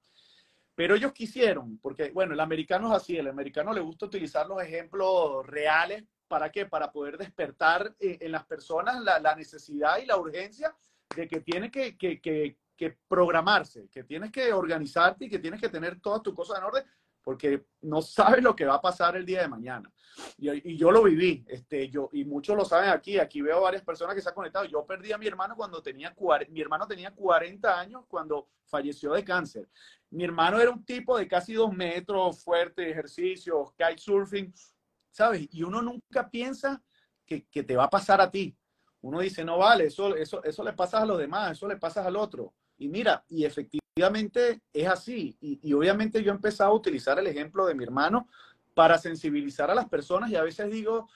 Pero 0.79 0.95
ellos 0.95 1.13
quisieron, 1.13 1.77
porque, 1.79 2.13
bueno, 2.13 2.35
el 2.35 2.39
americano 2.39 2.87
es 2.87 3.03
así, 3.03 3.17
el 3.17 3.27
americano 3.27 3.73
le 3.73 3.81
gusta 3.81 4.07
utilizar 4.07 4.47
los 4.47 4.63
ejemplos 4.63 5.45
reales. 5.45 6.05
¿Para 6.29 6.53
qué? 6.53 6.67
Para 6.67 6.93
poder 6.93 7.19
despertar 7.19 7.97
en, 7.99 8.17
en 8.21 8.31
las 8.31 8.47
personas 8.47 9.03
la, 9.03 9.35
necesidad 9.35 9.99
y 9.99 10.07
la 10.07 10.17
urgencia 10.17 10.73
de 11.17 11.27
que 11.27 11.41
tiene 11.41 11.73
que, 11.73 12.57
programarse, 13.09 13.89
que 13.89 14.05
tienes 14.05 14.31
que 14.31 14.53
organizarte 14.53 15.25
y 15.25 15.29
que 15.29 15.41
tienes 15.41 15.61
que 15.61 15.69
tener 15.69 16.01
todas 16.01 16.23
tus 16.23 16.33
cosas 16.33 16.59
en 16.59 16.65
orden, 16.67 16.85
porque 17.25 17.65
no 17.81 18.01
sabes 18.01 18.41
lo 18.41 18.55
que 18.55 18.65
va 18.65 18.77
a 18.77 18.81
pasar 18.81 19.17
el 19.17 19.27
día 19.27 19.43
de 19.43 19.49
mañana. 19.49 19.93
Y, 20.37 20.75
y 20.75 20.77
yo 20.77 20.93
lo 20.93 21.03
viví, 21.03 21.45
este, 21.49 21.89
yo, 21.89 22.09
y 22.13 22.25
muchos 22.25 22.57
lo 22.57 22.65
saben 22.65 22.91
aquí, 22.91 23.19
aquí 23.19 23.43
veo 23.43 23.63
varias 23.63 23.83
personas 23.83 24.15
que 24.15 24.23
se 24.23 24.29
han 24.29 24.35
conectado. 24.37 24.65
Yo 24.67 24.87
perdí 24.87 25.11
a 25.11 25.19
mi 25.19 25.27
hermano 25.27 25.57
cuando 25.57 25.83
tenía, 25.83 26.15
mi 26.51 26.61
hermano 26.61 26.87
tenía 26.87 27.11
40 27.11 27.81
años 27.81 28.05
cuando 28.07 28.49
falleció 28.69 29.13
de 29.13 29.25
cáncer. 29.25 29.69
Mi 30.11 30.25
hermano 30.25 30.61
era 30.61 30.71
un 30.71 30.85
tipo 30.85 31.19
de 31.19 31.29
casi 31.29 31.55
dos 31.55 31.73
metros, 31.73 32.43
fuerte, 32.43 32.91
ejercicios, 32.91 33.73
kitesurfing, 33.77 34.53
¿sabes? 35.11 35.49
Y 35.51 35.63
uno 35.63 35.83
nunca 35.83 36.31
piensa 36.31 36.83
que, 37.27 37.47
que, 37.47 37.63
te 37.63 37.77
va 37.77 37.85
a 37.85 37.91
pasar 37.91 38.21
a 38.21 38.31
ti. 38.31 38.57
Uno 39.01 39.21
dice, 39.21 39.45
no 39.45 39.59
vale, 39.59 39.85
eso, 39.85 40.17
eso, 40.17 40.43
eso 40.43 40.65
le 40.65 40.73
pasa 40.73 41.03
a 41.03 41.07
los 41.07 41.19
demás, 41.19 41.53
eso 41.53 41.69
le 41.69 41.77
pasa 41.77 42.05
al 42.05 42.17
otro. 42.17 42.55
Y 42.79 42.89
mira, 42.89 43.25
y 43.29 43.45
efectivamente 43.45 44.63
es 44.73 44.89
así. 44.89 45.37
Y, 45.41 45.61
y 45.63 45.73
obviamente 45.75 46.23
yo 46.23 46.33
he 46.33 46.35
empezado 46.35 46.71
a 46.71 46.77
utilizar 46.77 47.19
el 47.19 47.27
ejemplo 47.27 47.67
de 47.67 47.75
mi 47.75 47.85
hermano 47.85 48.29
para 48.75 48.97
sensibilizar 48.97 49.71
a 49.71 49.75
las 49.75 49.89
personas 49.89 50.31
y 50.31 50.37
a 50.37 50.43
veces 50.43 50.71
digo, 50.71 51.09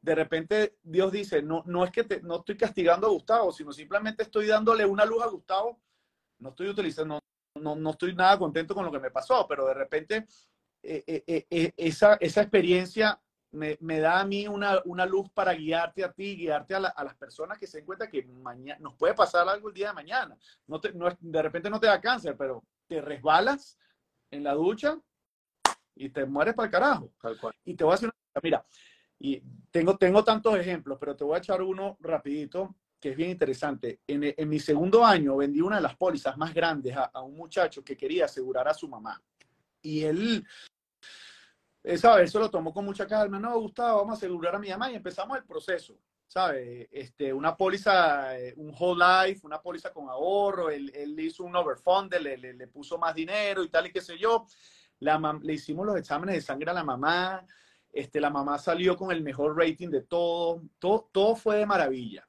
de 0.00 0.14
repente 0.14 0.78
Dios 0.82 1.10
dice, 1.10 1.42
no, 1.42 1.62
no 1.66 1.84
es 1.84 1.90
que 1.90 2.20
no 2.22 2.36
estoy 2.36 2.56
castigando 2.56 3.08
a 3.08 3.10
Gustavo, 3.10 3.52
sino 3.52 3.72
simplemente 3.72 4.22
estoy 4.22 4.46
dándole 4.46 4.86
una 4.86 5.04
luz 5.04 5.22
a 5.22 5.26
Gustavo. 5.26 5.80
No 6.38 6.50
estoy 6.50 6.68
utilizando, 6.68 7.18
no, 7.58 7.76
no 7.76 7.90
estoy 7.90 8.14
nada 8.14 8.38
contento 8.38 8.74
con 8.74 8.84
lo 8.84 8.92
que 8.92 9.00
me 9.00 9.10
pasó, 9.10 9.46
pero 9.48 9.66
de 9.66 9.74
repente 9.74 10.26
eh, 10.82 11.04
eh, 11.06 11.46
eh, 11.50 11.72
esa, 11.76 12.14
esa 12.14 12.42
experiencia 12.42 13.20
me, 13.50 13.76
me, 13.80 13.98
da 14.00 14.20
a 14.20 14.24
mí 14.24 14.46
una, 14.46 14.80
una, 14.84 15.06
luz 15.06 15.30
para 15.30 15.54
guiarte 15.54 16.04
a 16.04 16.12
ti, 16.12 16.36
guiarte 16.36 16.74
a, 16.74 16.80
la, 16.80 16.88
a 16.88 17.04
las 17.04 17.14
personas 17.16 17.58
que 17.58 17.66
se 17.66 17.80
encuentran 17.80 18.10
que 18.10 18.24
mañana 18.24 18.78
nos 18.80 18.94
puede 18.94 19.14
pasar 19.14 19.48
algo 19.48 19.68
el 19.68 19.74
día 19.74 19.88
de 19.88 19.94
mañana. 19.94 20.36
No 20.66 20.80
te, 20.80 20.92
no, 20.92 21.08
de 21.18 21.42
repente 21.42 21.70
no 21.70 21.80
te 21.80 21.86
da 21.86 22.00
cáncer, 22.00 22.36
pero 22.36 22.62
te 22.86 23.00
resbalas 23.00 23.78
en 24.30 24.44
la 24.44 24.54
ducha 24.54 24.98
y 25.94 26.10
te 26.10 26.24
mueres 26.26 26.54
para 26.54 26.66
el 26.66 26.72
carajo. 26.72 27.12
Y 27.64 27.74
te 27.74 27.84
voy 27.84 27.92
a 27.92 27.94
hacer 27.94 28.08
una... 28.08 28.40
Mira, 28.42 28.64
y 29.18 29.42
tengo, 29.70 29.96
tengo 29.96 30.22
tantos 30.22 30.56
ejemplos, 30.56 30.98
pero 31.00 31.16
te 31.16 31.24
voy 31.24 31.34
a 31.34 31.38
echar 31.38 31.60
uno 31.62 31.96
rapidito 32.00 32.76
que 33.00 33.10
es 33.10 33.16
bien 33.16 33.30
interesante. 33.30 34.00
En, 34.06 34.34
en, 34.36 34.48
mi 34.48 34.58
segundo 34.58 35.04
año 35.04 35.36
vendí 35.36 35.60
una 35.60 35.76
de 35.76 35.82
las 35.82 35.96
pólizas 35.96 36.36
más 36.36 36.52
grandes 36.52 36.96
a, 36.96 37.04
a, 37.04 37.22
un 37.22 37.36
muchacho 37.36 37.84
que 37.84 37.96
quería 37.96 38.24
asegurar 38.24 38.66
a 38.68 38.74
su 38.74 38.88
mamá. 38.88 39.20
Y 39.82 40.02
él, 40.02 40.44
¿sabes? 41.96 42.30
Eso 42.30 42.40
lo 42.40 42.50
tomó 42.50 42.72
con 42.72 42.84
mucha 42.84 43.06
calma. 43.06 43.38
No, 43.38 43.60
Gustavo, 43.60 43.98
vamos 43.98 44.14
a 44.14 44.18
asegurar 44.18 44.56
a 44.56 44.58
mi 44.58 44.68
mamá 44.68 44.90
y 44.90 44.96
empezamos 44.96 45.36
el 45.36 45.44
proceso. 45.44 45.96
¿Sabes? 46.26 46.88
Este, 46.90 47.32
una 47.32 47.56
póliza, 47.56 48.32
un 48.56 48.74
whole 48.78 49.02
life, 49.02 49.46
una 49.46 49.62
póliza 49.62 49.92
con 49.92 50.10
ahorro. 50.10 50.68
Él, 50.68 50.92
él 50.94 51.18
hizo 51.20 51.44
un 51.44 51.56
overfund, 51.56 52.12
le, 52.16 52.36
le, 52.36 52.52
le, 52.52 52.66
puso 52.66 52.98
más 52.98 53.14
dinero 53.14 53.62
y 53.62 53.70
tal 53.70 53.86
y 53.86 53.92
qué 53.92 54.02
sé 54.02 54.18
yo. 54.18 54.44
La, 55.00 55.18
le 55.40 55.54
hicimos 55.54 55.86
los 55.86 55.96
exámenes 55.96 56.34
de 56.34 56.40
sangre 56.42 56.70
a 56.70 56.74
la 56.74 56.84
mamá. 56.84 57.46
Este, 57.90 58.20
la 58.20 58.28
mamá 58.28 58.58
salió 58.58 58.94
con 58.94 59.10
el 59.10 59.22
mejor 59.22 59.56
rating 59.56 59.88
de 59.88 60.02
todo. 60.02 60.62
Todo, 60.78 61.08
todo 61.10 61.34
fue 61.34 61.56
de 61.56 61.66
maravilla. 61.66 62.27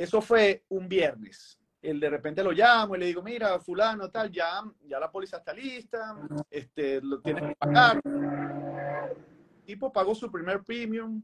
Eso 0.00 0.22
fue 0.22 0.64
un 0.70 0.88
viernes. 0.88 1.60
Él 1.82 2.00
de 2.00 2.08
repente 2.08 2.42
lo 2.42 2.52
llamo 2.52 2.96
y 2.96 3.00
le 3.00 3.06
digo, 3.06 3.22
mira, 3.22 3.60
fulano, 3.60 4.10
tal, 4.10 4.30
ya, 4.30 4.62
ya 4.86 4.98
la 4.98 5.10
póliza 5.10 5.36
está 5.36 5.52
lista, 5.52 6.16
este, 6.48 7.02
lo 7.02 7.20
tienes 7.20 7.50
que 7.50 7.54
pagar. 7.56 8.00
El 8.02 9.62
tipo 9.66 9.92
pagó 9.92 10.14
su 10.14 10.32
primer 10.32 10.62
premium, 10.62 11.22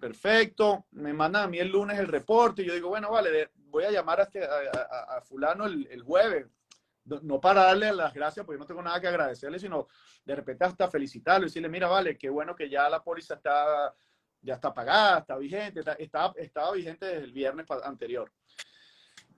perfecto, 0.00 0.86
me 0.92 1.12
mandan 1.12 1.44
a 1.44 1.46
mí 1.46 1.58
el 1.58 1.68
lunes 1.68 1.98
el 1.98 2.08
reporte 2.08 2.62
y 2.62 2.66
yo 2.68 2.74
digo, 2.74 2.88
bueno, 2.88 3.10
vale, 3.10 3.50
voy 3.54 3.84
a 3.84 3.90
llamar 3.90 4.20
a, 4.20 4.22
este, 4.22 4.44
a, 4.44 5.20
fulano 5.22 5.66
el, 5.66 5.86
el, 5.90 6.02
jueves. 6.02 6.46
no 7.04 7.38
para 7.38 7.64
darle 7.64 7.92
las 7.92 8.14
gracias, 8.14 8.46
porque 8.46 8.58
no 8.58 8.66
tengo 8.66 8.80
nada 8.80 8.98
que 8.98 9.08
agradecerle, 9.08 9.58
sino 9.58 9.88
de 10.24 10.36
repente 10.36 10.64
hasta 10.64 10.88
felicitarlo 10.88 11.44
y 11.44 11.48
decirle, 11.50 11.68
mira, 11.68 11.86
vale, 11.86 12.16
qué 12.16 12.30
bueno 12.30 12.56
que 12.56 12.70
ya 12.70 12.88
la 12.88 13.04
póliza 13.04 13.34
está, 13.34 13.94
ya 14.42 14.54
está 14.54 14.72
pagada, 14.72 15.18
está 15.18 15.36
vigente, 15.36 15.80
está, 15.98 16.32
estaba 16.36 16.72
vigente 16.72 17.06
desde 17.06 17.24
el 17.24 17.32
viernes 17.32 17.66
anterior. 17.84 18.32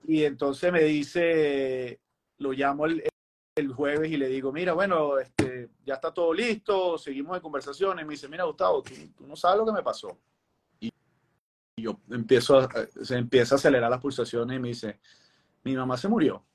Y 0.05 0.23
entonces 0.23 0.71
me 0.71 0.83
dice, 0.83 1.99
lo 2.37 2.51
llamo 2.51 2.85
el, 2.85 3.03
el 3.55 3.71
jueves 3.71 4.11
y 4.11 4.17
le 4.17 4.27
digo, 4.27 4.51
mira, 4.51 4.73
bueno, 4.73 5.19
este, 5.19 5.69
ya 5.85 5.95
está 5.95 6.13
todo 6.13 6.33
listo, 6.33 6.97
seguimos 6.97 7.35
en 7.35 7.41
conversaciones. 7.41 8.03
Y 8.03 8.07
me 8.07 8.13
dice, 8.13 8.27
mira, 8.27 8.45
Gustavo, 8.45 8.81
tú, 8.81 8.93
no 9.27 9.35
sabes 9.35 9.59
lo 9.59 9.65
que 9.65 9.71
me 9.71 9.83
pasó. 9.83 10.17
Y, 10.79 10.91
yo 11.77 11.99
empiezo 12.09 12.57
a, 12.57 12.69
se 13.01 13.15
empieza 13.15 13.55
a 13.55 13.57
acelerar 13.57 13.89
las 13.89 14.01
pulsaciones 14.01 14.57
y 14.57 14.59
me 14.59 14.69
dice, 14.69 14.99
mi 15.63 15.75
mamá 15.75 15.97
se 15.97 16.07
murió. 16.07 16.45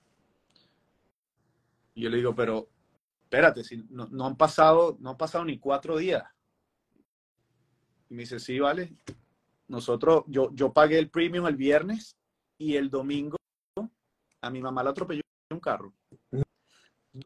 Y 1.94 2.02
yo 2.02 2.10
le 2.10 2.16
digo, 2.18 2.34
pero 2.34 2.68
espérate, 3.22 3.62
si 3.62 3.84
no, 3.90 4.26
han 4.26 4.36
pasado, 4.36 4.96
no 5.00 5.10
han 5.10 5.16
pasado 5.16 5.44
ni 5.44 5.58
cuatro 5.58 5.96
días. 5.96 6.24
Y 8.10 8.14
me 8.14 8.22
dice, 8.22 8.38
sí, 8.38 8.58
vale. 8.58 8.92
Nosotros, 9.68 10.24
yo, 10.26 10.50
yo 10.54 10.72
pagué 10.72 10.98
el 10.98 11.10
premium 11.10 11.46
el 11.46 11.56
viernes 11.56 12.16
y 12.56 12.76
el 12.76 12.90
domingo 12.90 13.36
a 14.40 14.50
mi 14.50 14.60
mamá 14.60 14.82
la 14.82 14.90
atropelló 14.90 15.22
un 15.50 15.60
carro. 15.60 15.92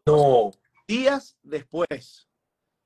No. 0.07 0.51
Días 0.89 1.37
después. 1.43 2.29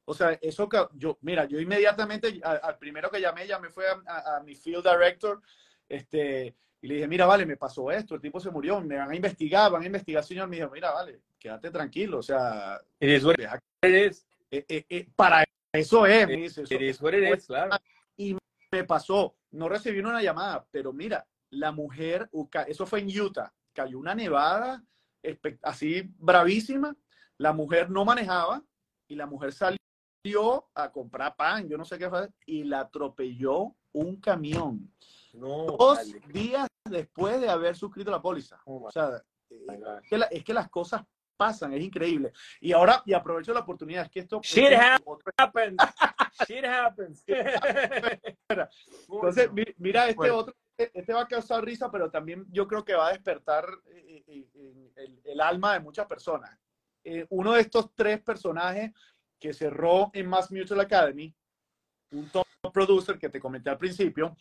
O 0.05 0.15
sea, 0.15 0.33
eso 0.41 0.69
que 0.69 0.87
yo, 0.95 1.19
mira, 1.23 1.47
yo 1.47 1.59
inmediatamente, 1.59 2.41
al, 2.43 2.79
primero 2.79 3.11
que 3.11 3.21
llamé, 3.21 3.47
llamé 3.47 3.71
fue 3.71 3.85
a, 3.89 4.37
a, 4.37 4.41
mi 4.43 4.55
field 4.55 4.85
director, 4.85 5.43
este, 5.89 6.55
y 6.81 6.87
le 6.87 6.95
dije, 6.95 7.09
mira, 7.09 7.27
vale, 7.27 7.45
me 7.45 7.57
pasó 7.57 7.91
esto, 7.91 8.15
el 8.15 8.21
tipo 8.21 8.39
se 8.39 8.51
murió, 8.51 8.81
me 8.81 8.97
van 8.97 9.11
a 9.11 9.17
investigar, 9.17 9.71
van 9.71 9.83
a 9.83 9.87
investigar, 9.87 10.23
señor. 10.23 10.49
Me 10.49 10.57
dijo, 10.57 10.71
mira, 10.71 10.93
vale, 10.93 11.23
quédate 11.39 11.71
tranquilo, 11.71 12.19
o 12.19 12.23
sea. 12.23 12.81
eres. 13.01 14.27
Eh, 14.49 14.65
eh, 14.69 14.87
eh, 14.89 15.09
para 15.17 15.45
eso 15.77 16.07
es, 16.07 16.27
me 16.27 16.37
dice. 16.37 16.65
Eso, 16.69 17.47
claro. 17.47 17.77
Y 18.17 18.37
me 18.73 18.85
pasó, 18.85 19.37
no 19.53 19.69
recibí 19.69 19.99
una 20.01 20.23
llamada, 20.23 20.67
pero 20.71 20.93
mira, 20.93 21.27
la 21.51 21.73
mujer, 21.73 22.29
eso 22.67 22.87
fue 22.87 23.01
en 23.01 23.21
Utah, 23.21 23.53
cayó 23.73 23.99
una 23.99 24.15
nevada 24.15 24.83
así 25.63 26.03
bravísima, 26.19 26.97
la 27.39 27.53
mujer 27.53 27.91
no 27.91 28.05
manejaba 28.05 28.63
y 29.09 29.17
la 29.17 29.27
mujer 29.27 29.53
salió 29.53 30.69
a 30.75 30.91
comprar 30.91 31.37
pan, 31.37 31.69
yo 31.69 31.77
no 31.77 31.85
sé 31.85 31.99
qué 31.99 32.09
fue, 32.09 32.29
y 32.47 32.65
la 32.65 32.81
atropelló 32.81 33.75
un 33.93 34.21
camión. 34.21 34.93
Dos 35.33 36.13
días 36.29 36.67
después 36.85 37.41
de 37.41 37.49
haber 37.49 37.77
suscrito 37.77 38.11
la 38.11 38.23
póliza. 38.23 38.61
Oh 38.65 38.85
o 38.85 38.91
sea, 38.91 39.23
es 40.31 40.45
que, 40.45 40.55
las 40.55 40.69
cosas 40.69 41.03
pasan, 41.37 41.73
es 41.75 41.83
increíble. 41.83 42.33
Y 42.61 42.73
ahora, 42.73 43.03
y 43.05 43.13
aprovecho 43.13 43.53
la 43.53 43.61
oportunidad, 43.61 44.05
es 44.05 44.11
que 44.11 44.21
esto... 44.21 44.41
Shit 44.43 44.73
happens. 45.37 45.77
Shit 46.49 46.65
happens. 46.65 47.25
Entonces, 49.09 49.51
mira 49.79 50.09
este 50.09 50.31
otro, 50.31 50.55
este 50.77 51.13
va 51.13 51.23
a 51.23 51.29
causar 51.29 51.65
risa, 51.65 51.91
pero 51.91 52.11
también 52.11 52.45
yo 52.51 52.67
creo 52.67 52.85
que 52.85 52.95
va 52.95 53.09
a 53.09 53.13
despertar 53.13 53.67
eh, 53.87 54.25
eh, 54.27 54.49
eh, 54.55 55.21
el, 55.25 55.41
alma 55.41 55.75
de 55.75 55.81
muchas 55.81 56.07
personas. 56.07 56.59
uno 57.31 57.53
de 57.53 57.61
estos 57.61 57.95
tres 57.95 58.21
personajes 58.21 58.93
que 59.39 59.53
cerró 59.53 60.11
en 60.13 60.27
Mass 60.27 60.51
Mutual 60.51 60.81
Academy, 60.81 61.35
un 62.13 62.29
top 62.31 62.47
producer 62.73 63.19
que 63.19 63.29
te 63.29 63.41
comenté 63.41 63.71
al 63.71 63.79
principio, 63.79 64.37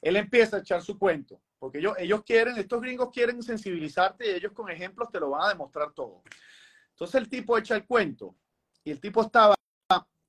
él 0.00 0.16
empieza 0.16 0.56
a 0.56 0.60
echar 0.60 0.82
su 0.82 0.98
cuento, 0.98 1.40
porque 1.64 1.78
ellos, 1.78 2.22
quieren, 2.24 2.58
estos 2.58 2.78
gringos 2.82 3.08
quieren 3.10 3.42
sensibilizarte 3.42 4.26
y 4.26 4.34
ellos 4.34 4.52
con 4.52 4.68
ejemplos 4.68 5.08
te 5.10 5.18
lo 5.18 5.30
van 5.30 5.46
a 5.46 5.48
demostrar 5.48 5.94
todo. 5.94 6.22
Entonces 6.90 7.14
el 7.14 7.26
tipo 7.26 7.56
echa 7.56 7.74
el 7.74 7.86
cuento 7.86 8.36
y 8.84 8.90
el 8.90 9.00
tipo 9.00 9.22
estaba 9.22 9.54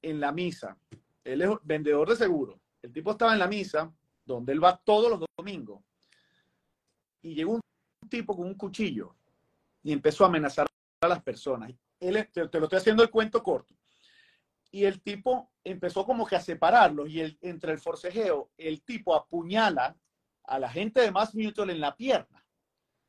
en 0.02 0.22
la 0.22 0.32
misa, 0.32 0.78
él 1.26 1.42
es 1.42 1.50
vendedor 1.62 2.08
de 2.08 2.16
seguro, 2.16 2.62
el 2.82 2.94
tipo 2.94 3.12
estaba 3.12 3.34
en 3.34 3.40
la 3.40 3.50
misa 3.50 3.94
donde 4.24 4.54
él 4.54 4.64
va 4.64 4.78
todos 4.78 5.10
los 5.10 5.26
domingos 5.38 5.84
y 7.22 7.36
llegó 7.36 7.56
un 7.56 8.10
tipo 8.10 8.34
con 8.34 8.48
un 8.48 8.54
cuchillo 8.54 9.14
y 9.84 9.92
empezó 9.92 10.24
a 10.24 10.28
amenazar 10.28 10.68
a 11.02 11.08
las 11.10 11.22
personas. 11.22 11.70
Él, 12.00 12.30
te, 12.32 12.48
te 12.48 12.60
lo 12.60 12.68
estoy 12.68 12.80
haciendo 12.80 13.04
el 13.04 13.10
cuento 13.10 13.44
corto 13.44 13.76
y 14.72 14.86
el 14.86 15.02
tipo 15.02 15.52
empezó 15.66 16.06
como 16.06 16.26
que 16.26 16.38
a 16.38 16.42
separarlos 16.42 17.10
y 17.10 17.38
entre 17.42 17.74
el 17.74 17.80
forcejeo, 17.80 18.52
el 18.58 18.84
tipo 18.84 19.14
apuñala 19.14 19.98
a 20.48 20.60
la 20.60 20.70
gente 20.70 21.02
de 21.02 21.12
Mass 21.12 21.36
Mutual 21.36 21.70
en 21.70 21.80
la 21.80 21.96
pierna. 21.96 22.46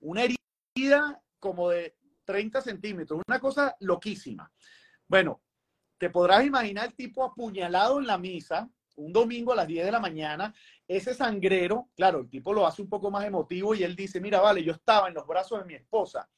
Una 0.00 0.22
herida 0.22 1.22
como 1.38 1.70
de 1.70 1.96
30 2.24 2.60
centímetros, 2.60 3.20
una 3.26 3.40
cosa 3.40 3.76
loquísima. 3.80 4.50
Bueno, 5.06 5.42
te 5.98 6.10
podrás 6.10 6.44
imaginar 6.44 6.86
el 6.86 6.94
tipo 6.94 7.24
apuñalado 7.24 7.98
en 7.98 8.06
la 8.06 8.18
misa, 8.18 8.68
un 8.96 9.12
domingo 9.12 9.52
a 9.52 9.56
las 9.56 9.66
10 9.66 9.84
de 9.86 9.92
la 9.92 10.00
mañana, 10.00 10.54
ese 10.88 11.14
sangrero, 11.14 11.88
claro, 11.94 12.20
el 12.20 12.28
tipo 12.28 12.52
lo 12.52 12.66
hace 12.66 12.82
un 12.82 12.88
poco 12.88 13.10
más 13.10 13.24
emotivo 13.24 13.74
y 13.74 13.82
él 13.82 13.94
dice, 13.94 14.20
mira, 14.20 14.40
vale, 14.40 14.64
yo 14.64 14.72
estaba 14.72 15.08
en 15.08 15.14
los 15.14 15.26
brazos 15.26 15.60
de 15.60 15.66
mi 15.66 15.74
esposa 15.74 16.28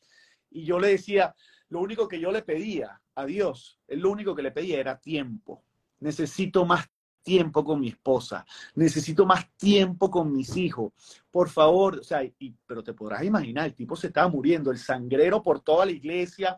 y 0.51 0.65
yo 0.65 0.79
le 0.79 0.89
decía, 0.89 1.35
lo 1.69 1.81
único 1.81 2.09
que 2.09 2.21
yo 2.21 2.33
le 2.33 2.43
pedía 2.43 3.01
a 3.15 3.25
Dios, 3.27 3.81
lo 3.89 4.11
único 4.11 4.35
que 4.35 4.43
le 4.43 4.51
pedía 4.51 4.81
era 4.81 4.99
tiempo. 4.99 5.65
Necesito 6.01 6.65
más 6.65 6.89
tiempo 7.29 7.63
con 7.63 7.79
mi 7.79 7.89
esposa, 7.89 8.47
necesito 8.75 9.27
más 9.27 9.55
tiempo 9.59 10.11
con 10.11 10.33
mis 10.33 10.57
hijos. 10.57 10.93
Por 11.31 11.51
favor, 11.51 11.99
o 11.99 12.03
sea, 12.03 12.25
y, 12.25 12.55
pero 12.67 12.83
te 12.83 12.95
podrás 12.95 13.23
imaginar, 13.23 13.67
el 13.67 13.75
tipo 13.75 13.95
se 13.97 14.07
estaba 14.07 14.29
muriendo, 14.29 14.71
el 14.71 14.79
sangrero 14.79 15.43
por 15.43 15.61
toda 15.61 15.85
la 15.85 15.93
iglesia. 15.93 16.57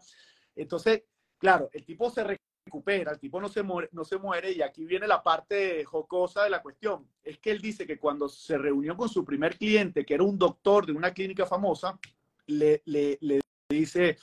Entonces, 0.54 1.02
claro, 1.38 1.68
el 1.72 1.84
tipo 1.84 2.08
se 2.08 2.22
recupera, 2.64 3.10
el 3.10 3.18
tipo 3.18 3.40
no 3.40 3.48
se 3.48 3.64
muere, 3.64 3.88
no 3.90 4.04
se 4.04 4.16
muere 4.16 4.52
y 4.52 4.62
aquí 4.62 4.84
viene 4.84 5.08
la 5.08 5.24
parte 5.24 5.84
jocosa 5.84 6.44
de 6.44 6.50
la 6.50 6.62
cuestión. 6.62 7.08
Es 7.24 7.38
que 7.38 7.50
él 7.50 7.60
dice 7.60 7.84
que 7.84 7.98
cuando 7.98 8.28
se 8.28 8.56
reunió 8.56 8.96
con 8.96 9.08
su 9.08 9.24
primer 9.24 9.58
cliente, 9.58 10.04
que 10.04 10.14
era 10.14 10.22
un 10.22 10.38
doctor 10.38 10.86
de 10.86 10.92
una 10.92 11.12
clínica 11.12 11.46
famosa, 11.46 11.98
le, 12.46 12.80
le, 12.84 13.18
le 13.20 13.40
dice, 13.68 14.18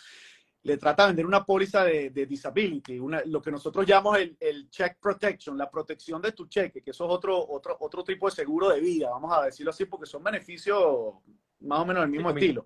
le 0.67 0.75
trata 0.77 1.03
de 1.03 1.07
vender 1.07 1.25
una 1.25 1.45
póliza 1.45 1.85
de, 1.85 2.09
disability, 2.09 2.99
lo 3.25 3.41
que 3.41 3.51
nosotros 3.51 3.85
llamamos 3.85 4.17
el, 4.37 4.69
check 4.69 4.97
protection, 4.99 5.57
la 5.57 5.71
protección 5.71 6.21
de 6.21 6.33
tu 6.33 6.47
cheque, 6.47 6.81
que 6.81 6.91
eso 6.91 7.05
es 7.05 7.11
otro, 7.11 7.47
otro, 7.49 7.77
otro 7.79 8.03
tipo 8.03 8.27
de 8.27 8.35
seguro 8.35 8.69
de 8.69 8.81
vida, 8.81 9.09
vamos 9.09 9.31
a 9.35 9.45
decirlo 9.45 9.69
así, 9.69 9.85
porque 9.85 10.05
son 10.05 10.21
beneficios 10.21 11.13
más 11.61 11.79
o 11.79 11.85
menos 11.85 12.03
del 12.03 12.11
mismo 12.11 12.31
estilo. 12.31 12.65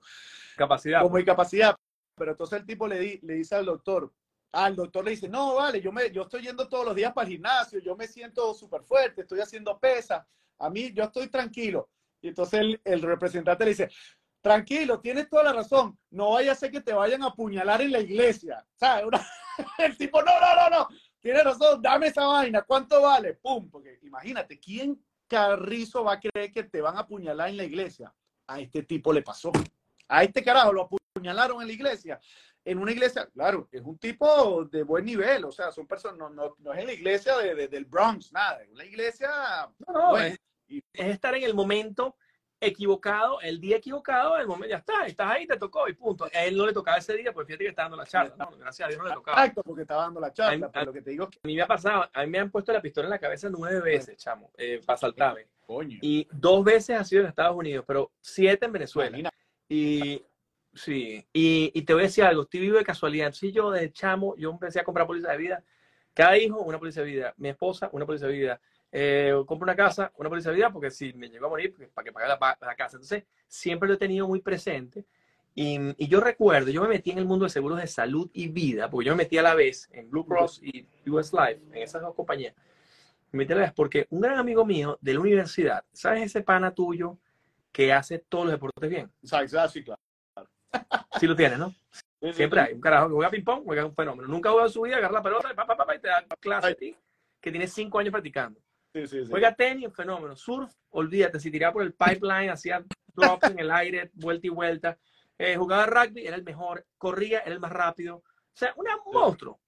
Capacidad. 0.57 1.03
Como 1.03 1.23
capacidad. 1.23 1.75
Pero 2.15 2.31
entonces 2.31 2.59
el 2.59 2.65
tipo 2.65 2.87
le, 2.87 3.19
le 3.21 3.33
dice 3.35 3.53
al 3.53 3.65
doctor, 3.65 4.11
al 4.51 4.75
doctor 4.75 5.05
le 5.05 5.11
dice, 5.11 5.29
no, 5.29 5.55
vale, 5.55 5.79
yo, 5.79 5.91
me, 5.91 6.09
yo 6.09 6.23
estoy 6.23 6.41
yendo 6.41 6.67
todos 6.67 6.85
los 6.85 6.95
días 6.95 7.13
para 7.13 7.27
el 7.27 7.33
gimnasio, 7.33 7.79
yo 7.79 7.95
me 7.95 8.07
siento 8.07 8.51
súper 8.55 8.81
fuerte, 8.81 9.21
estoy 9.21 9.41
haciendo 9.41 9.77
pesa, 9.79 10.27
a 10.57 10.69
mí 10.71 10.91
yo 10.91 11.03
estoy 11.03 11.27
tranquilo. 11.27 11.87
Y 12.19 12.29
entonces 12.29 12.59
el, 12.59 12.81
el 12.83 13.01
representante 13.03 13.63
le 13.63 13.69
dice, 13.69 13.89
tranquilo, 14.41 14.99
tienes 14.99 15.29
toda 15.29 15.43
la 15.43 15.53
razón, 15.53 15.97
no 16.09 16.31
vaya 16.31 16.51
a 16.51 16.55
ser 16.55 16.71
que 16.71 16.81
te 16.81 16.93
vayan 16.93 17.23
a 17.23 17.27
apuñalar 17.27 17.81
en 17.81 17.91
la 17.91 17.99
iglesia. 17.99 18.65
¿Sabes? 18.75 19.05
el 19.77 19.97
tipo, 19.97 20.21
no, 20.21 20.31
no, 20.39 20.55
no, 20.55 20.79
no, 20.79 20.87
tienes 21.19 21.43
razón, 21.43 21.81
dame 21.81 22.07
esa 22.07 22.25
vaina, 22.25 22.63
¿cuánto 22.63 23.01
vale? 23.01 23.35
Pum, 23.35 23.69
porque 23.69 23.99
imagínate, 24.01 24.59
¿quién 24.59 25.01
carrizo 25.27 26.03
va 26.03 26.13
a 26.13 26.19
creer 26.19 26.51
que 26.51 26.63
te 26.63 26.81
van 26.81 26.97
a 26.97 27.01
apuñalar 27.01 27.49
en 27.49 27.57
la 27.57 27.63
iglesia? 27.63 28.13
A 28.47 28.59
este 28.59 28.83
tipo 28.83 29.13
le 29.13 29.21
pasó. 29.21 29.51
A 30.07 30.23
este 30.23 30.43
carajo 30.43 30.73
lo 30.73 30.89
apuñalaron 31.13 31.61
en 31.61 31.67
la 31.67 31.73
iglesia. 31.73 32.19
En 32.65 32.77
una 32.77 32.91
iglesia, 32.91 33.27
claro, 33.27 33.69
es 33.71 33.81
un 33.81 33.97
tipo 33.97 34.65
de 34.65 34.83
buen 34.83 35.05
nivel, 35.05 35.45
o 35.45 35.51
sea, 35.51 35.71
son 35.71 35.87
personas, 35.87 36.17
no, 36.17 36.29
no, 36.29 36.55
no 36.59 36.73
es 36.73 36.79
en 36.79 36.87
la 36.87 36.93
iglesia 36.93 37.37
de, 37.37 37.67
del 37.67 37.85
Bronx, 37.85 38.31
nada, 38.31 38.61
es 38.61 38.69
una 38.69 38.85
iglesia... 38.85 39.29
No, 39.87 40.17
es 40.17 40.37
estar 40.93 41.35
en 41.35 41.43
el 41.43 41.53
momento 41.53 42.15
equivocado, 42.61 43.41
el 43.41 43.59
día 43.59 43.77
equivocado, 43.77 44.37
el 44.37 44.45
momento 44.45 44.69
ya 44.69 44.77
está, 44.77 45.05
estás 45.07 45.31
ahí, 45.31 45.47
te 45.47 45.57
tocó 45.57 45.89
y 45.89 45.93
punto. 45.93 46.25
A 46.25 46.45
él 46.45 46.55
no 46.55 46.67
le 46.67 46.73
tocaba 46.73 46.97
ese 46.97 47.17
día, 47.17 47.33
porque 47.33 47.47
fíjate 47.47 47.63
que 47.63 47.69
está 47.71 47.81
dando 47.83 47.97
la 47.97 48.05
charla. 48.05 48.49
gracias 48.59 48.85
a 48.85 48.89
Dios 48.89 49.01
no 49.01 49.09
le 49.09 49.15
tocaba. 49.15 49.41
Exacto, 49.41 49.63
porque 49.63 49.81
estaba 49.81 50.03
dando 50.03 50.19
la 50.19 50.31
charla. 50.31 50.69
A, 50.71 50.83
lo 50.85 50.93
que 50.93 51.01
te 51.01 51.09
digo 51.09 51.25
a 51.25 51.47
mí 51.47 51.55
me 51.55 51.61
ha 51.63 51.67
pasado, 51.67 52.07
a 52.13 52.21
mí 52.21 52.27
me 52.27 52.39
han 52.39 52.51
puesto 52.51 52.71
la 52.71 52.81
pistola 52.81 53.07
en 53.07 53.11
la 53.11 53.19
cabeza 53.19 53.49
nueve 53.49 53.81
veces, 53.81 54.15
chamo, 54.17 54.51
eh, 54.57 54.79
para 54.85 54.97
saltarme. 54.97 55.47
Y 56.01 56.27
dos 56.31 56.63
veces 56.63 56.99
ha 56.99 57.03
sido 57.03 57.21
en 57.21 57.29
Estados 57.29 57.55
Unidos, 57.55 57.83
pero 57.87 58.11
siete 58.21 58.65
en 58.65 58.71
Venezuela. 58.73 59.31
Y 59.67 60.23
sí, 60.73 61.25
y, 61.33 61.71
y, 61.73 61.81
te 61.81 61.93
voy 61.93 62.03
a 62.03 62.05
decir 62.05 62.23
algo, 62.25 62.43
estoy 62.43 62.59
vivo 62.59 62.77
de 62.77 62.83
casualidad. 62.83 63.31
Si 63.33 63.51
yo 63.51 63.71
de 63.71 63.91
chamo, 63.91 64.35
yo 64.35 64.51
empecé 64.51 64.79
a 64.79 64.83
comprar 64.83 65.07
póliza 65.07 65.31
de 65.31 65.37
vida. 65.37 65.63
Cada 66.13 66.37
hijo, 66.37 66.59
una 66.61 66.77
póliza 66.77 67.01
de 67.01 67.07
vida. 67.07 67.33
Mi 67.37 67.49
esposa, 67.49 67.89
una 67.93 68.05
póliza 68.05 68.27
de 68.27 68.33
vida 68.33 68.61
eh, 68.91 69.33
compro 69.45 69.63
una 69.63 69.75
casa, 69.75 70.11
una 70.17 70.29
póliza 70.29 70.49
de 70.49 70.57
vida, 70.57 70.69
porque 70.71 70.91
si 70.91 71.13
me 71.13 71.29
llego 71.29 71.45
a 71.45 71.49
morir, 71.49 71.73
pues, 71.75 71.89
para 71.89 72.05
que 72.05 72.11
pague 72.11 72.27
la, 72.27 72.75
casa. 72.75 72.97
Entonces, 72.97 73.23
siempre 73.47 73.87
lo 73.87 73.95
he 73.95 73.97
tenido 73.97 74.27
muy 74.27 74.41
presente. 74.41 75.05
Y, 75.53 75.77
y, 75.97 76.07
yo 76.07 76.19
recuerdo, 76.21 76.71
yo 76.71 76.81
me 76.81 76.87
metí 76.87 77.11
en 77.11 77.17
el 77.17 77.25
mundo 77.25 77.43
de 77.43 77.49
seguros 77.49 77.79
de 77.79 77.87
salud 77.87 78.29
y 78.33 78.47
vida, 78.47 78.89
porque 78.89 79.07
yo 79.07 79.13
me 79.13 79.23
metí 79.23 79.37
a 79.37 79.41
la 79.41 79.53
vez 79.53 79.89
en 79.91 80.09
Blue 80.09 80.25
Cross 80.25 80.61
y 80.63 80.87
US 81.09 81.33
Life, 81.33 81.61
en 81.71 81.83
esas 81.83 82.01
dos 82.01 82.15
compañías. 82.15 82.55
Me 83.31 83.39
metí 83.39 83.53
a 83.53 83.57
la 83.57 83.61
vez 83.63 83.73
porque 83.73 84.07
un 84.09 84.21
gran 84.21 84.37
amigo 84.37 84.65
mío 84.65 84.97
de 85.01 85.13
la 85.13 85.19
universidad, 85.19 85.83
¿sabes 85.91 86.23
ese 86.23 86.41
pana 86.41 86.73
tuyo 86.73 87.17
que 87.71 87.91
hace 87.91 88.19
todos 88.19 88.45
los 88.45 88.53
deportes 88.53 88.89
bien? 88.89 89.11
Sí, 89.23 89.83
claro. 89.83 90.01
Sí 91.19 91.27
lo 91.27 91.35
tienes, 91.35 91.59
¿no? 91.59 91.75
Siempre 92.33 92.61
hay 92.61 92.73
un 92.73 92.81
carajo 92.81 93.09
que 93.09 93.15
juega 93.15 93.29
ping-pong, 93.29 93.63
juega 93.65 93.85
un 93.85 93.93
fenómeno. 93.93 94.27
Nunca 94.27 94.51
juega 94.51 94.67
en 94.67 94.71
su 94.71 94.81
vida, 94.81 94.97
agarra 94.97 95.15
la 95.15 95.23
pelota 95.23 95.49
y, 95.51 95.55
pa, 95.55 95.65
pa, 95.65 95.75
pa, 95.75 95.95
y 95.95 95.99
te 95.99 96.07
da 96.07 96.23
clase 96.39 96.67
a 96.67 96.75
ti, 96.75 96.95
que 97.41 97.51
tiene 97.51 97.67
cinco 97.67 97.99
años 97.99 98.11
practicando. 98.11 98.59
Juega 99.29 99.55
tenis, 99.55 99.87
un 99.87 99.93
fenómeno. 99.93 100.35
Surf, 100.35 100.71
olvídate, 100.89 101.39
si 101.39 101.49
tiraba 101.49 101.73
por 101.73 101.83
el 101.83 101.93
pipeline, 101.93 102.49
hacía 102.49 102.83
drops 103.15 103.49
en 103.49 103.59
el 103.59 103.71
aire, 103.71 104.11
vuelta 104.13 104.47
y 104.47 104.49
vuelta. 104.49 104.97
Eh, 105.37 105.55
jugaba 105.55 105.85
rugby, 105.85 106.25
era 106.25 106.35
el 106.35 106.43
mejor. 106.43 106.85
Corría, 106.97 107.39
era 107.39 107.53
el 107.53 107.59
más 107.59 107.71
rápido. 107.71 108.17
O 108.17 108.23
sea, 108.53 108.73
un 108.75 108.85
monstruo. 109.13 109.59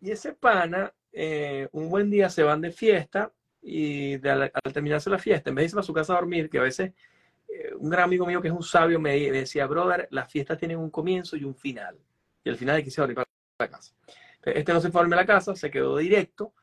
Y 0.00 0.10
ese 0.10 0.32
pana, 0.32 0.92
eh, 1.12 1.68
un 1.72 1.88
buen 1.88 2.10
día 2.10 2.28
se 2.28 2.42
van 2.42 2.60
de 2.60 2.72
fiesta 2.72 3.32
y 3.62 4.14
al, 4.26 4.50
terminarse 4.72 5.08
la 5.08 5.18
fiesta, 5.18 5.50
en 5.50 5.56
vez 5.56 5.62
de 5.62 5.66
irse 5.66 5.78
a 5.78 5.82
su 5.82 5.92
casa 5.92 6.12
a 6.12 6.16
dormir, 6.16 6.50
que 6.50 6.58
a 6.58 6.62
veces 6.62 6.92
eh, 7.48 7.74
un 7.76 7.88
gran 7.88 8.04
amigo 8.04 8.26
mío 8.26 8.42
que 8.42 8.48
es 8.48 8.54
un 8.54 8.62
sabio 8.62 8.98
me, 8.98 9.18
decía, 9.30 9.66
brother, 9.66 10.08
las 10.10 10.30
fiestas 10.30 10.58
tienen 10.58 10.78
un 10.78 10.90
comienzo 10.90 11.36
y 11.36 11.44
un 11.44 11.54
final. 11.54 11.96
Y 12.42 12.50
al 12.50 12.56
final 12.56 12.76
hay 12.76 12.82
que 12.82 12.88
irse 12.88 13.00
a 13.00 13.02
dormir 13.02 13.16
para 13.16 13.28
la 13.60 13.68
casa. 13.68 13.94
Este 14.42 14.72
no 14.72 14.80
se 14.80 14.90
fue 14.90 15.00
a 15.00 15.02
dormir 15.02 15.18
a 15.18 15.22
la 15.22 15.26
casa, 15.26 15.54
se 15.54 15.70
quedó 15.70 15.96
directo, 15.96 16.54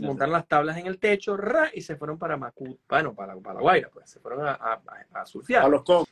montaron 0.00 0.32
las 0.32 0.46
tablas 0.46 0.78
en 0.78 0.86
el 0.86 0.98
techo 0.98 1.36
y 1.74 1.80
se 1.80 1.96
fueron 1.96 2.18
para 2.18 2.36
Macu, 2.36 2.78
bueno, 2.88 3.14
para, 3.14 3.36
para 3.36 3.54
la 3.54 3.60
Guaira, 3.60 3.90
pues 3.90 4.10
se 4.10 4.20
fueron 4.20 4.46
a, 4.46 4.80
a, 5.12 5.26
surfear. 5.26 5.64
A 5.64 5.68
los 5.68 5.82
cocos. 5.82 6.08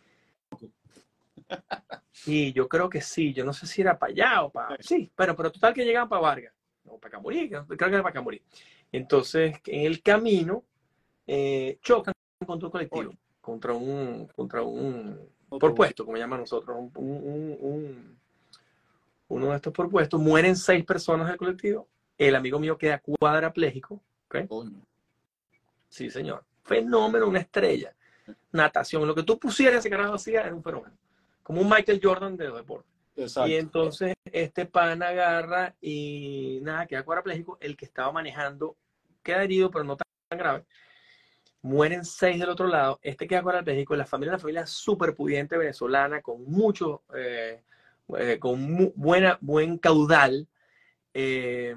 Y 2.27 2.53
yo 2.53 2.69
creo 2.69 2.89
que 2.89 3.03
sí, 3.03 3.35
yo 3.35 3.45
no 3.45 3.53
sé 3.53 3.67
si 3.67 3.83
era 3.83 3.99
para 3.99 4.13
allá 4.13 4.43
o 4.45 4.51
para... 4.51 4.77
Sí, 4.81 5.11
pero, 5.15 5.37
pero 5.37 5.53
total 5.53 5.75
que 5.75 5.85
llegaban 5.85 6.09
para 6.09 6.23
Vargas, 6.23 6.55
no, 6.85 6.97
para 6.97 7.11
Camurí, 7.13 7.51
creo 7.51 7.67
que 7.67 7.85
era 7.85 8.03
para 8.03 8.15
Camurí. 8.15 8.41
Entonces, 8.93 9.57
en 9.67 9.87
el 9.87 10.01
camino, 10.01 10.65
eh, 11.27 11.79
chocan 11.83 12.15
contra 12.47 12.69
un 12.69 12.73
colectivo, 12.73 13.15
contra 13.41 13.73
un, 13.75 14.27
contra 14.29 14.63
un 14.63 15.29
propuesto, 15.59 16.05
como 16.05 16.17
llaman 16.17 16.41
nosotros, 16.41 16.77
un, 16.95 18.19
uno 19.29 19.51
de 19.51 19.57
estos 19.57 19.73
propuestos, 19.73 20.21
mueren 20.21 20.57
seis 20.57 20.85
personas 20.85 21.29
del 21.29 21.37
colectivo, 21.37 21.89
el 22.19 22.35
amigo 22.35 22.59
mío 22.59 22.79
queda 22.79 23.01
cuadrapléjico, 23.01 24.01
¿okay? 24.27 24.49
Sí, 25.89 26.11
señor. 26.11 26.45
Fenómeno, 26.63 27.29
una 27.29 27.41
estrella. 27.41 27.95
Natación, 28.53 29.07
lo 29.07 29.15
que 29.15 29.23
tú 29.23 29.39
pusieras 29.39 29.81
ese 29.81 29.91
carajo 29.91 30.15
hacía 30.15 30.43
era 30.43 30.55
un 30.55 30.63
fenómeno. 30.63 30.97
Como 31.43 31.61
un 31.61 31.69
Michael 31.69 32.01
Jordan 32.03 32.37
de 32.37 32.49
los 32.49 32.57
deportes. 32.57 32.95
Y 33.47 33.55
entonces 33.55 34.15
este 34.25 34.67
pan 34.67 35.03
agarra 35.03 35.75
y 35.81 36.59
nada, 36.63 36.87
queda 36.87 37.05
cuadrapléjico. 37.05 37.59
El 37.61 37.77
que 37.77 37.85
estaba 37.85 38.11
manejando 38.13 38.77
queda 39.23 39.45
herido, 39.45 39.71
pero 39.71 39.85
no 39.85 39.97
tan 39.97 40.07
grave. 40.39 40.65
Mueren 41.63 42.05
seis 42.05 42.39
del 42.41 42.51
otro 42.51 42.67
lado. 42.67 42.99
Este 43.03 43.27
queda 43.27 43.43
cuadrapléjico. 43.43 43.95
La 43.95 44.07
familia 44.07 44.31
es 44.31 44.35
una 44.35 44.43
familia 44.43 44.67
súper 44.67 45.15
pudiente 45.15 45.57
venezolana, 45.57 46.23
con 46.23 46.45
mucho, 46.45 47.03
eh, 47.15 47.63
eh, 48.19 48.39
con 48.39 48.93
buena, 48.97 49.39
buen 49.41 49.79
caudal. 49.79 50.49
Eh, 51.15 51.73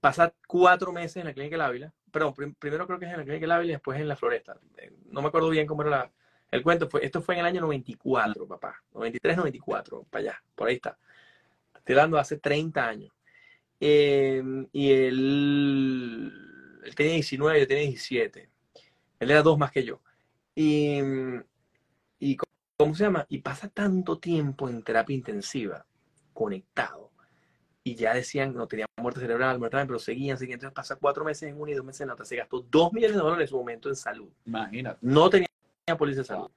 pasa 0.00 0.34
cuatro 0.46 0.92
meses 0.92 1.16
en 1.18 1.26
la 1.26 1.32
clínica 1.32 1.54
del 1.54 1.62
Ávila. 1.62 1.92
Perdón, 2.10 2.34
primero 2.58 2.86
creo 2.86 2.98
que 2.98 3.06
es 3.06 3.12
en 3.12 3.18
la 3.18 3.24
clínica 3.24 3.44
del 3.44 3.52
Ávila 3.52 3.70
y 3.70 3.74
después 3.74 4.00
en 4.00 4.08
la 4.08 4.16
Floresta. 4.16 4.58
no 5.06 5.22
me 5.22 5.28
acuerdo 5.28 5.48
bien 5.50 5.66
cómo 5.66 5.82
era 5.82 5.90
la, 5.90 6.12
el 6.50 6.62
cuento. 6.62 6.88
Fue, 6.88 7.04
esto 7.04 7.22
fue 7.22 7.34
en 7.34 7.40
el 7.40 7.46
año 7.46 7.60
94, 7.62 8.46
papá. 8.46 8.82
93, 8.94 9.36
94, 9.36 10.06
para 10.10 10.22
allá. 10.22 10.42
Por 10.54 10.68
ahí 10.68 10.76
está. 10.76 10.98
Estoy 11.76 11.94
hablando 11.94 12.18
hace 12.18 12.38
30 12.38 12.86
años. 12.86 13.12
Em, 13.80 14.66
y 14.72 14.90
él, 14.92 16.32
tenía 16.96 17.14
19, 17.14 17.60
yo 17.60 17.66
tenía 17.66 17.84
17. 17.84 18.50
Él 19.20 19.30
era 19.30 19.42
dos 19.42 19.58
más 19.58 19.70
que 19.70 19.84
yo. 19.84 20.00
Y, 20.54 21.00
¿cómo 22.76 22.94
se 22.94 23.04
llama? 23.04 23.26
Y 23.28 23.38
pasa 23.38 23.68
tanto 23.68 24.18
tiempo 24.18 24.68
en 24.68 24.82
terapia 24.82 25.14
intensiva, 25.14 25.86
conectado. 26.32 27.07
Y 27.88 27.94
ya 27.94 28.14
decían, 28.14 28.54
no 28.54 28.66
tenía 28.66 28.86
muerte 28.96 29.20
cerebral, 29.20 29.58
muerte, 29.58 29.78
pero 29.86 29.98
seguían, 29.98 30.36
seguían. 30.36 30.56
Entonces 30.56 30.74
pasa 30.74 30.96
cuatro 30.96 31.24
meses 31.24 31.48
en 31.48 31.60
una 31.60 31.70
y 31.70 31.74
dos 31.74 31.84
meses 31.84 32.02
en 32.02 32.08
la 32.08 32.14
otra. 32.14 32.24
Se 32.24 32.36
gastó 32.36 32.60
dos 32.60 32.92
millones 32.92 33.16
de 33.16 33.22
dólares 33.22 33.44
en 33.44 33.48
su 33.48 33.56
momento 33.56 33.88
en 33.88 33.96
salud. 33.96 34.28
Imagínate. 34.44 34.98
No 35.02 35.30
tenía 35.30 35.48
policía 35.96 36.22
de 36.22 36.26
salud. 36.26 36.50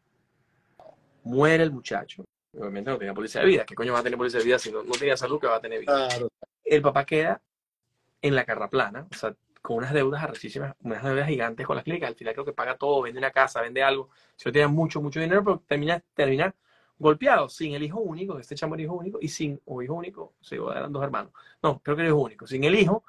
Muere 1.24 1.64
el 1.64 1.72
muchacho. 1.72 2.24
Obviamente 2.58 2.92
no 2.92 2.98
tenía 2.98 3.14
policía 3.14 3.42
de 3.42 3.48
vida. 3.48 3.66
¿Qué 3.66 3.76
coño 3.76 3.94
va 3.94 4.00
a 4.00 4.04
tener 4.04 4.18
policía 4.18 4.40
de 4.40 4.46
vida 4.46 4.60
si 4.60 4.72
no, 4.72 4.84
no 4.84 4.92
tenía 4.92 5.16
salud 5.16 5.40
que 5.40 5.48
va 5.48 5.56
a 5.56 5.62
tener 5.62 5.80
vida? 5.80 6.08
Claro 6.08 6.28
el 6.76 6.82
papá 6.82 7.06
queda 7.06 7.42
en 8.22 8.36
la 8.36 8.46
carra 8.46 8.70
plana, 8.70 9.06
o 9.12 9.16
sea, 9.16 9.36
con 9.62 9.78
unas 9.78 9.94
deudas 9.94 10.24
arrechísimas, 10.24 10.74
unas 10.84 11.04
deudas 11.04 11.28
gigantes 11.28 11.68
con 11.68 11.76
las 11.76 11.84
clínicas. 11.84 12.10
Al 12.10 12.16
final 12.16 12.34
creo 12.34 12.46
que 12.46 12.54
paga 12.54 12.78
todo, 12.78 13.02
vende 13.02 13.20
una 13.20 13.32
casa, 13.32 13.62
vende 13.62 13.84
algo. 13.84 14.10
Si 14.38 14.48
no 14.48 14.54
tiene 14.54 14.68
mucho, 14.68 15.02
mucho 15.02 15.20
dinero, 15.20 15.44
pero 15.44 15.64
termina, 15.68 16.02
termina 16.14 16.56
golpeado, 17.02 17.49
sin 17.49 17.74
el 17.74 17.84
hijo 17.84 17.99
único, 17.99 18.39
este 18.39 18.56
chamo 18.56 18.76
era 18.76 18.84
hijo 18.84 18.93
único, 18.93 19.20
y 19.22 19.28
sin, 19.28 19.60
o 19.66 19.82
hijo 19.82 19.93
único, 19.93 20.34
sí, 20.41 20.56
eran 20.56 20.91
dos 20.91 21.04
hermanos. 21.04 21.34
No, 21.62 21.80
creo 21.80 21.95
que 21.95 22.04
era 22.04 22.10
hijo 22.10 22.22
único, 22.22 22.47
sin 22.47 22.64
el 22.64 22.76
hijo, 22.76 23.04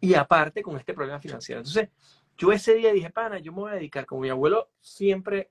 y 0.00 0.14
aparte 0.14 0.62
con 0.62 0.76
este 0.76 0.94
problema 0.94 1.18
financiero. 1.18 1.60
Entonces, 1.60 1.88
yo 2.36 2.52
ese 2.52 2.74
día 2.74 2.92
dije, 2.92 3.10
pana, 3.10 3.38
yo 3.38 3.52
me 3.52 3.60
voy 3.60 3.72
a 3.72 3.74
dedicar, 3.74 4.06
como 4.06 4.20
mi 4.22 4.28
abuelo 4.28 4.68
siempre 4.80 5.50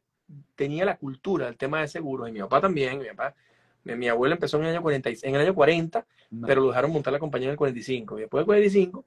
tenía 0.55 0.85
la 0.85 0.97
cultura 0.97 1.45
del 1.47 1.57
tema 1.57 1.81
de 1.81 1.87
seguros, 1.87 2.29
y 2.29 2.31
mi 2.31 2.39
papá 2.39 2.61
también, 2.61 2.99
mi 2.99 3.05
papá 3.05 3.35
mi 3.95 4.09
abuelo 4.09 4.35
empezó 4.35 4.57
en 4.57 4.63
el 4.63 4.71
año 4.71 4.81
40, 4.81 5.09
en 5.09 5.35
el 5.35 5.41
año 5.41 5.55
40 5.55 6.05
pero 6.45 6.61
lo 6.61 6.67
dejaron 6.67 6.91
montar 6.91 7.13
la 7.13 7.19
compañía 7.19 7.47
en 7.47 7.51
el 7.51 7.57
45. 7.57 8.17
Y 8.17 8.21
después 8.21 8.41
del 8.41 8.45
45, 8.45 9.05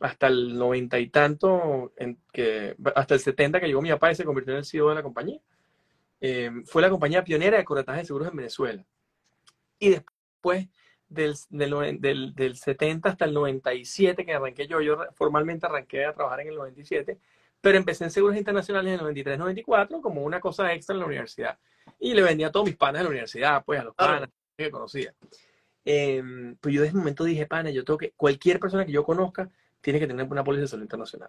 hasta 0.00 0.26
el 0.28 0.56
90 0.56 0.98
y 0.98 1.08
tanto, 1.08 1.92
en 1.96 2.18
que, 2.32 2.74
hasta 2.94 3.14
el 3.14 3.20
70 3.20 3.60
que 3.60 3.66
llegó 3.66 3.82
mi 3.82 3.90
papá 3.90 4.12
y 4.12 4.14
se 4.14 4.24
convirtió 4.24 4.52
en 4.52 4.58
el 4.58 4.64
CEO 4.64 4.88
de 4.88 4.94
la 4.94 5.02
compañía. 5.02 5.40
Eh, 6.20 6.50
fue 6.66 6.82
la 6.82 6.90
compañía 6.90 7.24
pionera 7.24 7.58
de 7.58 7.64
corretaje 7.64 8.00
de 8.00 8.04
seguros 8.06 8.28
en 8.28 8.36
Venezuela. 8.36 8.84
Y 9.78 9.90
después 9.90 10.68
del, 11.08 11.34
del, 11.50 12.34
del, 12.34 12.56
70 12.56 13.08
hasta 13.08 13.24
el 13.24 13.34
97 13.34 14.24
que 14.24 14.32
arranqué 14.32 14.66
yo, 14.66 14.80
yo 14.80 14.98
formalmente 15.14 15.66
arranqué 15.66 16.04
a 16.04 16.12
trabajar 16.12 16.40
en 16.40 16.48
el 16.48 16.56
97, 16.56 17.18
pero 17.60 17.78
empecé 17.78 18.04
en 18.04 18.10
seguros 18.10 18.36
internacionales 18.36 18.98
en 18.98 19.06
el 19.06 19.14
93-94 19.14 20.00
como 20.00 20.22
una 20.22 20.40
cosa 20.40 20.72
extra 20.72 20.94
en 20.94 21.00
la 21.00 21.06
universidad 21.06 21.58
y 21.98 22.14
le 22.14 22.22
vendía 22.22 22.48
a 22.48 22.52
todos 22.52 22.66
mis 22.66 22.76
panas 22.76 23.00
de 23.00 23.04
la 23.04 23.10
universidad, 23.10 23.64
pues 23.64 23.80
a 23.80 23.84
los 23.84 23.94
panas 23.94 24.28
que 24.56 24.70
conocía. 24.70 25.14
Eh, 25.84 26.22
pues 26.60 26.74
yo 26.74 26.80
desde 26.80 26.90
ese 26.90 26.98
momento 26.98 27.24
dije, 27.24 27.46
pana, 27.46 27.70
yo 27.70 27.84
tengo 27.84 27.98
que, 27.98 28.12
cualquier 28.16 28.58
persona 28.58 28.86
que 28.86 28.92
yo 28.92 29.04
conozca 29.04 29.50
tiene 29.84 30.00
que 30.00 30.06
tener 30.06 30.26
una 30.26 30.42
póliza 30.42 30.62
de 30.62 30.68
salud 30.68 30.82
internacional. 30.82 31.28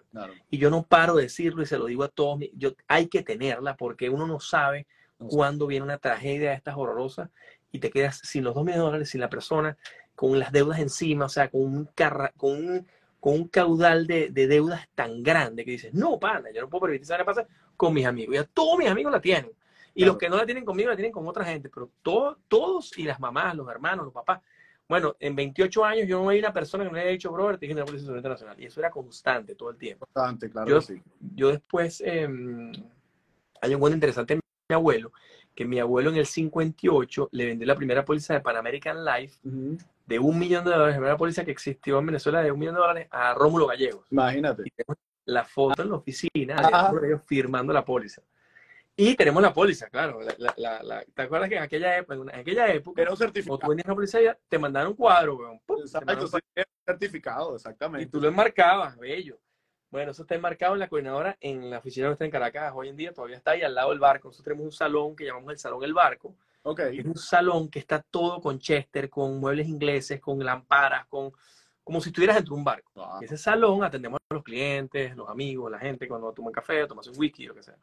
Y 0.50 0.58
yo 0.58 0.70
no 0.70 0.84
paro 0.84 1.16
de 1.16 1.24
decirlo 1.24 1.62
y 1.62 1.66
se 1.66 1.78
lo 1.78 1.88
digo 1.88 2.06
a 2.06 2.08
todos, 2.08 2.40
yo, 2.54 2.72
hay 2.88 3.08
que 3.08 3.22
tenerla 3.22 3.76
porque 3.76 4.10
uno 4.10 4.26
no 4.26 4.40
sabe 4.40 4.88
cuándo 5.18 5.68
viene 5.68 5.84
una 5.84 5.98
tragedia 5.98 6.52
de 6.52 6.56
estas 6.56 6.78
horrorosas 6.78 7.30
y 7.74 7.80
te 7.80 7.90
quedas 7.90 8.22
sin 8.24 8.46
los 8.46 8.56
dos 8.56 8.64
millones 8.64 8.80
de 8.80 8.86
dólares, 8.86 9.10
sin 9.10 9.20
la 9.20 9.30
persona, 9.30 9.78
con 10.16 10.40
las 10.40 10.54
deudas 10.54 10.80
encima, 10.80 11.26
o 11.26 11.30
sea, 11.30 11.50
con 11.50 11.64
un, 11.64 11.90
con 12.38 12.52
un, 12.52 12.88
con 13.20 13.34
un 13.34 13.48
caudal 13.50 14.08
de, 14.08 14.30
de, 14.30 14.48
deudas 14.48 14.88
tan 14.96 15.22
grande 15.22 15.66
que 15.66 15.72
dices, 15.72 15.94
no, 15.94 16.18
pana, 16.18 16.50
yo 16.54 16.62
no 16.62 16.70
puedo 16.70 16.84
permitir 16.84 17.04
esa 17.04 17.26
pasa 17.26 17.46
con 17.76 17.94
mis 17.94 18.06
amigos. 18.06 18.36
Ya 18.36 18.46
todos 18.46 18.78
mis 18.78 18.88
amigos 18.88 19.12
la 19.12 19.20
tienen. 19.20 19.52
Y 19.94 20.06
los 20.06 20.18
que 20.18 20.30
no 20.30 20.38
la 20.38 20.46
tienen 20.46 20.64
conmigo 20.64 20.90
la 20.90 20.96
tienen 20.96 21.12
con 21.12 21.28
otra 21.28 21.44
gente, 21.44 21.70
pero 21.70 21.90
todos, 22.02 22.38
todos 22.48 22.98
y 22.98 23.04
las 23.04 23.20
mamás, 23.20 23.54
los 23.54 23.70
hermanos, 23.70 24.06
los 24.06 24.14
papás. 24.14 24.42
Bueno, 24.88 25.16
en 25.20 25.36
28 25.36 25.84
años 25.84 26.08
yo 26.08 26.22
no 26.22 26.30
hay 26.30 26.40
una 26.40 26.54
persona 26.54 26.84
que 26.84 26.92
me 26.92 27.00
haya 27.00 27.10
dicho, 27.10 27.32
brother, 27.32 27.58
te 27.58 27.66
dije 27.66 27.78
la 27.78 27.86
Policía 27.86 28.16
Internacional. 28.16 28.60
Y 28.60 28.66
eso 28.66 28.80
era 28.80 28.92
constante 28.92 29.56
todo 29.56 29.72
el 29.72 29.78
tiempo. 29.78 30.06
Constante, 30.06 30.50
claro. 30.50 30.70
Yo, 30.70 30.82
sí. 30.82 31.02
yo 31.34 31.50
después, 31.50 32.02
em, 32.06 32.72
hay 33.62 33.74
un 33.74 33.80
buen 33.80 33.94
interesante 33.94 34.40
mi 34.68 34.74
abuelo, 34.74 35.12
que 35.54 35.66
mi 35.66 35.80
abuelo 35.80 36.10
en 36.10 36.18
el 36.18 36.26
58 36.26 37.30
le 37.32 37.46
vendió 37.46 37.68
la 37.68 37.76
primera 37.76 38.04
póliza 38.04 38.34
de 38.34 38.42
Pan 38.42 38.58
American 38.58 39.06
Life 39.06 39.38
de 39.44 40.20
un 40.20 40.38
millón 40.38 40.66
de 40.66 40.72
dólares, 40.72 40.96
la 40.96 41.00
primera 41.00 41.18
póliza 41.18 41.46
que 41.46 41.52
existió 41.52 42.00
en 42.00 42.06
Venezuela 42.08 42.42
de 42.42 42.52
un 42.52 42.60
millón 42.60 42.76
de 42.76 42.82
dólares 42.82 43.08
a 43.12 43.34
Rómulo 43.34 43.68
Gallegos. 43.68 44.06
Imagínate. 44.12 44.64
Y 44.66 44.72
la 45.26 45.44
foto 45.44 45.82
en 45.82 45.90
la 45.90 45.96
oficina, 45.96 46.56
firmando 47.26 47.74
la 47.74 47.86
póliza. 47.86 48.22
Y 48.98 49.16
tenemos 49.16 49.42
la 49.42 49.54
póliza, 49.54 49.90
claro. 49.90 50.22
La, 50.38 50.82
la, 50.82 51.04
¿Te 51.14 51.24
acuerdas 51.24 51.50
que 51.50 51.58
en 51.58 51.64
aquella 51.64 51.98
época, 51.98 52.16
en 52.16 52.40
aquella 52.40 52.68
época, 52.74 53.02
era 53.02 53.12
un 53.12 53.18
certificado. 53.18 53.58
tú 53.60 53.68
venías 53.70 53.86
a 53.86 53.90
la 53.90 53.96
policía, 53.96 54.40
te 54.48 54.58
mandaron 54.58 54.92
un 54.92 54.96
cuadro, 54.96 55.36
weón. 55.36 55.62
Exacto, 55.82 56.28
certificado, 56.86 57.56
exactamente. 57.56 58.08
Y 58.08 58.10
tú 58.10 58.22
lo 58.22 58.30
enmarcabas, 58.30 58.98
bello. 58.98 59.38
Bueno, 59.92 60.12
eso 60.12 60.24
está 60.24 60.36
enmarcado 60.36 60.74
en 60.74 60.80
la 60.80 60.88
coordinadora, 60.88 61.38
en 61.40 61.70
la 61.70 61.80
oficina 61.80 62.08
nuestra 62.08 62.26
en 62.26 62.32
Caracas, 62.32 62.74
hoy 62.76 62.90
en 62.90 62.96
día 62.96 63.14
todavía 63.14 63.38
está 63.38 63.52
ahí 63.52 63.62
al 63.62 63.76
lado 63.76 63.90
del 63.90 64.00
barco. 64.00 64.30
Nosotros 64.30 64.46
tenemos 64.46 64.66
un 64.66 64.72
salón 64.72 65.16
que 65.16 65.26
llamamos 65.26 65.52
el 65.52 65.60
Salón 65.60 65.84
El 65.84 65.94
Barco. 65.94 66.36
Okay. 66.64 67.00
Es 67.00 67.06
un 67.06 67.18
salón 67.18 67.70
que 67.70 67.80
está 67.80 68.02
todo 68.02 68.42
con 68.42 68.60
Chester, 68.60 69.10
con 69.10 69.40
muebles 69.40 69.68
ingleses, 69.68 70.20
con 70.20 70.44
lamparas, 70.44 71.06
con 71.08 71.32
como 71.84 72.02
si 72.02 72.10
estuvieras 72.10 72.38
dentro 72.38 72.56
de 72.56 72.60
un 72.60 72.66
barco. 72.66 72.92
En 73.20 73.26
ese 73.26 73.38
salón 73.38 73.84
atendemos 73.84 74.20
a 74.28 74.34
los 74.34 74.44
clientes, 74.44 75.16
los 75.16 75.30
amigos, 75.30 75.72
la 75.72 75.78
gente 75.78 76.08
cuando 76.08 76.34
toman 76.34 76.52
café, 76.52 76.88
tomas 76.88 77.08
un 77.08 77.14
whisky, 77.18 77.46
lo 77.46 77.54
que 77.54 77.62
sea. 77.62 77.78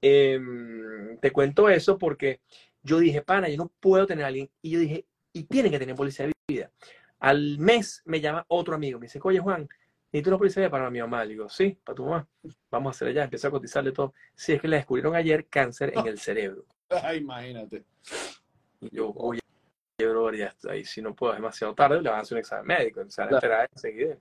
Em, 0.00 1.18
te 1.18 1.30
cuento 1.30 1.68
eso 1.68 1.98
porque 1.98 2.40
yo 2.82 2.98
dije, 2.98 3.22
pana, 3.22 3.48
yo 3.48 3.56
no 3.56 3.72
puedo 3.80 4.06
tener 4.06 4.24
a 4.24 4.28
alguien. 4.28 4.50
Y 4.62 4.70
yo 4.70 4.78
dije, 4.78 5.06
y 5.32 5.44
tiene 5.44 5.70
que 5.70 5.78
tener 5.78 5.94
policía 5.94 6.26
de 6.26 6.32
vida. 6.48 6.70
Al 7.18 7.58
mes 7.58 8.02
me 8.04 8.20
llama 8.20 8.44
otro 8.48 8.74
amigo, 8.74 8.98
me 8.98 9.06
dice, 9.06 9.20
oye 9.22 9.38
Juan, 9.38 9.68
¿necesito 10.12 10.30
una 10.30 10.38
policía 10.38 10.62
de 10.62 10.68
vida 10.68 10.70
para 10.70 10.90
mi 10.90 11.00
mamá? 11.00 11.24
Le 11.24 11.32
digo, 11.32 11.48
sí, 11.48 11.78
para 11.82 11.96
tu 11.96 12.04
mamá. 12.04 12.28
Vamos 12.70 12.90
a 12.90 12.96
hacer 12.96 13.08
allá, 13.08 13.24
empecé 13.24 13.46
a 13.46 13.50
cotizarle 13.50 13.92
todo. 13.92 14.14
Sí, 14.34 14.52
es 14.52 14.60
que 14.60 14.68
le 14.68 14.76
descubrieron 14.76 15.14
ayer 15.14 15.46
cáncer 15.46 15.92
en 15.96 16.06
el 16.06 16.18
cerebro. 16.18 16.64
Ay, 16.90 17.18
imagínate. 17.18 17.84
Y 18.80 18.94
yo, 18.94 19.10
oye, 19.16 19.40
bro, 19.98 20.32
ya 20.32 20.54
ahí 20.68 20.84
si 20.84 21.02
no 21.02 21.14
puedo, 21.14 21.32
es 21.32 21.38
demasiado 21.38 21.74
tarde, 21.74 22.00
le 22.00 22.08
van 22.08 22.18
a 22.18 22.22
hacer 22.22 22.36
un 22.36 22.40
examen 22.40 22.66
médico, 22.66 23.04
se 23.08 23.20
van 23.22 23.32
a 23.32 23.36
enterar 23.36 23.70
enseguida. 23.72 24.16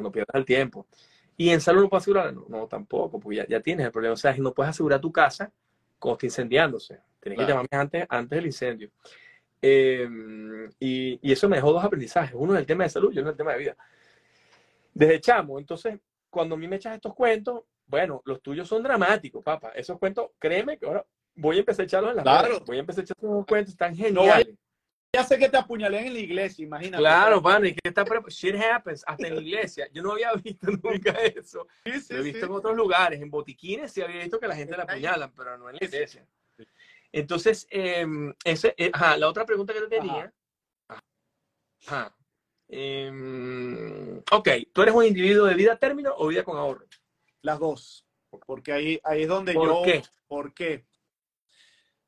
No 0.00 0.10
pierdas 0.10 0.34
el 0.34 0.44
tiempo. 0.44 0.86
¿Y 1.42 1.50
en 1.50 1.60
salud 1.60 1.82
no 1.82 1.88
puedo 1.88 1.98
asegurar? 1.98 2.32
No, 2.32 2.68
tampoco, 2.68 3.18
porque 3.18 3.38
ya, 3.38 3.48
ya, 3.48 3.60
tienes 3.60 3.84
el 3.84 3.90
problema. 3.90 4.14
O 4.14 4.16
sea, 4.16 4.32
no 4.38 4.54
puedes 4.54 4.70
asegurar 4.70 5.00
tu 5.00 5.10
casa 5.10 5.50
cuando 5.98 6.14
está 6.14 6.26
incendiándose. 6.26 7.00
Tienes 7.18 7.40
que 7.40 7.46
llamarme 7.46 7.68
antes, 7.72 8.06
antes 8.08 8.36
del 8.36 8.46
incendio. 8.46 8.90
Em, 9.60 10.70
y, 10.78 11.18
y, 11.20 11.32
eso 11.32 11.48
me 11.48 11.56
dejó 11.56 11.72
dos 11.72 11.82
aprendizajes. 11.82 12.36
Uno 12.36 12.54
es 12.54 12.60
el 12.60 12.66
tema 12.66 12.84
de 12.84 12.90
salud 12.90 13.12
y 13.12 13.18
otro 13.18 13.30
es 13.30 13.32
el 13.32 13.38
tema 13.38 13.54
de 13.54 13.58
vida. 13.58 13.76
Desde 14.94 15.20
chamo, 15.20 15.58
entonces, 15.58 15.98
cuando 16.30 16.54
a 16.54 16.58
mí 16.58 16.68
me 16.68 16.76
echas 16.76 16.94
estos 16.94 17.12
cuentos, 17.12 17.64
bueno, 17.88 18.22
los 18.24 18.40
tuyos 18.40 18.68
son 18.68 18.84
dramáticos, 18.84 19.42
papá. 19.42 19.72
Esos 19.74 19.98
cuentos, 19.98 20.30
créeme 20.38 20.78
que 20.78 20.86
ahora 20.86 21.04
voy 21.34 21.56
a 21.56 21.58
empezar 21.58 21.82
a 21.82 21.86
echarlos 21.86 22.10
en 22.10 22.16
las 22.18 22.22
claro. 22.22 22.60
Voy 22.64 22.76
a 22.76 22.80
empezar 22.80 23.02
a 23.02 23.04
echar 23.04 23.16
unos 23.20 23.46
cuentos 23.46 23.76
tan 23.76 23.96
geniales. 23.96 24.54
Ya 25.14 25.24
sé 25.24 25.38
que 25.38 25.48
te 25.48 25.58
apuñalé 25.58 26.06
en 26.06 26.14
la 26.14 26.20
iglesia, 26.20 26.64
imagínate. 26.64 27.02
Claro, 27.02 27.42
pan, 27.42 27.66
y 27.66 27.74
que 27.74 27.80
está 27.88 28.04
shit 28.28 28.56
happens 28.56 29.04
hasta 29.06 29.26
en 29.26 29.34
la 29.36 29.42
iglesia. 29.42 29.88
Yo 29.92 30.02
no 30.02 30.12
había 30.12 30.32
visto 30.44 30.70
nunca 30.70 31.10
eso. 31.22 31.66
Lo 31.84 32.16
he 32.18 32.22
visto 32.22 32.46
en 32.46 32.52
otros 32.52 32.74
lugares, 32.74 33.20
en 33.20 33.30
botiquines 33.30 33.92
sí 33.92 34.00
había 34.00 34.22
visto 34.22 34.40
que 34.40 34.48
la 34.48 34.56
gente 34.56 34.76
la 34.76 34.84
apuñalan, 34.84 35.32
pero 35.34 35.58
no 35.58 35.68
en 35.68 35.76
la 35.76 35.84
iglesia. 35.84 36.26
Entonces, 37.12 37.66
em, 37.70 38.32
ese, 38.42 38.74
eh, 38.78 38.90
ajá, 38.92 39.18
la 39.18 39.28
otra 39.28 39.44
pregunta 39.44 39.74
que 39.74 39.80
te 39.80 39.88
tenía. 39.88 40.32
Ajá. 41.86 42.16
Em, 42.68 44.18
ok, 44.30 44.48
¿tú 44.72 44.80
eres 44.80 44.94
un 44.94 45.04
individuo 45.04 45.46
de 45.46 45.54
vida 45.54 45.76
término 45.76 46.14
o 46.16 46.28
vida 46.28 46.42
con 46.42 46.56
ahorro? 46.56 46.86
Las 47.42 47.58
dos. 47.58 48.06
Porque 48.46 48.72
ahí, 48.72 49.00
ahí 49.04 49.22
es 49.22 49.28
donde 49.28 49.52
¿Por 49.52 49.68
yo. 49.68 49.82
Qué? 49.84 50.02
¿Por 50.26 50.54
qué? 50.54 50.86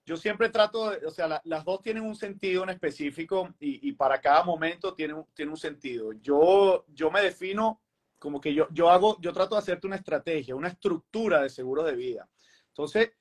Yo 0.06 0.16
siempre 0.16 0.50
trato, 0.50 0.92
o 1.06 1.10
sea, 1.10 1.40
las 1.44 1.64
dos 1.64 1.80
tienen 1.80 2.04
un 2.04 2.14
sentido 2.14 2.62
en 2.62 2.70
específico 2.70 3.54
y, 3.58 3.92
para 3.92 4.20
cada 4.20 4.42
momento 4.44 4.94
tiene, 4.94 5.14
tiene 5.32 5.50
un 5.50 5.56
sentido. 5.56 6.12
Yo, 6.12 6.84
yo 6.88 7.10
me 7.10 7.22
defino 7.22 7.80
como 8.18 8.40
que 8.40 8.52
yo, 8.54 8.68
yo 8.70 8.90
hago, 8.90 9.18
yo 9.20 9.32
trato 9.32 9.54
de 9.54 9.60
hacerte 9.60 9.86
una 9.86 9.96
estrategia, 9.96 10.56
una 10.56 10.68
estructura 10.68 11.42
de 11.42 11.48
seguro 11.48 11.82
de 11.82 11.96
vida. 11.96 12.28
Entonces, 12.68 13.12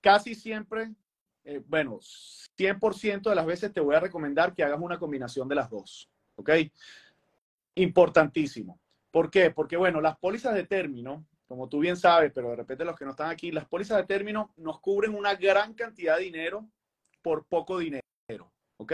casi 0.00 0.34
siempre 0.34 0.94
eh, 1.48 1.62
bueno, 1.64 2.00
100% 2.00 3.30
de 3.30 3.34
las 3.36 3.46
veces 3.46 3.72
te 3.72 3.80
voy 3.80 3.94
a 3.94 4.00
recomendar 4.00 4.52
que 4.52 4.64
hagas 4.64 4.80
una 4.80 4.98
combinación 4.98 5.48
de 5.48 5.54
las 5.54 5.70
dos. 5.70 6.10
¿Ok? 6.34 6.50
Importantísimo. 7.76 8.80
¿Por 9.12 9.30
qué? 9.30 9.50
Porque, 9.52 9.76
bueno, 9.76 10.00
las 10.00 10.18
pólizas 10.18 10.54
de 10.54 10.64
término, 10.64 11.24
como 11.46 11.68
tú 11.68 11.78
bien 11.78 11.96
sabes, 11.96 12.32
pero 12.34 12.50
de 12.50 12.56
repente 12.56 12.84
los 12.84 12.96
que 12.96 13.04
no 13.04 13.12
están 13.12 13.30
aquí, 13.30 13.52
las 13.52 13.66
pólizas 13.66 13.98
de 13.98 14.04
término 14.04 14.52
nos 14.56 14.80
cubren 14.80 15.14
una 15.14 15.34
gran 15.34 15.74
cantidad 15.74 16.16
de 16.16 16.24
dinero 16.24 16.68
por 17.22 17.46
poco 17.46 17.78
dinero. 17.78 18.02
¿Ok? 18.78 18.92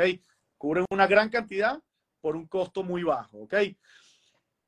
Cubren 0.58 0.84
una 0.90 1.06
gran 1.06 1.28
cantidad 1.28 1.82
por 2.20 2.36
un 2.36 2.46
costo 2.46 2.82
muy 2.82 3.02
bajo. 3.02 3.38
¿Ok? 3.38 3.54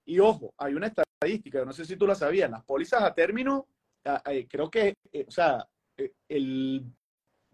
Y 0.06 0.18
ojo, 0.18 0.54
hay 0.58 0.74
una 0.74 0.88
estadística, 0.88 1.64
no 1.64 1.72
sé 1.72 1.84
si 1.84 1.96
tú 1.96 2.06
la 2.06 2.14
sabías, 2.14 2.50
las 2.50 2.64
pólizas 2.64 3.02
a 3.02 3.14
término, 3.14 3.66
eh, 4.26 4.46
creo 4.48 4.70
que, 4.70 4.94
eh, 5.12 5.24
o 5.26 5.30
sea, 5.30 5.66
el 6.28 6.84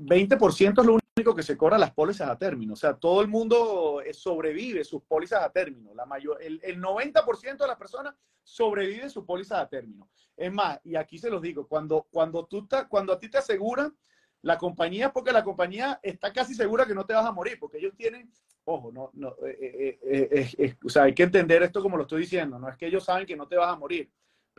20% 0.00 0.80
es 0.80 0.86
lo 0.86 0.98
único 1.16 1.34
que 1.34 1.42
se 1.42 1.56
cobra 1.56 1.76
las 1.76 1.92
pólizas 1.92 2.28
a 2.28 2.38
término. 2.38 2.72
O 2.72 2.76
sea, 2.76 2.94
todo 2.94 3.20
el 3.20 3.28
mundo 3.28 4.00
eh, 4.04 4.14
sobrevive 4.14 4.82
sus 4.84 5.02
pólizas 5.02 5.42
a 5.42 5.50
término. 5.50 5.94
La 5.94 6.06
mayor, 6.06 6.38
el, 6.42 6.60
90% 6.80 7.58
de 7.58 7.66
las 7.66 7.76
personas 7.76 8.14
sobrevive 8.42 9.10
sus 9.10 9.24
pólizas 9.24 9.58
a 9.58 9.68
término. 9.68 10.08
Es 10.36 10.52
más, 10.52 10.80
y 10.84 10.96
aquí 10.96 11.18
se 11.18 11.30
los 11.30 11.42
digo, 11.42 11.66
cuando, 11.66 12.06
cuando, 12.10 12.46
tú 12.46 12.66
cuando 12.88 13.12
a 13.12 13.18
ti 13.18 13.28
te 13.28 13.38
aseguran 13.38 13.94
la 14.42 14.56
compañía, 14.56 15.12
porque 15.12 15.32
la 15.32 15.44
compañía 15.44 16.00
está 16.02 16.32
casi 16.32 16.54
segura 16.54 16.86
que 16.86 16.94
no 16.94 17.04
te 17.04 17.12
vas 17.12 17.26
a 17.26 17.32
morir, 17.32 17.58
porque 17.60 17.76
ellos 17.76 17.92
tienen, 17.94 18.32
ojo, 18.64 18.90
no, 18.90 19.10
no, 19.12 19.34
eh, 19.46 19.98
eh, 20.02 20.76
o 20.82 20.88
sea, 20.88 21.02
hay 21.02 21.14
que 21.14 21.24
entender 21.24 21.62
esto 21.62 21.82
como 21.82 21.98
lo 21.98 22.04
estoy 22.04 22.22
diciendo, 22.22 22.58
no 22.58 22.66
es 22.70 22.78
que 22.78 22.86
ellos 22.86 23.04
saben 23.04 23.26
que 23.26 23.36
no 23.36 23.46
te 23.46 23.56
vas 23.56 23.68
a 23.68 23.76
morir, 23.76 24.10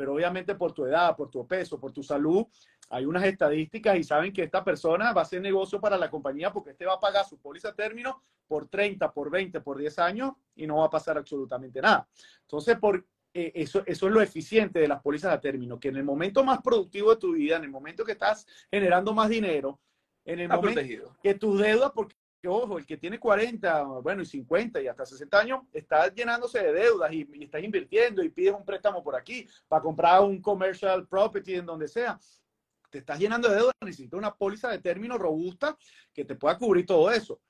pero 0.02 0.16
obviamente 0.16 0.56
por 0.56 0.74
tu 0.74 0.84
edad, 0.84 1.16
por 1.16 1.30
tu 1.30 1.46
peso, 1.46 1.80
por 1.80 1.92
tu 1.92 2.02
salud, 2.02 2.44
hay 2.90 3.06
unas 3.06 3.24
estadísticas 3.24 3.96
y 4.00 4.04
saben 4.04 4.34
que 4.34 4.42
esta 4.42 4.64
persona 4.64 5.14
va 5.14 5.22
a 5.22 5.26
hacer 5.26 5.40
negocio 5.40 5.80
para 5.80 5.96
la 5.96 6.10
compañía 6.10 6.52
porque 6.52 6.72
este 6.72 6.88
va 6.88 6.96
a 6.96 7.00
pagar 7.00 7.24
su 7.24 7.38
póliza 7.38 7.70
a 7.70 7.76
término 7.76 8.24
por 8.48 8.68
30, 8.68 9.14
por 9.14 9.30
20, 9.30 9.62
por 9.62 9.78
10 9.78 10.00
años 10.00 10.32
y 10.56 10.66
no 10.66 10.78
va 10.78 10.88
a 10.88 10.90
pasar 10.90 11.20
absolutamente 11.20 11.80
nada. 11.84 12.10
Entonces, 12.42 12.80
por, 12.80 13.06
eh, 13.32 13.52
eso, 13.54 13.84
eso 13.86 14.08
es 14.08 14.12
lo 14.12 14.22
eficiente 14.24 14.80
de 14.80 14.88
las 14.88 15.04
pólizas 15.04 15.36
a 15.36 15.40
término, 15.40 15.80
que 15.80 15.90
en 15.90 15.98
el 15.98 16.04
momento 16.04 16.44
más 16.44 16.64
productivo 16.64 17.12
de 17.12 17.18
tu 17.18 17.34
vida, 17.34 17.58
en 17.58 17.66
el 17.66 17.70
momento 17.70 18.04
que 18.04 18.14
estás 18.14 18.48
generando 18.72 19.14
más 19.14 19.30
dinero, 19.30 19.80
en 20.26 20.40
el 20.40 20.50
momento 20.50 21.16
que 21.22 21.36
tus 21.36 21.62
deudas, 21.62 21.92
ojo, 22.48 22.78
el 22.78 22.86
que 22.86 22.98
tiene 22.98 23.20
40, 23.20 23.84
bueno, 24.02 24.22
y 24.22 24.26
50 24.26 24.82
y 24.82 24.88
hasta 24.88 25.06
60 25.06 25.40
años, 25.40 25.62
está 25.74 26.14
llenándose 26.14 26.60
de 26.60 26.74
deudas 26.74 27.12
y, 27.14 27.28
y 27.34 27.44
estás 27.44 27.64
invirtiendo 27.64 28.24
y 28.24 28.30
pides 28.30 28.54
un 28.54 28.66
préstamo 28.66 29.04
por 29.04 29.16
aquí 29.16 29.48
para 29.68 29.82
comprar 29.82 30.22
un 30.22 30.42
commercial 30.42 31.08
property 31.08 31.56
en 31.56 31.66
donde 31.66 31.88
sea 31.88 32.20
te 32.92 33.00
estás 33.00 33.18
llenando 33.18 33.50
de 33.50 33.56
deuda, 33.56 33.72
necesitas 33.82 34.18
una 34.18 34.36
póliza 34.36 34.70
de 34.70 34.80
término 34.80 35.18
robusta 35.18 35.76
que 36.14 36.26
te 36.26 36.36
pueda 36.36 36.58
cubrir 36.58 36.86
todo 36.86 37.10
eso. 37.10 37.42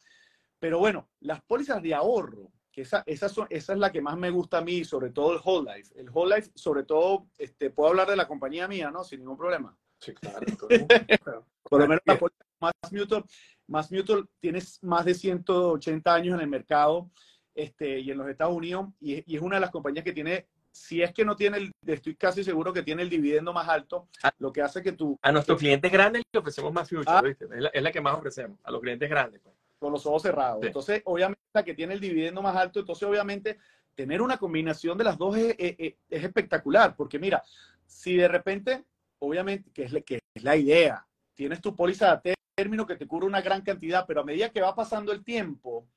Pero 0.59 0.77
bueno, 0.79 1.09
las 1.19 1.41
pólizas 1.41 1.81
de 1.81 1.93
ahorro, 1.93 2.51
que 2.71 2.83
esa, 2.83 3.03
esa, 3.07 3.25
esa 3.49 3.73
es 3.73 3.79
la 3.79 3.91
que 3.91 4.01
más 4.01 4.17
me 4.17 4.29
gusta 4.29 4.59
a 4.59 4.61
mí, 4.61 4.85
sobre 4.85 5.09
todo 5.09 5.33
el 5.33 5.41
Whole 5.43 5.75
Life. 5.75 5.91
El 5.99 6.09
Whole 6.09 6.35
Life, 6.35 6.51
sobre 6.55 6.83
todo, 6.83 7.27
este, 7.37 7.71
puedo 7.71 7.89
hablar 7.89 8.07
de 8.07 8.15
la 8.15 8.27
compañía 8.27 8.67
mía, 8.67 8.91
¿no? 8.91 9.03
Sin 9.03 9.19
ningún 9.19 9.37
problema. 9.37 9.75
Sí, 9.99 10.13
claro. 10.13 10.39
Por 11.63 11.81
lo 11.81 11.87
menos 11.87 12.01
la 12.05 12.17
póliza 12.17 12.45
más 12.61 12.73
Mutual, 12.91 13.25
más 13.67 13.91
Mutual 13.91 14.27
tienes 14.39 14.81
más 14.83 15.05
de 15.05 15.13
180 15.13 16.13
años 16.13 16.35
en 16.35 16.41
el 16.41 16.47
mercado 16.47 17.09
este, 17.55 17.99
y 17.99 18.11
en 18.11 18.17
los 18.17 18.29
Estados 18.29 18.55
Unidos 18.55 18.87
y, 18.99 19.23
y 19.31 19.35
es 19.35 19.41
una 19.41 19.55
de 19.57 19.61
las 19.61 19.71
compañías 19.71 20.05
que 20.05 20.13
tiene 20.13 20.47
si 20.71 21.01
es 21.01 21.13
que 21.13 21.25
no 21.25 21.35
tiene 21.35 21.57
el, 21.57 21.71
estoy 21.85 22.15
casi 22.15 22.43
seguro 22.43 22.73
que 22.73 22.83
tiene 22.83 23.01
el 23.01 23.09
dividendo 23.09 23.53
más 23.53 23.67
alto, 23.67 24.07
ah. 24.23 24.31
lo 24.39 24.51
que 24.51 24.61
hace 24.61 24.81
que 24.81 24.93
tú... 24.93 25.19
A 25.21 25.31
nuestros 25.31 25.59
clientes 25.59 25.91
grandes 25.91 26.23
le 26.31 26.39
ofrecemos 26.39 26.71
más 26.71 26.89
future, 26.89 27.05
ah. 27.07 27.21
¿viste? 27.21 27.45
Es 27.73 27.83
la, 27.83 27.91
que 27.91 28.01
más 28.01 28.15
ofrecemos, 28.15 28.57
a 28.63 28.71
los 28.71 28.81
clientes 28.81 29.09
grandes. 29.09 29.41
Pues. 29.41 29.55
Con 29.79 29.91
los 29.91 30.05
ojos 30.05 30.21
cerrados. 30.21 30.63
Entonces, 30.63 31.01
obviamente, 31.05 31.41
la 31.53 31.63
que 31.63 31.73
tiene 31.73 31.93
el 31.93 31.99
dividendo 31.99 32.41
más 32.41 32.55
alto, 32.55 32.79
entonces, 32.79 33.07
obviamente, 33.07 33.57
tener 33.95 34.21
una 34.21 34.37
combinación 34.37 34.97
de 34.97 35.03
las 35.03 35.17
dos 35.17 35.35
es, 35.37 35.95
espectacular, 36.09 36.95
porque 36.95 37.19
mira, 37.19 37.43
si 37.85 38.15
de 38.15 38.27
repente, 38.27 38.85
obviamente, 39.19 39.69
que 39.73 39.83
es, 39.83 40.03
que 40.05 40.19
es 40.33 40.43
la 40.43 40.55
idea, 40.55 41.05
tienes 41.33 41.59
tu 41.59 41.75
póliza 41.75 42.21
de 42.23 42.33
término 42.61 42.85
que 42.85 42.95
te 42.95 43.07
cubre 43.07 43.25
una 43.25 43.41
gran 43.41 43.63
cantidad, 43.63 44.05
pero 44.07 44.21
a 44.21 44.23
medida 44.23 44.49
que 44.49 44.61
va 44.61 44.75
pasando 44.75 45.11
el 45.11 45.23
tiempo, 45.23 45.87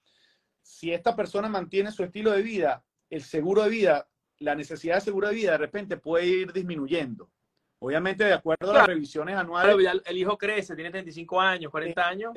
si 0.63 0.93
esta 0.93 1.15
persona 1.15 1.47
mantiene 1.47 1.93
su 1.93 2.03
estilo 2.03 2.31
de 2.31 2.41
vida, 2.41 2.83
el 3.11 3.23
seguro 3.23 3.65
de 3.65 3.69
vida 3.69 4.09
la 4.39 4.55
necesidad 4.55 4.97
de 4.97 5.01
seguro 5.03 5.29
de 5.29 5.35
vida 5.35 5.53
de 5.53 5.59
repente 5.59 5.97
puede 5.97 6.27
ir 6.27 6.53
disminuyendo. 6.53 7.31
Obviamente, 7.79 8.25
de 8.25 8.33
acuerdo 8.33 8.71
a 8.71 8.75
las 8.75 8.87
revisiones 8.87 9.37
anuales. 9.37 9.77
el 10.07 10.17
hijo 10.17 10.39
crece, 10.39 10.75
tiene 10.75 10.91
35 10.91 11.41
años, 11.41 11.71
40 11.71 12.09
años, 12.09 12.33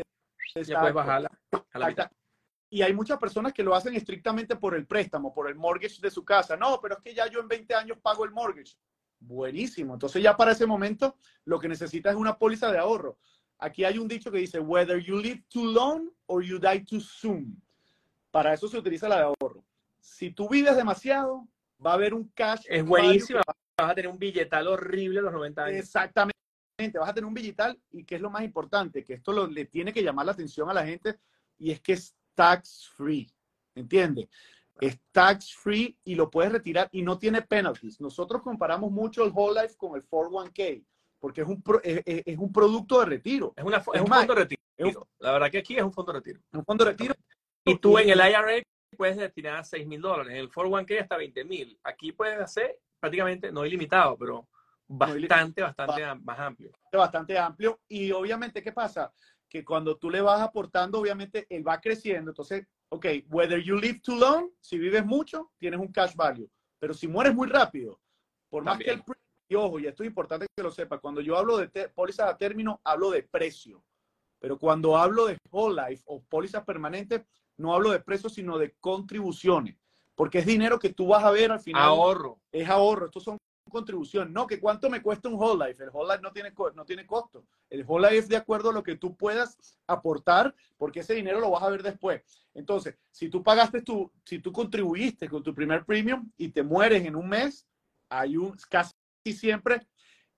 ya 0.55 0.80
puedes 0.80 0.93
bajarla 0.93 1.32
a 1.71 1.80
la 1.80 1.88
mitad. 1.88 2.11
Y 2.69 2.82
hay 2.82 2.93
muchas 2.93 3.17
personas 3.17 3.53
que 3.53 3.63
lo 3.63 3.73
hacen 3.73 3.95
estrictamente 3.95 4.57
por 4.57 4.75
el 4.75 4.86
préstamo, 4.86 5.34
por 5.34 5.47
el 5.49 5.55
mortgage 5.55 6.01
de 6.01 6.11
su 6.11 6.25
casa. 6.25 6.57
No, 6.57 6.82
pero 6.82 6.97
es 6.97 7.01
que 7.01 7.13
ya 7.13 7.28
yo 7.28 7.39
en 7.39 7.47
20 7.47 7.73
años 7.75 7.97
pago 8.01 8.25
el 8.25 8.32
mortgage. 8.32 8.75
Buenísimo. 9.19 9.93
Entonces 9.93 10.21
ya 10.21 10.36
para 10.36 10.51
ese 10.51 10.65
momento 10.65 11.17
lo 11.45 11.59
que 11.59 11.69
necesitas 11.69 12.13
es 12.13 12.19
una 12.19 12.38
póliza 12.38 12.69
de 12.71 12.78
ahorro. 12.78 13.17
Aquí 13.60 13.84
hay 13.84 13.97
un 13.97 14.08
dicho 14.08 14.32
que 14.32 14.38
dice, 14.38 14.60
whether 14.60 14.99
you 14.99 15.20
live 15.20 15.43
too 15.49 15.66
long 15.66 16.10
or 16.28 16.43
you 16.43 16.60
die 16.60 16.84
too 16.86 16.99
soon. 16.99 17.62
Para 18.32 18.53
eso 18.53 18.68
se 18.68 18.78
utiliza 18.78 19.10
la 19.10 19.18
de 19.18 19.24
ahorro. 19.24 19.64
Si 19.99 20.32
tú 20.32 20.47
vives 20.47 20.76
demasiado, 20.76 21.47
va 21.84 21.91
a 21.91 21.93
haber 21.95 22.14
un 22.14 22.30
cash. 22.36 22.66
Es 22.70 22.86
buenísimo. 22.86 23.41
Vas 23.80 23.91
a 23.91 23.95
tener 23.95 24.12
un 24.12 24.20
billetal 24.20 24.68
horrible 24.68 25.20
a 25.20 25.24
los 25.24 25.34
90 25.34 25.64
años. 25.64 25.80
Exactamente. 25.80 26.34
Vas 26.99 27.10
a 27.10 27.14
tener 27.14 27.26
un 27.26 27.34
billetal 27.34 27.80
y 27.91 28.03
que 28.03 28.16
es 28.16 28.22
lo 28.22 28.30
más 28.30 28.43
importante, 28.43 29.03
que 29.03 29.16
esto 29.16 29.32
lo, 29.32 29.47
le 29.47 29.66
tiene 29.66 29.91
que 29.91 30.03
llamar 30.03 30.28
la 30.28 30.34
atención 30.34 30.70
a 30.70 30.74
la 30.74 30.86
gente 30.86 31.18
y 31.58 31.72
es 31.72 31.82
que 31.82 31.93
es 31.93 32.16
tax 32.36 32.89
free. 32.95 33.32
¿Entiendes? 33.74 34.28
Es 34.80 34.99
tax 35.12 35.55
free 35.55 35.97
y 36.03 36.14
lo 36.14 36.30
puedes 36.30 36.51
retirar 36.51 36.89
y 36.91 37.01
no 37.01 37.18
tiene 37.18 37.41
penalties. 37.41 37.99
Nosotros 37.99 38.43
comparamos 38.43 38.91
mucho 38.91 39.24
el 39.24 39.32
Whole 39.34 39.62
Life 39.62 39.76
con 39.76 39.95
el 39.95 40.08
401k 40.08 40.84
porque 41.20 41.41
es 41.41 41.47
un, 41.47 41.63
es, 41.84 42.38
un 42.38 42.51
producto 42.51 42.99
de 42.99 43.05
retiro. 43.05 43.53
Es, 43.55 43.63
una, 43.63 43.78
es, 43.78 44.01
un 44.01 44.07
fondo 44.07 44.36
de 44.36 44.41
retiro. 44.41 45.07
la 45.20 45.32
verdad 45.34 45.51
que 45.51 45.57
aquí 45.59 45.78
es 45.78 45.84
un 45.84 45.93
fondo 45.93 46.13
de 46.13 46.20
retiro. 46.20 46.39
Un 46.53 46.63
fondo 46.63 46.86
de 46.86 46.91
retiro. 46.91 47.13
Y 47.65 47.78
tú 47.78 47.97
en 47.97 48.09
el 48.09 48.20
IRA 48.20 48.63
puedes 48.95 49.18
destinar 49.18 49.65
6 49.65 49.88
mil 49.88 50.01
dólares, 50.01 50.34
en 50.34 50.39
el 50.39 50.51
401k 50.51 51.01
hasta 51.01 51.18
20 51.18 51.45
mil. 51.45 51.80
Aquí 51.84 52.11
puedes 52.11 52.39
hacer 52.39 52.80
prácticamente, 52.99 53.51
no 53.51 53.65
ilimitado, 53.65 54.18
pero 54.18 54.47
bastante, 54.88 55.61
bastante 55.61 56.15
más 56.24 56.39
amplio. 56.39 56.72
Bastante 56.91 57.38
amplio. 57.38 57.80
Y 57.88 58.11
obviamente, 58.11 58.61
¿qué 58.63 58.72
pasa? 58.72 59.11
Que 59.49 59.63
cuando 59.63 59.97
tú 59.97 60.09
le 60.09 60.22
vas 60.22 60.41
aportando, 60.41 60.99
obviamente, 60.99 61.45
él 61.49 61.68
va 61.68 61.80
creciendo. 61.80 62.32
Entonces, 62.32 62.65
ok, 62.89 63.05
whether 63.30 63.61
you 63.61 63.78
live 63.78 63.99
too 64.01 64.15
long, 64.15 64.49
si 64.61 64.78
vives 64.78 65.05
mucho, 65.05 65.51
tienes 65.57 65.80
un 65.80 65.91
cash 65.91 66.15
value. 66.15 66.49
Pero 66.80 66.93
si 66.93 67.07
mueres 67.07 67.34
muy 67.34 67.47
rápido, 67.47 67.99
por 68.49 68.63
más 68.63 68.78
que 68.78 68.91
el... 68.91 69.03
Y 69.50 69.56
ojo, 69.56 69.80
y 69.80 69.88
esto 69.88 70.04
es 70.04 70.08
importante 70.08 70.45
que 70.56 70.64
lo 70.64 70.72
sepa, 70.72 71.00
cuando 71.00 71.22
yo 71.22 71.38
hablo 71.38 71.58
de 71.58 71.68
pólizas 71.89 72.30
a 72.30 72.38
término, 72.38 72.82
hablo 72.84 73.12
de 73.12 73.24
precio. 73.24 73.84
Pero 74.39 74.60
cuando 74.60 74.98
hablo 74.98 75.26
de 75.26 75.38
whole 75.50 75.82
life 75.89 76.04
o 76.06 76.22
pólizas 76.22 76.64
permanentes, 76.64 77.22
no 77.58 77.74
hablo 77.74 77.91
de 77.91 78.00
precios, 78.00 78.34
sino 78.34 78.58
de 78.58 78.76
contribuciones. 78.80 79.78
Porque 80.16 80.39
es 80.39 80.45
dinero 80.45 80.80
que 80.80 80.93
tú 80.93 81.08
vas 81.08 81.24
a 81.24 81.32
ver 81.32 81.52
al 81.52 81.60
final. 81.60 81.84
Ahorro. 81.84 82.39
Es 82.52 82.68
ahorro. 82.70 83.06
Estos 83.06 83.24
son 83.24 83.38
contribuciones. 83.70 84.34
No, 84.34 84.48
que 84.48 84.60
cuánto 84.60 84.89
me 84.89 85.02
cuesta 85.02 85.30
un 85.30 85.36
whole 85.36 85.68
life. 85.68 85.84
El 85.84 85.89
whole 85.91 86.12
life 86.12 86.22
no 86.22 86.32
tiene, 86.32 86.54
no 86.76 86.86
tiene 86.86 87.06
costo. 87.06 87.45
El 87.70 87.84
whole 87.88 88.08
life 88.08 88.20
es 88.20 88.30
de 88.30 88.38
acuerdo 88.38 88.70
a 88.70 88.74
lo 88.74 88.84
que 88.84 88.95
tú 88.95 89.16
puedas 89.16 89.58
aportar, 89.88 90.54
porque 90.78 91.02
ese 91.02 91.14
dinero 91.14 91.39
lo 91.39 91.52
vas 91.52 91.64
a 91.64 91.70
ver 91.70 91.84
después. 91.84 92.22
Entonces, 92.54 92.98
si 93.12 93.30
tú 93.30 93.43
pagaste 93.43 93.82
tu, 93.82 94.12
si 94.24 94.39
tú 94.39 94.52
contribuiste 94.52 95.30
con 95.30 95.43
tu 95.43 95.54
primer 95.54 95.86
premium 95.86 96.32
y 96.38 96.50
te 96.50 96.64
mueres 96.64 97.06
en 97.06 97.16
un 97.16 97.30
mes, 97.30 97.68
hay 98.10 98.38
un 98.38 98.56
casi 98.70 98.93
siempre, 99.34 99.88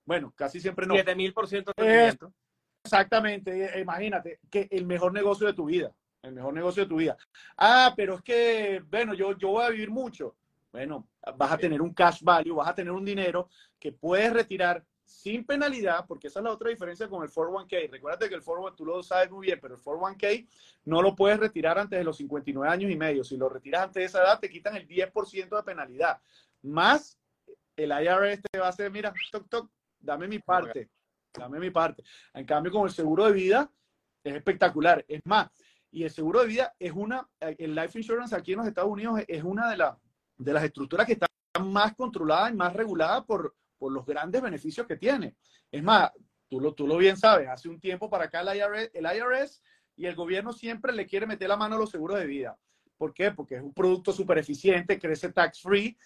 bueno, 0.04 0.32
casi 0.36 0.60
siempre 0.60 0.86
no. 0.86 0.94
7000% 0.94 1.64
de 1.64 1.72
rendimiento. 1.76 2.32
Exactamente, 2.82 3.78
imagínate 3.78 4.40
que 4.50 4.66
el 4.70 4.86
mejor 4.86 5.12
negocio 5.12 5.46
de 5.46 5.52
tu 5.52 5.66
vida, 5.66 5.92
el 6.22 6.32
mejor 6.32 6.54
negocio 6.54 6.82
de 6.82 6.88
tu 6.88 6.96
vida. 6.96 7.16
Ah, 7.56 7.92
pero 7.94 8.14
es 8.14 8.22
que, 8.22 8.82
bueno, 8.88 9.12
yo, 9.14 9.36
yo 9.36 9.48
voy 9.48 9.64
a 9.64 9.70
vivir 9.70 9.90
mucho. 9.90 10.36
Bueno, 10.72 11.08
vas 11.36 11.52
a 11.52 11.58
tener 11.58 11.82
un 11.82 11.92
cash 11.92 12.22
value, 12.22 12.54
vas 12.54 12.68
a 12.68 12.74
tener 12.74 12.92
un 12.92 13.04
dinero 13.04 13.48
que 13.78 13.92
puedes 13.92 14.32
retirar 14.32 14.84
sin 15.10 15.44
penalidad, 15.44 16.06
porque 16.06 16.28
esa 16.28 16.38
es 16.38 16.44
la 16.44 16.52
otra 16.52 16.70
diferencia 16.70 17.08
con 17.08 17.22
el 17.22 17.28
401k. 17.28 17.90
Recuerda 17.90 18.28
que 18.28 18.34
el 18.36 18.42
401k, 18.42 18.76
tú 18.76 18.86
lo 18.86 19.02
sabes 19.02 19.30
muy 19.30 19.46
bien, 19.46 19.58
pero 19.60 19.74
el 19.74 19.80
401k 19.80 20.46
no 20.84 21.02
lo 21.02 21.16
puedes 21.16 21.38
retirar 21.38 21.78
antes 21.78 21.98
de 21.98 22.04
los 22.04 22.16
59 22.16 22.72
años 22.72 22.90
y 22.90 22.96
medio. 22.96 23.24
Si 23.24 23.36
lo 23.36 23.48
retiras 23.48 23.82
antes 23.82 24.00
de 24.00 24.04
esa 24.04 24.22
edad, 24.22 24.38
te 24.38 24.48
quitan 24.48 24.76
el 24.76 24.86
10% 24.86 25.56
de 25.56 25.62
penalidad. 25.64 26.20
Más 26.62 27.18
el 27.84 27.90
IRS 27.90 28.42
te 28.50 28.58
va 28.58 28.66
a 28.66 28.70
hacer, 28.70 28.90
mira, 28.90 29.12
toc, 29.30 29.48
toc, 29.48 29.70
dame 29.98 30.28
mi 30.28 30.38
parte, 30.38 30.90
dame 31.32 31.58
mi 31.58 31.70
parte. 31.70 32.02
En 32.34 32.44
cambio, 32.44 32.72
con 32.72 32.86
el 32.86 32.92
seguro 32.92 33.26
de 33.26 33.32
vida 33.32 33.70
es 34.22 34.34
espectacular. 34.34 35.04
Es 35.08 35.20
más, 35.24 35.48
y 35.90 36.04
el 36.04 36.10
seguro 36.10 36.40
de 36.40 36.46
vida 36.46 36.74
es 36.78 36.92
una, 36.92 37.28
el 37.40 37.74
life 37.74 37.98
insurance 37.98 38.34
aquí 38.34 38.52
en 38.52 38.58
los 38.58 38.68
Estados 38.68 38.90
Unidos 38.90 39.20
es 39.26 39.42
una 39.42 39.70
de, 39.70 39.76
las 39.76 39.96
de 40.36 40.52
las 40.52 40.64
estructuras 40.64 41.06
que 41.06 41.14
están 41.14 41.28
más 41.62 41.94
controladas 41.94 42.52
y 42.52 42.56
más 42.56 42.72
reguladas 42.72 43.24
por, 43.24 43.56
por 43.76 43.92
los 43.92 44.06
grandes 44.06 44.40
beneficios 44.40 44.86
que 44.86 44.96
tiene. 44.96 45.36
Es 45.70 45.82
más, 45.82 46.10
tú 46.48 46.60
lo, 46.60 46.74
tú 46.74 46.86
lo 46.86 46.96
bien 46.96 47.16
sabes, 47.16 47.48
hace 47.48 47.68
un 47.68 47.80
tiempo 47.80 48.08
para 48.08 48.24
acá 48.24 48.40
el 48.40 48.56
IRS, 48.56 48.90
el 48.94 49.04
IRS 49.04 49.62
y 49.96 50.06
el 50.06 50.14
gobierno 50.14 50.52
siempre 50.52 50.92
le 50.92 51.06
quiere 51.06 51.26
meter 51.26 51.48
la 51.48 51.56
mano 51.56 51.76
a 51.76 51.78
los 51.78 51.90
seguros 51.90 52.18
de 52.18 52.26
vida. 52.26 52.58
¿Por 52.96 53.12
qué? 53.14 53.32
Porque 53.32 53.56
es 53.56 53.62
un 53.62 53.72
producto 53.72 54.12
súper 54.12 54.38
eficiente, 54.38 54.98
crece 54.98 55.32
tax 55.32 55.62
free 55.62 55.96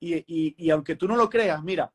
y, 0.00 0.70
aunque 0.70 0.96
tú 0.96 1.06
no 1.06 1.16
lo 1.16 1.28
creas, 1.28 1.62
mira, 1.62 1.92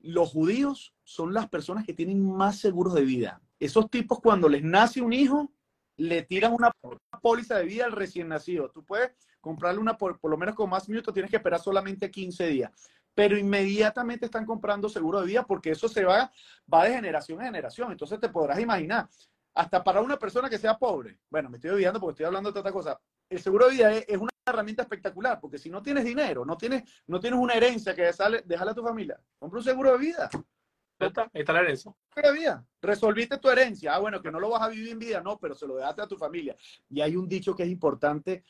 los 0.00 0.30
judíos 0.30 0.94
son 1.04 1.34
las 1.34 1.48
personas 1.48 1.84
que 1.84 1.94
tienen 1.94 2.24
más 2.24 2.58
seguros 2.58 2.94
de 2.94 3.02
vida. 3.02 3.40
Esos 3.58 3.90
tipos 3.90 4.20
cuando 4.20 4.48
les 4.48 4.62
nace 4.62 5.00
un 5.00 5.12
hijo, 5.12 5.52
le 5.96 6.22
tiran 6.22 6.52
una 6.52 6.72
póliza 7.20 7.58
de 7.58 7.66
vida 7.66 7.84
al 7.84 7.92
recién 7.92 8.28
nacido. 8.28 8.70
Tú 8.70 8.84
puedes 8.84 9.12
comprarle 9.40 9.80
una, 9.80 9.96
por, 9.96 10.18
por 10.18 10.30
lo 10.30 10.38
menos 10.38 10.54
con 10.54 10.70
más 10.70 10.88
minutos, 10.88 11.12
tienes 11.12 11.30
que 11.30 11.36
esperar 11.36 11.60
solamente 11.60 12.10
15 12.10 12.46
días. 12.46 12.70
Pero 13.14 13.36
inmediatamente 13.36 14.24
están 14.24 14.46
comprando 14.46 14.88
seguro 14.88 15.20
de 15.20 15.26
vida 15.26 15.44
porque 15.44 15.70
eso 15.70 15.88
se 15.88 16.04
va, 16.04 16.32
va 16.72 16.84
de 16.84 16.94
generación 16.94 17.40
a 17.40 17.44
generación. 17.44 17.92
Entonces 17.92 18.18
te 18.18 18.30
podrás 18.30 18.58
imaginar, 18.58 19.08
hasta 19.54 19.84
para 19.84 20.00
una 20.00 20.18
persona 20.18 20.48
que 20.48 20.58
sea 20.58 20.78
pobre, 20.78 21.18
bueno, 21.30 21.50
me 21.50 21.58
estoy 21.58 21.70
olvidando 21.70 22.00
porque 22.00 22.12
estoy 22.12 22.26
hablando 22.26 22.50
de 22.50 22.58
otra 22.58 22.72
cosa, 22.72 22.98
el 23.28 23.40
seguro 23.40 23.66
de 23.66 23.72
vida 23.72 23.92
es, 23.92 24.04
es, 24.08 24.16
una 24.16 24.31
herramienta 24.50 24.82
espectacular 24.82 25.40
porque 25.40 25.58
si 25.58 25.70
no 25.70 25.82
tienes 25.82 26.04
dinero, 26.04 26.44
no 26.44 26.56
tienes, 26.56 26.82
no 27.06 27.20
tienes 27.20 27.38
una 27.38 27.54
herencia 27.54 27.94
que 27.94 28.12
sale, 28.12 28.42
déjale 28.44 28.72
a 28.72 28.74
tu 28.74 28.82
familia, 28.82 29.20
compra 29.38 29.58
un 29.58 29.64
seguro 29.64 29.92
de 29.92 29.98
vida. 29.98 30.30
Está, 30.98 31.28
está 31.32 31.52
la 31.52 31.60
herencia. 31.60 31.92
Vida. 32.32 32.64
Resolviste 32.80 33.38
tu 33.38 33.50
herencia. 33.50 33.94
Ah, 33.94 33.98
bueno, 33.98 34.22
que 34.22 34.30
no 34.30 34.38
lo 34.38 34.50
vas 34.50 34.62
a 34.62 34.68
vivir 34.68 34.90
en 34.90 34.98
vida, 35.00 35.20
no, 35.20 35.36
pero 35.38 35.54
se 35.54 35.66
lo 35.66 35.74
dejaste 35.74 36.02
a 36.02 36.06
tu 36.06 36.16
familia. 36.16 36.54
Y 36.88 37.00
hay 37.00 37.16
un 37.16 37.28
dicho 37.28 37.56
que 37.56 37.64
es 37.64 37.68
importante, 37.68 38.44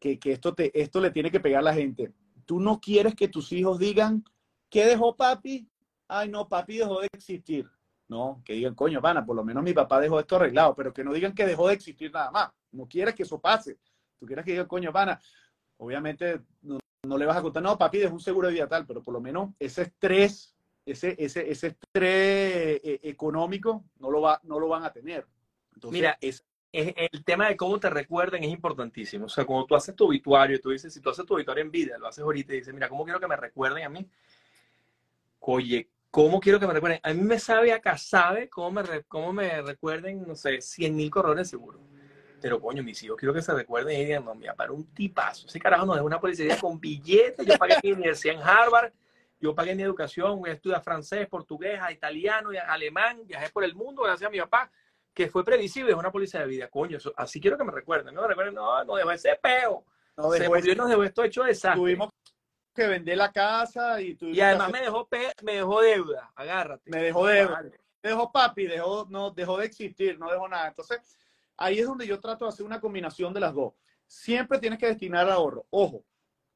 que, 0.00 0.18
que 0.18 0.32
esto, 0.32 0.52
te, 0.52 0.76
esto 0.80 1.00
le 1.00 1.12
tiene 1.12 1.30
que 1.30 1.38
pegar 1.38 1.60
a 1.60 1.62
la 1.62 1.74
gente. 1.74 2.12
Tú 2.44 2.58
no 2.58 2.80
quieres 2.80 3.14
que 3.14 3.28
tus 3.28 3.52
hijos 3.52 3.78
digan, 3.78 4.24
¿qué 4.68 4.84
dejó 4.84 5.16
papi? 5.16 5.68
Ay, 6.08 6.28
no, 6.28 6.48
papi 6.48 6.78
dejó 6.78 7.00
de 7.00 7.08
existir. 7.12 7.70
No, 8.08 8.42
que 8.44 8.54
digan, 8.54 8.74
coño, 8.74 9.00
pana, 9.00 9.24
por 9.24 9.36
lo 9.36 9.44
menos 9.44 9.62
mi 9.62 9.72
papá 9.72 10.00
dejó 10.00 10.18
esto 10.18 10.36
arreglado, 10.36 10.74
pero 10.74 10.92
que 10.92 11.04
no 11.04 11.12
digan 11.12 11.34
que 11.34 11.46
dejó 11.46 11.68
de 11.68 11.74
existir 11.74 12.12
nada 12.12 12.30
más. 12.30 12.50
No 12.72 12.86
quieres 12.86 13.14
que 13.14 13.22
eso 13.22 13.40
pase. 13.40 13.78
Tú 14.22 14.26
quieres 14.26 14.44
que 14.44 14.52
digan, 14.52 14.68
coño, 14.68 14.92
pana, 14.92 15.20
obviamente 15.78 16.42
no, 16.60 16.78
no 17.02 17.18
le 17.18 17.26
vas 17.26 17.38
a 17.38 17.42
contar, 17.42 17.60
no, 17.60 17.76
papi 17.76 17.98
dejó 17.98 18.14
un 18.14 18.20
seguro 18.20 18.46
de 18.46 18.54
vida 18.54 18.68
tal, 18.68 18.86
pero 18.86 19.02
por 19.02 19.12
lo 19.12 19.20
menos 19.20 19.50
ese 19.58 19.82
estrés 19.82 20.54
ese, 20.86 21.16
ese, 21.18 21.50
ese 21.50 21.66
estrés 21.66 22.80
eh, 22.84 23.00
económico 23.02 23.82
no 23.98 24.12
lo, 24.12 24.20
va, 24.20 24.40
no 24.44 24.60
lo 24.60 24.68
van 24.68 24.84
a 24.84 24.92
tener. 24.92 25.26
Entonces, 25.74 25.92
Mira, 25.92 26.16
es, 26.20 26.46
es, 26.70 26.94
el 26.96 27.24
tema 27.24 27.48
de 27.48 27.56
cómo 27.56 27.80
te 27.80 27.90
recuerden 27.90 28.44
es 28.44 28.50
importantísimo. 28.50 29.26
O 29.26 29.28
sea, 29.28 29.44
cuando 29.44 29.66
tú 29.66 29.74
haces 29.74 29.96
tu 29.96 30.06
obituario, 30.06 30.60
tú 30.60 30.70
dices, 30.70 30.94
si 30.94 31.00
tú 31.00 31.10
haces 31.10 31.26
tu 31.26 31.34
obituario 31.34 31.64
en 31.64 31.72
vida, 31.72 31.98
lo 31.98 32.06
haces 32.06 32.22
ahorita 32.22 32.54
y 32.54 32.58
dices, 32.58 32.72
mira, 32.72 32.88
¿cómo 32.88 33.02
quiero 33.02 33.18
que 33.18 33.26
me 33.26 33.36
recuerden 33.36 33.84
a 33.84 33.88
mí? 33.88 34.08
Oye, 35.40 35.90
¿cómo 36.12 36.38
quiero 36.38 36.60
que 36.60 36.68
me 36.68 36.74
recuerden? 36.74 37.00
A 37.02 37.12
mí 37.12 37.22
me 37.22 37.40
sabe 37.40 37.72
acá, 37.72 37.98
sabe 37.98 38.48
cómo 38.48 38.70
me, 38.70 39.02
cómo 39.08 39.32
me 39.32 39.62
recuerden, 39.62 40.24
no 40.28 40.36
sé, 40.36 40.60
100 40.60 40.94
mil 40.94 41.10
corredores 41.10 41.50
seguro. 41.50 41.80
Pero 42.42 42.60
coño, 42.60 42.82
mis 42.82 43.02
hijos 43.02 43.16
quiero 43.16 43.32
que 43.32 43.40
se 43.40 43.54
recuerden 43.54 43.98
y 43.98 44.04
digan, 44.04 44.24
no, 44.24 44.34
mira, 44.34 44.54
para 44.54 44.72
un 44.72 44.84
tipazo. 44.92 45.46
Ese 45.46 45.60
carajo 45.60 45.86
no 45.86 45.94
es 45.94 46.02
una 46.02 46.20
policía 46.20 46.58
con 46.58 46.78
billetes. 46.78 47.46
Yo 47.46 47.56
pagué 47.56 47.76
mi 47.82 47.92
universidad 47.92 48.34
en 48.34 48.42
Harvard 48.42 48.92
yo 49.42 49.56
pagué 49.56 49.74
mi 49.74 49.82
educación, 49.82 50.38
voy 50.38 50.50
a 50.50 50.52
estudiar 50.52 50.80
francés, 50.84 51.26
portugués, 51.26 51.80
italiano, 51.90 52.50
alemán, 52.68 53.22
viajé 53.26 53.50
por 53.50 53.64
el 53.64 53.74
mundo 53.74 54.02
gracias 54.02 54.28
a 54.28 54.30
mi 54.30 54.38
papá, 54.38 54.70
que 55.12 55.28
fue 55.28 55.44
previsible, 55.44 55.90
es 55.90 55.98
una 55.98 56.12
policía 56.12 56.40
de 56.40 56.46
vida. 56.46 56.68
Coño, 56.68 56.98
eso, 56.98 57.12
así 57.16 57.40
quiero 57.40 57.58
que 57.58 57.64
me 57.64 57.72
recuerden. 57.72 58.14
No, 58.14 58.24
recuerden, 58.24 58.54
no, 58.54 58.84
no 58.84 58.94
dejó 58.94 59.10
ese 59.10 59.36
peo. 59.42 59.84
No 60.16 60.30
dejó 60.30 60.44
Se 60.44 60.48
murió, 60.48 60.76
nos 60.76 60.88
dejó 60.88 61.02
esto 61.02 61.24
hecho 61.24 61.42
desastre. 61.42 61.80
Tuvimos 61.80 62.10
que 62.72 62.86
vender 62.86 63.18
la 63.18 63.32
casa 63.32 64.00
y 64.00 64.16
Y 64.20 64.40
además 64.40 64.70
me 64.70 64.80
dejó 64.80 65.08
pe 65.08 65.32
me 65.42 65.54
dejó 65.54 65.80
deuda, 65.80 66.30
agárrate. 66.36 66.88
Me 66.88 67.02
dejó 67.02 67.26
deuda. 67.26 67.62
Me 67.62 68.10
dejó 68.10 68.30
papi, 68.30 68.68
dejó, 68.68 69.08
no, 69.10 69.32
dejó 69.32 69.58
de 69.58 69.66
existir, 69.66 70.20
no 70.20 70.30
dejó 70.30 70.46
nada. 70.46 70.68
Entonces, 70.68 71.18
ahí 71.56 71.78
es 71.78 71.86
donde 71.86 72.06
yo 72.06 72.20
trato 72.20 72.44
de 72.44 72.50
hacer 72.50 72.66
una 72.66 72.80
combinación 72.80 73.32
de 73.32 73.40
las 73.40 73.54
dos. 73.54 73.74
Siempre 74.06 74.58
tienes 74.58 74.78
que 74.78 74.86
destinar 74.86 75.28
ahorro. 75.30 75.66
Ojo, 75.70 76.04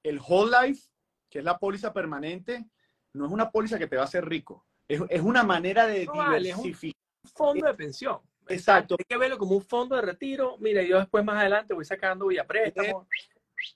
el 0.02 0.20
whole 0.20 0.54
life, 0.62 0.88
que 1.30 1.38
es 1.38 1.44
la 1.44 1.58
póliza 1.58 1.92
permanente, 1.92 2.66
no 3.12 3.26
es 3.26 3.32
una 3.32 3.50
póliza 3.50 3.78
que 3.78 3.86
te 3.86 3.96
va 3.96 4.02
a 4.02 4.06
hacer 4.06 4.24
rico. 4.24 4.66
Es, 4.88 5.00
es 5.08 5.20
una 5.22 5.42
manera 5.42 5.86
de 5.86 6.06
no, 6.06 6.12
diversificar. 6.38 7.00
un 7.24 7.30
fondo 7.30 7.66
de 7.66 7.74
pensión. 7.74 8.20
Exacto. 8.48 8.96
Hay 8.98 9.04
que 9.04 9.16
verlo 9.16 9.38
como 9.38 9.56
un 9.56 9.62
fondo 9.62 9.96
de 9.96 10.02
retiro. 10.02 10.56
Mira, 10.58 10.82
yo 10.82 10.98
después 10.98 11.24
más 11.24 11.38
adelante 11.38 11.74
voy 11.74 11.84
sacando 11.84 12.26
vía 12.26 12.46
préstamo. 12.46 13.08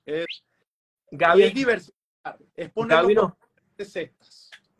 Es, 0.05 0.27
Gaby, 1.11 1.43
es 1.43 1.55
diversificar. 1.55 2.39
Es 2.55 2.71
poner 2.71 2.99
Gaby, 2.99 3.14
no, 3.14 3.39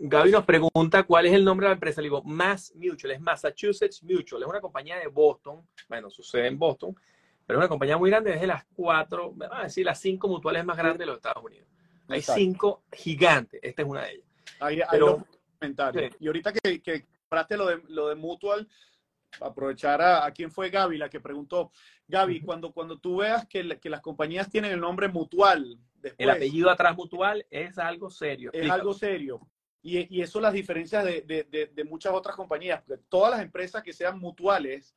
Gaby 0.03 0.31
nos 0.31 0.47
pregunta 0.47 1.03
cuál 1.03 1.27
es 1.27 1.35
el 1.35 1.45
nombre 1.45 1.67
de 1.67 1.71
la 1.71 1.75
empresa. 1.75 2.01
Le 2.01 2.07
digo, 2.07 2.23
Mass 2.23 2.73
Mutual, 2.75 3.13
es 3.13 3.21
Massachusetts 3.21 4.03
Mutual. 4.03 4.43
Es 4.43 4.49
una 4.49 4.61
compañía 4.61 4.99
de 4.99 5.09
Boston. 5.09 5.67
Bueno, 5.89 6.09
sucede 6.09 6.47
en 6.47 6.59
Boston, 6.59 6.95
pero 7.47 7.59
es 7.59 7.61
una 7.61 7.69
compañía 7.69 7.99
muy 7.99 8.09
grande. 8.09 8.33
Es 8.33 8.41
de 8.41 8.47
las 8.47 8.65
cuatro, 8.75 9.33
vamos 9.35 9.59
a 9.59 9.65
decir, 9.65 9.85
las 9.85 10.01
cinco 10.01 10.27
mutuales 10.27 10.65
más 10.65 10.79
grandes 10.79 11.01
de 11.01 11.07
los 11.07 11.17
Estados 11.17 11.45
Unidos. 11.45 11.69
Hay 12.09 12.21
Exacto. 12.21 12.41
cinco 12.41 12.83
gigantes. 12.91 13.61
Esta 13.63 13.83
es 13.83 13.89
una 13.89 14.03
de 14.03 14.13
ellas. 14.13 14.27
Ahí, 14.59 14.81
Pero. 14.91 15.27
Sí. 15.61 16.09
Y 16.21 16.27
ahorita 16.27 16.55
que, 16.55 16.81
que 16.81 17.05
compraste 17.29 17.59
lo 17.59 17.67
de, 17.67 17.83
lo 17.89 18.09
de 18.09 18.15
Mutual, 18.15 18.67
aprovechar 19.39 20.01
a, 20.01 20.25
a, 20.25 20.31
quién 20.31 20.51
fue 20.51 20.71
Gaby, 20.71 20.97
la 20.97 21.11
que 21.11 21.21
preguntó. 21.21 21.71
Gaby, 22.09 22.41
cuando, 22.41 22.73
cuando 22.73 22.99
tú 22.99 23.19
veas 23.19 23.47
que, 23.47 23.79
que, 23.79 23.91
las 23.91 24.01
compañías 24.01 24.49
tienen 24.49 24.73
el 24.73 24.81
nombre 24.81 25.09
Mutual, 25.09 25.79
después, 25.97 26.15
el 26.19 26.31
apellido 26.31 26.71
atrás 26.71 26.97
Mutual 26.97 27.47
es 27.51 27.77
algo 27.77 28.09
serio. 28.09 28.51
Es 28.55 28.71
algo 28.71 28.95
serio. 28.95 29.47
Y, 29.83 30.15
y, 30.15 30.21
eso 30.21 30.41
las 30.41 30.53
diferencias 30.53 31.05
de, 31.05 31.23
de, 31.23 31.45
de, 31.45 31.67
de, 31.67 31.85
muchas 31.85 32.13
otras 32.13 32.37
compañías. 32.37 32.83
Todas 33.09 33.31
las 33.31 33.41
empresas 33.41 33.83
que 33.83 33.95
sean 33.95 34.19
mutuales 34.19 34.95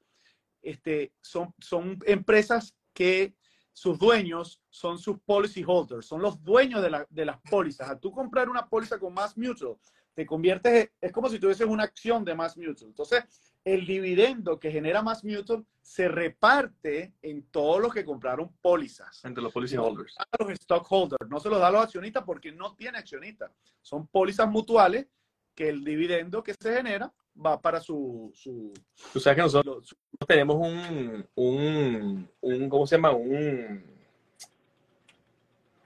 este, 0.62 1.14
son, 1.22 1.54
son 1.60 2.00
empresas 2.06 2.76
que 2.94 3.34
sus 3.72 3.98
dueños 3.98 4.62
son 4.70 5.00
sus 5.00 5.20
policy 5.20 5.64
holders, 5.66 6.06
son 6.06 6.22
los 6.22 6.44
dueños 6.44 6.82
de, 6.82 6.90
la, 6.90 7.08
de 7.10 7.26
las 7.26 7.38
pólizas. 7.50 7.90
Al 7.90 8.00
tú 8.00 8.12
comprar 8.12 8.50
una 8.50 8.68
póliza 8.68 9.00
con 9.00 9.14
Mass 9.14 9.38
Mutual, 9.38 9.78
te 10.14 10.26
conviertes, 10.26 10.92
es 11.02 11.12
como 11.12 11.28
si 11.30 11.40
tuvieses 11.40 11.66
una 11.66 11.84
acción 11.84 12.24
de 12.24 12.36
Mass 12.36 12.56
Mutual. 12.56 12.90
Entonces, 12.90 13.24
el 13.66 13.86
dividendo 13.86 14.60
que 14.60 14.72
genera 14.72 15.02
Mass 15.02 15.24
Mutual 15.24 15.66
se 15.82 16.08
reparte 16.08 17.14
en 17.22 17.44
todos 17.44 17.82
los 17.82 17.94
que 17.94 18.06
compraron 18.06 18.52
pólizas. 18.62 19.24
Entre 19.24 19.44
los 19.44 19.52
policy 19.52 19.78
holders. 19.78 20.16
A 20.18 20.26
los 20.40 20.52
stockholders. 20.60 21.30
No 21.30 21.40
se 21.40 21.50
los 21.50 21.60
da 21.60 21.68
a 21.68 21.72
los 21.72 21.84
accionistas 21.84 22.24
porque 22.26 22.52
no 22.52 22.76
tiene 22.76 22.98
accionistas. 22.98 23.52
Son 23.82 24.08
pólizas 24.08 24.50
mutuales 24.50 25.08
que 25.56 25.70
el 25.70 25.84
dividendo 25.84 26.44
que 26.44 26.54
se 26.54 26.74
genera 26.74 27.14
va 27.46 27.62
para 27.62 27.80
su... 27.80 28.32
su 28.34 28.74
Tú 29.12 29.20
sabes 29.20 29.38
que 29.38 29.42
nosotros 29.44 29.88
su, 29.88 29.96
tenemos 30.28 30.56
un, 30.56 31.28
un, 31.36 32.30
un, 32.42 32.70
¿cómo 32.70 32.88
se 32.88 32.96
llama? 32.96 33.12
Un, 33.12 33.84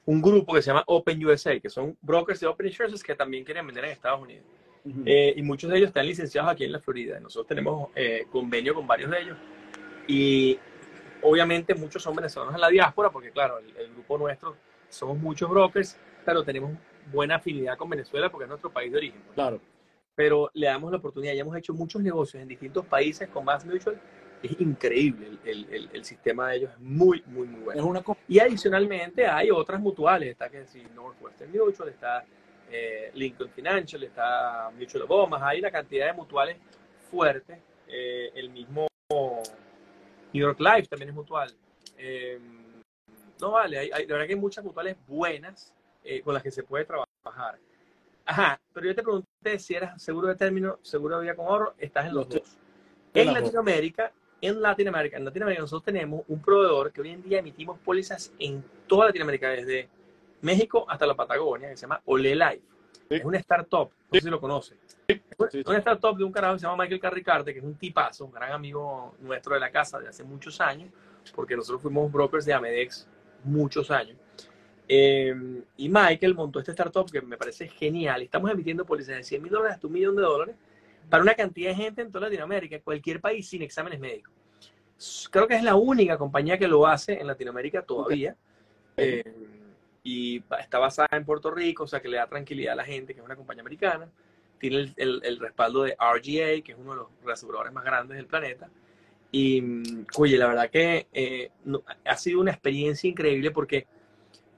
un 0.05 0.21
grupo 0.21 0.53
que 0.53 0.61
se 0.61 0.67
llama 0.67 0.83
Open 0.87 1.23
USA, 1.25 1.59
que 1.59 1.69
son 1.69 1.97
brokers 2.01 2.39
de 2.39 2.47
Open 2.47 2.67
Insurance 2.67 3.03
que 3.03 3.15
también 3.15 3.43
quieren 3.43 3.65
vender 3.65 3.85
en 3.85 3.91
Estados 3.91 4.21
Unidos. 4.21 4.45
Uh 4.87 4.99
-huh. 4.99 5.03
eh, 5.05 5.33
y 5.35 5.41
muchos 5.41 5.69
de 5.69 5.77
ellos 5.77 5.87
están 5.89 6.05
licenciados 6.07 6.51
aquí 6.51 6.63
en 6.63 6.71
la 6.71 6.79
Florida. 6.79 7.19
Nosotros 7.19 7.47
tenemos 7.47 7.89
eh, 7.95 8.25
convenio 8.31 8.73
con 8.73 8.87
varios 8.87 9.11
de 9.11 9.21
ellos. 9.21 9.37
Y 10.07 10.57
obviamente 11.21 11.75
muchos 11.75 12.01
son 12.01 12.15
venezolanos 12.15 12.55
en 12.55 12.61
la 12.61 12.69
diáspora, 12.69 13.09
porque 13.09 13.31
claro, 13.31 13.59
el, 13.59 13.75
el 13.77 13.91
grupo 13.93 14.17
nuestro 14.17 14.55
somos 14.89 15.17
muchos 15.17 15.49
brokers, 15.49 15.97
pero 16.25 16.43
tenemos 16.43 16.71
buena 17.11 17.35
afinidad 17.35 17.77
con 17.77 17.89
Venezuela 17.89 18.29
porque 18.29 18.45
es 18.45 18.49
nuestro 18.49 18.71
país 18.71 18.91
de 18.91 18.97
origen. 18.97 19.21
pues. 19.25 19.35
Claro. 19.35 19.59
Pero 20.15 20.49
le 20.53 20.67
damos 20.67 20.91
la 20.91 20.97
oportunidad, 20.97 21.33
ya 21.33 21.41
hemos 21.41 21.55
hecho 21.57 21.73
muchos 21.73 22.01
negocios 22.01 22.41
en 22.41 22.47
distintos 22.47 22.85
países 22.85 23.27
con 23.29 23.45
Mass 23.45 23.65
Mutual. 23.65 23.99
Es 24.41 24.59
increíble, 24.59 25.27
el, 25.45 25.67
el- 25.71 25.89
el- 25.93 26.05
sistema 26.05 26.49
de 26.49 26.57
ellos 26.57 26.71
es 26.71 26.79
muy, 26.79 27.23
muy, 27.25 27.47
muy 27.47 27.59
bueno. 27.61 27.81
Es 27.81 27.85
una 27.87 28.03
Y 28.27 28.39
adicionalmente 28.39 29.25
hay 29.25 29.49
otras 29.51 29.79
mutuales, 29.81 30.29
está 30.29 30.47
que 30.49 30.59
decir 30.59 30.87
Northwestern 30.95 31.51
Mutual, 31.51 31.89
está 31.89 32.23
eh, 32.71 33.11
Lincoln 33.13 33.49
Financial, 33.49 34.03
está 34.03 34.69
Mutual 34.77 35.03
of 35.03 35.11
Omaha, 35.11 35.49
hay 35.49 35.59
una 35.59 35.71
cantidad 35.71 36.07
de 36.07 36.13
mutuales 36.13 36.57
fuertes, 37.09 37.59
eh, 37.87 38.31
el 38.35 38.49
mismo 38.49 38.87
New 39.09 40.41
York 40.45 40.59
Life 40.59 40.87
también 40.87 41.09
es 41.09 41.15
mutual. 41.15 41.53
Eh, 41.97 42.39
no 43.39 43.51
vale, 43.51 43.77
hay, 43.79 43.89
hay- 43.93 44.05
de 44.05 44.13
verdad 44.13 44.27
que 44.27 44.33
hay 44.33 44.39
muchas 44.39 44.63
mutuales 44.63 44.95
buenas 45.07 45.73
eh, 46.03 46.21
con 46.21 46.33
las 46.33 46.43
que 46.43 46.51
se 46.51 46.63
puede 46.63 46.85
trabajar. 46.85 47.57
Ajá, 48.25 48.59
pero 48.73 48.87
yo 48.87 48.95
te 48.95 49.03
pregunté 49.03 49.57
si 49.59 49.73
eras 49.73 50.01
seguro 50.01 50.27
de 50.27 50.35
término, 50.35 50.79
seguro 50.81 51.17
de 51.17 51.23
vida 51.23 51.35
con 51.35 51.45
ahorro, 51.45 51.75
estás 51.77 52.07
en 52.07 52.15
los 52.15 52.27
dos. 52.27 52.57
en. 53.13 53.33
Latinoamérica, 53.33 54.11
en 54.41 54.61
Latinoamérica, 54.61 55.17
en 55.17 55.25
Latinoamérica 55.25 55.61
nosotros 55.61 55.85
tenemos 55.85 56.23
un 56.27 56.41
proveedor 56.41 56.91
que 56.91 57.01
hoy 57.01 57.09
en 57.11 57.23
día 57.23 57.39
emitimos 57.39 57.79
pólizas 57.79 58.31
en 58.37 58.63
toda 58.85 59.07
Latinoamérica, 59.07 59.49
desde 59.49 59.87
México 60.41 60.85
hasta 60.87 61.05
la 61.05 61.15
Patagonia, 61.15 61.69
que 61.69 61.77
se 61.77 61.81
llama 61.81 62.01
Ole 62.05 62.35
Life. 62.35 62.61
Sí. 63.09 63.15
Es 63.15 63.25
una 63.25 63.37
startup, 63.37 63.89
no 64.11 64.19
sé 64.19 64.21
si 64.21 64.29
lo 64.29 64.39
conoce. 64.39 64.75
sí, 65.07 65.21
sí. 65.51 65.63
Una 65.65 65.77
startup 65.77 66.17
de 66.17 66.23
un 66.23 66.31
carajo 66.31 66.55
que 66.55 66.59
se 66.59 66.65
llama 66.65 66.83
Michael 66.83 66.99
Carricarte, 66.99 67.53
que 67.53 67.59
es 67.59 67.65
un 67.65 67.75
tipazo, 67.75 68.25
un 68.25 68.31
gran 68.31 68.51
amigo 68.51 69.15
nuestro 69.19 69.53
de 69.53 69.59
la 69.59 69.71
casa 69.71 69.99
de 69.99 70.09
hace 70.09 70.23
muchos 70.23 70.59
años, 70.59 70.91
porque 71.33 71.55
nosotros 71.55 71.81
fuimos 71.81 72.11
brokers 72.11 72.45
de 72.45 72.53
Amedex 72.53 73.07
muchos 73.43 73.89
años. 73.91 74.17
Eh, 74.89 75.63
y 75.75 75.89
Michael 75.89 76.33
montó 76.33 76.59
esta 76.59 76.71
startup 76.71 77.09
que 77.11 77.21
me 77.21 77.37
parece 77.37 77.67
genial. 77.67 78.21
Estamos 78.21 78.51
emitiendo 78.51 78.85
pólizas 78.85 79.17
de 79.17 79.23
100 79.23 79.41
mil 79.41 79.51
dólares 79.51 79.75
hasta 79.75 79.87
un 79.87 79.93
millón 79.93 80.15
de 80.15 80.21
dólares 80.21 80.55
para 81.09 81.23
una 81.23 81.35
cantidad 81.35 81.69
de 81.69 81.75
gente 81.75 82.01
en 82.01 82.11
toda 82.11 82.25
Latinoamérica, 82.25 82.79
cualquier 82.81 83.19
país 83.21 83.47
sin 83.47 83.61
exámenes 83.61 83.99
médicos. 83.99 84.33
Creo 85.29 85.47
que 85.47 85.55
es 85.55 85.63
la 85.63 85.75
única 85.75 86.17
compañía 86.17 86.57
que 86.57 86.67
lo 86.67 86.87
hace 86.87 87.19
en 87.19 87.27
Latinoamérica 87.27 87.81
todavía. 87.81 88.35
Eh, 88.95 89.23
y 90.09 90.41
está 90.59 90.79
basada 90.79 91.09
en 91.11 91.25
Puerto 91.25 91.51
Rico, 91.51 91.83
o 91.83 91.87
sea 91.87 91.99
que 92.01 92.07
le 92.07 92.15
da 92.15 92.27
tranquilidad 92.27 92.73
a 92.73 92.75
la 92.77 92.85
gente, 92.85 93.13
que 93.13 93.19
es 93.19 93.25
una 93.25 93.35
compañía 93.35 93.61
americana. 93.61 94.09
Tiene 94.57 94.77
el, 94.77 94.93
el- 94.95 95.21
el 95.23 95.39
respaldo 95.39 95.83
de 95.83 95.97
RGA, 95.99 96.63
que 96.63 96.71
es 96.71 96.77
uno 96.77 96.91
de 96.91 96.97
los 96.97 97.07
reaseguradores 97.25 97.73
más 97.73 97.83
grandes 97.83 98.15
del 98.15 98.25
planeta. 98.25 98.69
Y, 99.33 99.61
mm, 99.61 100.05
oye, 100.17 100.37
la 100.37 100.47
verdad 100.47 100.69
que 100.69 101.07
eh, 101.11 101.51
no- 101.65 101.83
ha 102.05 102.15
sido 102.15 102.39
una 102.39 102.51
experiencia 102.51 103.09
increíble 103.09 103.51
porque 103.51 103.85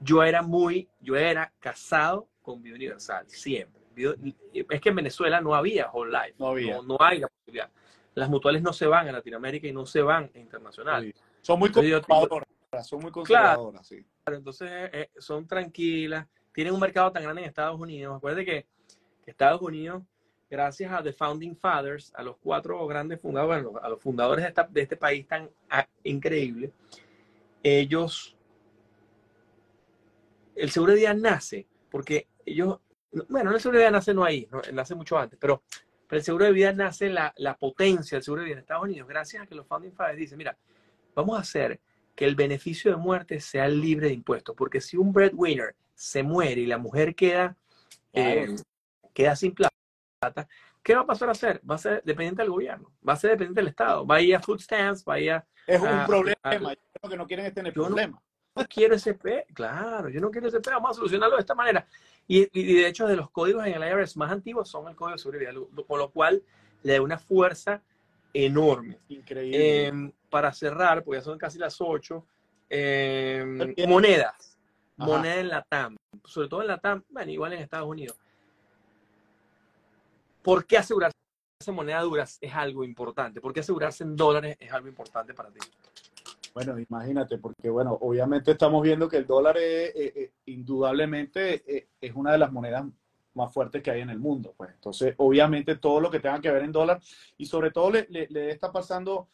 yo 0.00 0.22
era 0.22 0.40
muy, 0.42 0.88
yo 1.00 1.16
era 1.16 1.52
casado 1.58 2.28
con 2.42 2.62
Vida 2.62 2.76
Universal, 2.76 3.24
siempre. 3.28 3.82
Vida- 3.94 4.14
es 4.54 4.80
que 4.80 4.88
en 4.90 4.94
Venezuela 4.94 5.40
no 5.40 5.54
había 5.56 5.90
Whole 5.90 6.12
Life. 6.12 6.34
No 6.38 6.46
había. 6.48 6.76
No, 6.76 6.82
no 6.84 6.96
hay 7.00 7.18
la 7.18 7.26
posibilidad. 7.28 7.68
Las 8.14 8.28
mutuales 8.30 8.62
no 8.62 8.72
se 8.72 8.86
van 8.86 9.08
a 9.08 9.12
Latinoamérica 9.12 9.66
y 9.66 9.72
no 9.72 9.84
se 9.84 10.00
van 10.00 10.30
a 10.32 10.38
internacional. 10.38 11.02
Sí. 11.04 11.14
Son 11.42 11.58
muy 11.58 11.70
conservadoras. 11.72 12.48
Son 12.86 13.00
muy 13.00 13.10
conservadoras, 13.10 13.84
sí. 13.86 14.04
Entonces 14.36 14.70
eh, 14.72 15.10
son 15.18 15.46
tranquilas, 15.46 16.26
tienen 16.52 16.74
un 16.74 16.80
mercado 16.80 17.10
tan 17.12 17.22
grande 17.22 17.42
en 17.42 17.48
Estados 17.48 17.78
Unidos. 17.78 18.16
Acuérdate 18.16 18.44
que, 18.44 18.66
que 19.24 19.30
Estados 19.30 19.60
Unidos, 19.62 20.02
gracias 20.50 20.92
a 20.92 21.02
The 21.02 21.12
Founding 21.12 21.56
Fathers, 21.56 22.12
a 22.14 22.22
los 22.22 22.36
cuatro 22.38 22.86
grandes 22.86 23.20
fundadores, 23.20 23.64
bueno, 23.64 23.78
a 23.80 23.88
los 23.88 24.00
fundadores 24.00 24.42
de, 24.44 24.48
esta- 24.48 24.68
de 24.70 24.80
este 24.82 24.96
país 24.96 25.26
tan 25.28 25.48
ah, 25.70 25.86
increíble, 26.04 26.72
ellos, 27.62 28.36
el 30.56 30.70
seguro 30.70 30.92
de 30.92 30.98
vida 30.98 31.14
nace 31.14 31.66
porque 31.90 32.26
ellos, 32.44 32.78
bueno, 33.28 33.52
el 33.52 33.60
seguro 33.60 33.78
de 33.78 33.84
vida 33.84 33.90
nace 33.90 34.14
no 34.14 34.24
ahí, 34.24 34.48
no, 34.50 34.60
nace 34.72 34.94
mucho 34.94 35.18
antes, 35.18 35.38
pero, 35.40 35.62
pero 36.08 36.18
el 36.18 36.24
seguro 36.24 36.44
de 36.46 36.52
vida 36.52 36.72
nace 36.72 37.08
la, 37.10 37.32
la 37.36 37.56
potencia 37.56 38.16
del 38.16 38.22
seguro 38.24 38.42
de 38.42 38.46
vida 38.46 38.54
en 38.54 38.60
Estados 38.60 38.84
Unidos, 38.84 39.08
gracias 39.08 39.42
a 39.42 39.46
que 39.46 39.54
los 39.54 39.66
Founding 39.66 39.92
Fathers 39.92 40.18
dicen, 40.18 40.38
mira, 40.38 40.56
vamos 41.14 41.36
a 41.36 41.40
hacer 41.40 41.80
que 42.20 42.26
el 42.26 42.34
beneficio 42.36 42.90
de 42.90 42.98
muerte 42.98 43.40
sea 43.40 43.66
libre 43.66 44.08
de 44.08 44.12
impuestos, 44.12 44.54
porque 44.54 44.82
si 44.82 44.98
un 44.98 45.10
breadwinner 45.10 45.74
se 45.94 46.22
muere 46.22 46.60
y 46.60 46.66
la 46.66 46.76
mujer 46.76 47.14
queda, 47.14 47.56
eh, 48.12 48.46
queda 49.14 49.34
sin 49.34 49.54
plata, 49.54 50.46
¿qué 50.82 50.94
va 50.94 51.00
a 51.00 51.06
pasar 51.06 51.30
a 51.30 51.34
ser? 51.34 51.62
Va 51.68 51.76
a 51.76 51.78
ser 51.78 52.02
dependiente 52.04 52.42
del 52.42 52.50
gobierno, 52.50 52.92
va 53.08 53.14
a 53.14 53.16
ser 53.16 53.30
dependiente 53.30 53.62
del 53.62 53.68
Estado, 53.68 54.06
va 54.06 54.16
a 54.16 54.20
ir 54.20 54.36
a 54.36 54.40
food 54.42 54.60
stamps, 54.60 55.02
va 55.02 55.14
a 55.14 55.20
ir 55.20 55.30
a... 55.30 55.46
Es 55.66 55.80
un 55.80 56.04
problema. 56.04 56.36
ah, 56.42 56.52
Yo 56.58 56.60
creo 57.00 57.10
que 57.10 57.16
no 57.16 57.26
quieren 57.26 57.54
tener 57.54 57.72
Yo 57.72 57.80
no- 57.84 57.88
problema. 57.88 58.22
no 58.54 58.66
quiero 58.68 58.94
ese 58.96 59.14
P, 59.14 59.46
claro, 59.54 60.10
yo 60.10 60.20
no 60.20 60.30
quiero 60.30 60.48
ese 60.48 60.60
P, 60.60 60.68
vamos 60.68 60.90
a 60.90 60.94
solucionarlo 60.96 61.36
de 61.36 61.40
esta 61.40 61.54
manera. 61.54 61.86
Y, 62.28 62.46
y 62.52 62.74
de 62.82 62.86
hecho, 62.86 63.06
de 63.06 63.16
los 63.16 63.30
códigos 63.30 63.64
en 63.66 63.82
el 63.82 63.82
IRS 63.98 64.18
más 64.18 64.30
antiguos 64.30 64.68
son 64.68 64.86
el 64.88 64.94
código 64.94 65.12
de 65.16 65.22
seguridad, 65.22 65.54
con 65.88 65.98
lo 65.98 66.10
cual 66.10 66.42
le 66.82 66.92
da 66.92 67.00
una 67.00 67.18
fuerza 67.18 67.80
enorme. 68.32 68.98
Increíble. 69.08 69.88
Eh, 69.88 70.12
para 70.28 70.52
cerrar, 70.52 71.02
porque 71.02 71.18
ya 71.18 71.24
son 71.24 71.38
casi 71.38 71.58
las 71.58 71.80
8, 71.80 72.24
eh, 72.68 73.72
Bien. 73.76 73.88
monedas. 73.88 74.58
Ajá. 74.96 75.10
Moneda 75.10 75.36
en 75.36 75.48
la 75.48 75.62
TAM. 75.62 75.96
Sobre 76.24 76.48
todo 76.48 76.60
en 76.62 76.68
la 76.68 76.78
TAM, 76.78 77.02
bueno, 77.08 77.30
igual 77.30 77.52
en 77.52 77.60
Estados 77.60 77.88
Unidos. 77.88 78.18
¿Por 80.42 80.66
qué 80.66 80.78
asegurarse 80.78 81.14
en 81.66 81.74
moneda 81.74 82.00
duras 82.02 82.38
es 82.40 82.54
algo 82.54 82.84
importante? 82.84 83.40
¿Por 83.40 83.52
qué 83.52 83.60
asegurarse 83.60 84.04
en 84.04 84.16
dólares 84.16 84.56
es 84.58 84.72
algo 84.72 84.88
importante 84.88 85.34
para 85.34 85.50
ti? 85.50 85.60
Bueno, 86.54 86.78
imagínate, 86.78 87.38
porque 87.38 87.70
bueno, 87.70 87.96
obviamente 88.00 88.52
estamos 88.52 88.82
viendo 88.82 89.08
que 89.08 89.18
el 89.18 89.26
dólar 89.26 89.56
es, 89.56 89.94
eh, 89.94 90.12
eh, 90.16 90.32
indudablemente 90.46 91.62
eh, 91.66 91.88
es 92.00 92.14
una 92.14 92.32
de 92.32 92.38
las 92.38 92.52
monedas 92.52 92.84
más 93.34 93.52
fuertes 93.52 93.82
que 93.82 93.90
hay 93.90 94.00
en 94.00 94.10
el 94.10 94.18
mundo. 94.18 94.54
Pues 94.56 94.70
entonces, 94.74 95.14
obviamente 95.18 95.76
todo 95.76 96.00
lo 96.00 96.10
que 96.10 96.20
tenga 96.20 96.40
que 96.40 96.50
ver 96.50 96.62
en 96.64 96.72
dólar 96.72 97.00
y 97.36 97.46
sobre 97.46 97.70
todo 97.70 97.90
le, 97.90 98.06
le- 98.10 98.26
le 98.28 98.50
está 98.50 98.70
pasando 98.72 99.28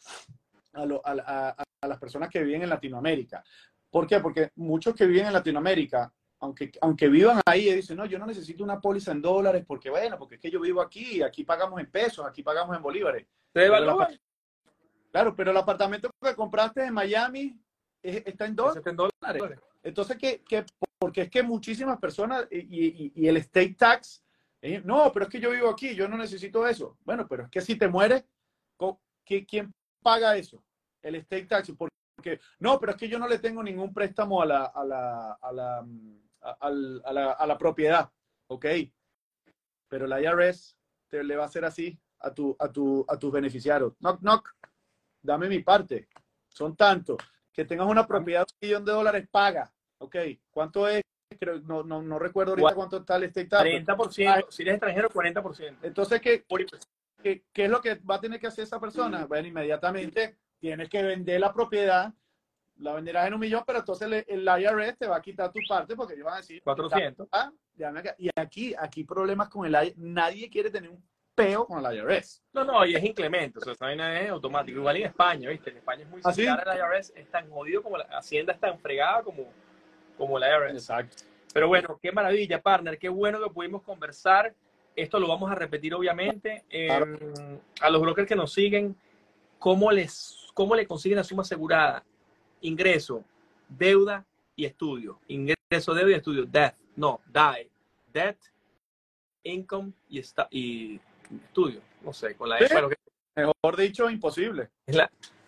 a, 0.73 0.85
lo- 0.85 1.01
a- 1.05 1.15
a- 1.59 1.65
a 1.81 1.87
las 1.89 1.99
personas 1.99 2.29
que 2.31 2.43
viven 2.43 2.63
en 2.63 2.69
Latinoamérica. 2.71 3.43
¿Por 3.91 4.07
qué? 4.07 4.21
Porque 4.21 4.51
muchos 4.57 4.95
que 4.95 5.07
viven 5.07 5.27
en 5.27 5.33
Latinoamérica, 5.33 6.13
aunque, 6.41 6.71
aunque 6.83 7.09
vivan 7.09 7.41
ahí, 7.47 7.73
dicen, 7.73 7.97
no, 7.97 8.05
yo 8.05 8.19
no 8.19 8.27
necesito 8.27 8.63
una 8.63 8.81
póliza 8.81 9.13
en 9.13 9.23
dólares 9.23 9.65
porque, 9.67 9.89
bueno, 9.89 10.19
porque 10.19 10.35
es 10.35 10.41
que 10.41 10.51
yo 10.51 10.61
vivo 10.61 10.83
aquí, 10.83 11.23
aquí 11.23 11.45
pagamos 11.45 11.81
en 11.81 11.91
pesos, 11.91 12.27
aquí 12.27 12.43
pagamos 12.43 12.77
en 12.77 12.83
bolívares. 12.83 13.27
¿Se 13.55 13.61
devalúa? 13.61 14.09
Claro, 15.11 15.35
pero 15.35 15.51
el 15.51 15.57
apartamento 15.57 16.11
que 16.23 16.35
compraste 16.35 16.85
en 16.85 16.93
Miami 16.93 17.59
es- 18.03 18.27
está 18.27 18.45
en 18.45 18.55
dólares. 18.57 18.83
¿Se 18.85 18.91
en 18.91 18.97
dólares? 18.97 19.43
Entonces, 19.87 20.17
¿qué, 20.19 20.43
qué- 20.49 20.65
porque 20.99 21.23
es 21.23 21.31
que 21.31 21.43
muchísimas 21.43 21.99
personas 21.99 22.49
y, 22.51 23.13
y- 23.15 23.29
el 23.29 23.37
state 23.37 23.75
tax, 23.75 24.25
eh, 24.61 24.81
no, 24.85 25.13
pero 25.13 25.27
es 25.27 25.31
que 25.31 25.39
yo 25.39 25.51
vivo 25.51 25.69
aquí, 25.71 25.95
yo 25.95 26.09
no 26.09 26.17
necesito 26.17 26.67
eso. 26.67 26.99
Bueno, 27.05 27.27
pero 27.29 27.45
es 27.45 27.51
que 27.51 27.61
si 27.61 27.77
te 27.77 27.87
mueres, 27.87 28.25
co- 28.77 29.01
¿qui- 29.25 29.47
¿quién 29.49 29.73
paga 30.03 30.37
eso? 30.37 30.65
El 31.03 31.15
state 31.17 31.47
tax. 31.47 31.73
Porque, 31.77 32.41
no, 32.59 32.81
pero 32.81 32.93
es 32.93 32.99
que 32.99 33.09
yo 33.09 33.19
no 33.19 33.29
le 33.29 33.39
tengo 33.39 33.63
ningún 33.63 33.93
préstamo 33.95 34.43
a 34.43 34.47
la, 34.47 34.65
a 34.65 34.85
la, 34.85 35.33
a 35.35 35.53
la, 35.53 35.83
mm, 35.83 36.19
a- 36.43 36.57
a 37.05 37.13
la, 37.13 37.33
a 37.33 37.47
la 37.47 37.59
propiedad. 37.59 38.11
Ok, 38.49 38.67
pero 39.89 40.07
el 40.07 40.25
IRS 40.25 40.77
te 41.09 41.23
le 41.23 41.37
va 41.37 41.45
a 41.45 41.47
hacer 41.47 41.65
así 41.65 41.99
a, 42.21 42.33
tu, 42.35 42.57
a, 42.59 42.73
tu, 42.73 43.05
a 43.09 43.17
tus 43.19 43.31
beneficiarios. 43.33 43.93
Knock, 43.99 44.21
knock, 44.21 44.55
dame 45.23 45.49
mi 45.49 45.61
parte. 45.61 46.09
Son 46.49 46.75
tantos. 46.77 47.19
Que 47.53 47.65
tengas 47.65 47.87
una 47.87 48.07
propiedad 48.07 48.47
de 48.47 48.53
un 48.53 48.69
millón 48.69 48.85
de 48.85 48.93
dólares, 48.93 49.29
paga. 49.31 49.73
Ok, 49.99 50.17
¿cuánto 50.51 50.89
es? 50.89 51.03
Creo, 51.39 51.59
no, 51.61 51.83
no, 51.83 52.03
no 52.03 52.19
recuerdo 52.19 52.53
ahorita 52.53 52.75
cuánto 52.75 52.97
está 52.99 53.17
el 53.17 53.25
state 53.25 53.49
tax. 53.49 53.65
40%. 53.65 54.47
Si 54.51 54.63
eres 54.63 54.75
extranjero, 54.75 55.11
40%. 55.11 55.77
Entonces, 55.83 56.21
¿qué. 56.21 56.45
¿qué, 57.23 57.43
qué 57.53 57.65
es 57.65 57.71
lo 57.71 57.81
que 57.81 57.97
va 57.97 58.17
a 58.17 58.21
tener 58.21 58.39
que 58.41 58.47
hacer 58.47 58.65
esa 58.65 58.79
persona? 58.79 59.27
Bueno, 59.27 59.49
inmediatamente 59.49 60.37
tienes 60.59 60.89
que 60.89 61.03
vender 61.03 61.41
la 61.41 61.53
propiedad, 61.53 62.13
la 62.79 62.93
venderás 62.95 63.27
en 63.27 63.35
un 63.35 63.41
millón, 63.41 63.65
pero 63.67 63.81
entonces 63.81 64.09
le- 64.09 64.25
el 64.29 64.45
IRS 64.47 64.97
te 64.99 65.07
va 65.09 65.17
a 65.17 65.23
quitar 65.23 65.51
tu 65.53 65.61
parte 65.69 65.97
porque 65.97 66.15
ellos 66.15 66.25
van 66.27 66.35
a 66.35 66.39
decir, 66.39 66.63
400. 66.63 67.29
ah, 67.33 67.51
y 68.19 68.31
aquí, 68.37 68.75
aquí 68.79 69.05
problemas 69.05 69.49
con 69.49 69.67
el 69.67 69.73
IRS, 69.75 69.95
nadie 69.99 70.49
quiere 70.49 70.71
tener 70.71 70.91
un 70.91 71.03
peo 71.35 71.67
con 71.67 71.85
el 71.85 71.97
IRS. 71.97 72.43
No, 72.53 72.65
no, 72.65 72.87
y 72.87 72.95
es 72.95 73.05
inclemente, 73.05 73.59
o 73.59 73.63
sea, 73.63 73.73
esa 73.75 73.87
vaina 73.87 74.19
es 74.21 74.31
automático. 74.31 74.79
Igual 74.79 74.97
en 74.99 75.07
España, 75.07 75.51
¿viste? 75.51 75.71
En 75.71 75.79
España 75.79 76.03
es 76.05 76.09
muy 76.09 76.21
¿Ah, 76.25 76.33
sí? 76.33 76.43
similar 76.45 76.69
al 76.69 76.79
IRS, 76.79 77.13
es 77.17 77.31
tan 77.31 77.51
jodido 77.51 77.83
como 77.83 77.99
la 77.99 78.05
Hacienda 78.17 78.53
es 78.55 78.61
tan 78.61 78.79
fregada 78.79 79.23
como, 79.23 79.53
como 80.17 80.39
la 80.39 80.49
IRS. 80.49 80.73
Exacto. 80.75 81.25
Pero 81.53 81.69
bueno, 81.69 81.99
qué 82.03 82.13
maravilla, 82.13 82.61
partner, 82.61 82.99
qué 82.99 83.09
bueno 83.09 83.43
que 83.43 83.51
pudimos 83.51 83.83
conversar. 83.83 84.55
Esto 84.95 85.19
lo 85.21 85.29
vamos 85.29 85.51
a 85.51 85.55
repetir, 85.55 85.95
obviamente. 85.95 86.65
Eh, 86.71 86.87
Claro. 86.87 87.19
a 87.81 87.91
los 87.91 88.01
brokers 88.01 88.29
que 88.29 88.37
nos 88.37 88.53
siguen, 88.53 88.97
¿cómo, 89.59 89.91
les, 89.93 90.47
¿cómo 90.55 90.75
le 90.75 90.87
consiguen 90.87 91.17
la 91.17 91.25
suma 91.25 91.43
asegurada? 91.43 92.05
Ingreso, 92.63 93.25
deuda 93.69 94.25
y 94.55 94.65
estudio. 94.65 95.21
Ingreso, 95.29 95.95
deuda 95.95 96.11
y 96.11 96.15
estudio. 96.15 96.45
Death, 96.47 96.75
no, 96.97 97.21
die. 97.27 97.71
Debt, 98.13 98.39
income 99.45 99.93
y, 100.09 100.19
esta- 100.19 100.49
y 100.51 100.99
estudio. 101.47 101.81
No 102.03 102.13
sé, 102.13 102.35
con 102.35 102.49
la 102.49 102.59
Sí. 102.59 102.65
E, 102.65 102.69
bueno, 102.73 102.89
que 102.89 102.97
Mejor 103.37 103.77
dicho, 103.77 104.09
imposible. 104.09 104.71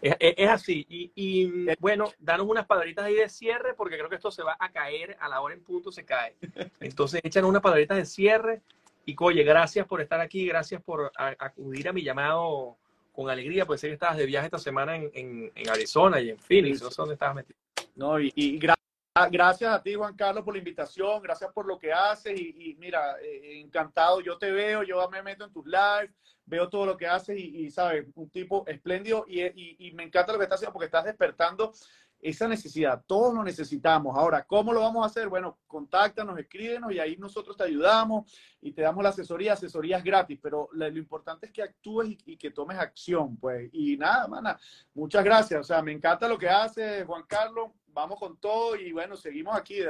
Es 0.01 0.49
así. 0.49 0.87
Y, 0.89 1.13
y, 1.15 1.67
bueno, 1.79 2.13
danos 2.19 2.47
unas 2.47 2.67
palabritas 2.67 3.05
ahí 3.05 3.15
de 3.15 3.29
cierre, 3.29 3.75
porque 3.75 3.97
creo 3.97 4.09
que 4.09 4.17
esto 4.17 4.31
se 4.31 4.43
va 4.43 4.57
a 4.59 4.71
caer 4.71 5.17
a 5.21 5.29
la 5.29 5.41
hora 5.41 5.55
en 5.55 5.63
punto, 5.63 5.91
se 5.91 6.05
cae. 6.05 6.35
Entonces, 6.81 7.21
échanos 7.25 7.51
unas 7.51 7.63
palabritas 7.63 7.97
de 7.97 8.07
cierre. 8.07 8.63
Y, 9.05 9.17
oye, 9.19 9.43
gracias 9.43 9.87
por 9.87 10.01
estar 10.01 10.21
aquí, 10.21 10.47
gracias 10.47 10.83
por 10.83 11.11
acudir 11.17 11.89
a 11.89 11.93
mi 11.93 12.03
llamado 12.03 12.77
con 13.13 13.29
alegría, 13.29 13.67
pues 13.67 13.81
sé 13.81 13.89
que 13.89 13.95
estabas 13.95 14.17
de 14.17 14.27
viaje 14.27 14.47
esta 14.47 14.59
semana 14.59 14.95
en, 14.95 15.11
en, 15.13 15.69
Arizona 15.69 16.21
y 16.21 16.31
en 16.31 16.39
Phoenix, 16.39 16.81
no 16.83 16.91
sé 16.91 16.97
dónde 16.99 17.15
estabas 17.15 17.35
metido. 17.35 17.59
No, 17.97 18.21
y, 18.21 18.33
y 18.37 18.59
gracias 18.59 18.78
a 19.25 19.83
ti, 19.83 19.95
Juan 19.95 20.15
Carlos, 20.15 20.45
por 20.45 20.55
la 20.55 20.59
invitación, 20.59 21.23
gracias 21.23 21.53
por 21.53 21.67
lo 21.67 21.79
que 21.79 21.93
haces 21.93 22.39
y, 22.39 22.77
mira, 22.79 23.17
eh, 23.23 23.61
encantado, 23.61 24.21
yo 24.21 24.39
te 24.39 24.51
veo, 24.51 24.83
yo 24.83 25.09
me 25.09 25.23
meto 25.23 25.45
en 25.45 25.53
tus 25.53 25.67
lives, 25.67 26.13
veo 26.47 26.69
todo 26.69 26.87
lo 26.87 26.97
que 26.97 27.07
haces 27.07 27.39
y, 27.39 27.71
sabes, 27.71 28.07
un 28.15 28.31
tipo 28.31 28.65
espléndido 28.67 29.25
y, 29.29 29.93
me 29.93 30.05
encanta 30.05 30.33
lo 30.33 30.39
que 30.39 30.45
estás 30.45 30.59
haciendo 30.59 30.73
porque 30.73 30.87
estás 30.87 31.05
despertando 31.05 31.73
esa 32.21 32.49
necesidad. 32.49 33.05
Todos 33.07 33.35
lo 33.35 33.45
necesitamos. 33.45 34.17
Ahora, 34.17 34.45
¿cómo 34.45 34.73
lo 34.73 34.81
vamos 34.81 35.05
a 35.05 35.07
hacer? 35.07 35.29
Bueno, 35.29 35.59
contáctanos, 35.67 36.39
escríbenos 36.39 36.93
y 36.93 36.99
ahí 36.99 37.17
nosotros 37.17 37.57
te 37.57 37.65
ayudamos 37.65 38.33
y 38.61 38.73
te 38.73 38.83
damos 38.83 39.03
la 39.05 39.11
asesoría. 39.11 39.53
Asesoría 39.53 39.99
es 39.99 40.05
gratis, 40.05 40.39
pero 40.43 40.69
lo, 40.73 40.89
importante 40.89 41.47
es 41.47 41.53
que 41.53 41.63
actúes 41.63 42.17
y, 42.25 42.37
que 42.37 42.51
tomes 42.51 42.79
acción, 42.79 43.37
pues. 43.37 43.71
Y 43.73 43.97
nada, 43.97 44.27
mana, 44.27 44.59
muchas 44.95 45.25
gracias. 45.25 45.61
O 45.61 45.65
sea, 45.65 45.83
me 45.83 45.93
encanta 45.93 46.29
lo 46.29 46.39
que 46.39 46.49
hace 46.49 47.05
Juan 47.05 47.25
Carlos. 47.29 47.71
Vamos 47.99 48.19
con 48.19 48.39
todo 48.39 48.77
y 48.77 48.93
bueno, 48.93 49.17
seguimos 49.17 49.57
aquí. 49.57 49.81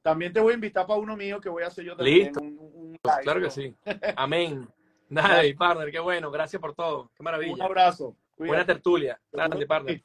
también 0.00 0.32
te 0.32 0.40
voy 0.40 0.52
a 0.52 0.54
invitar 0.54 0.86
para 0.86 0.98
uno 0.98 1.16
mío 1.16 1.40
que 1.40 1.50
voy 1.50 1.62
a 1.62 1.66
hacer 1.66 1.84
yo 1.84 1.94
también. 1.96 2.32
Listo. 2.32 2.40
claro 3.22 3.40
que 3.40 3.50
sí. 3.50 3.74
Amén. 4.16 4.66
Nada, 5.10 5.42
partner, 5.58 5.90
qué 5.90 6.00
bueno. 6.00 6.30
Gracias 6.30 6.60
por 6.60 6.74
todo. 6.74 7.10
Qué 7.14 7.22
maravilla. 7.22 7.52
Un 7.52 7.62
abrazo. 7.62 8.16
Buena 8.38 8.64
tertulia. 8.64 9.20
Grande, 9.30 9.66
partner. 9.66 10.02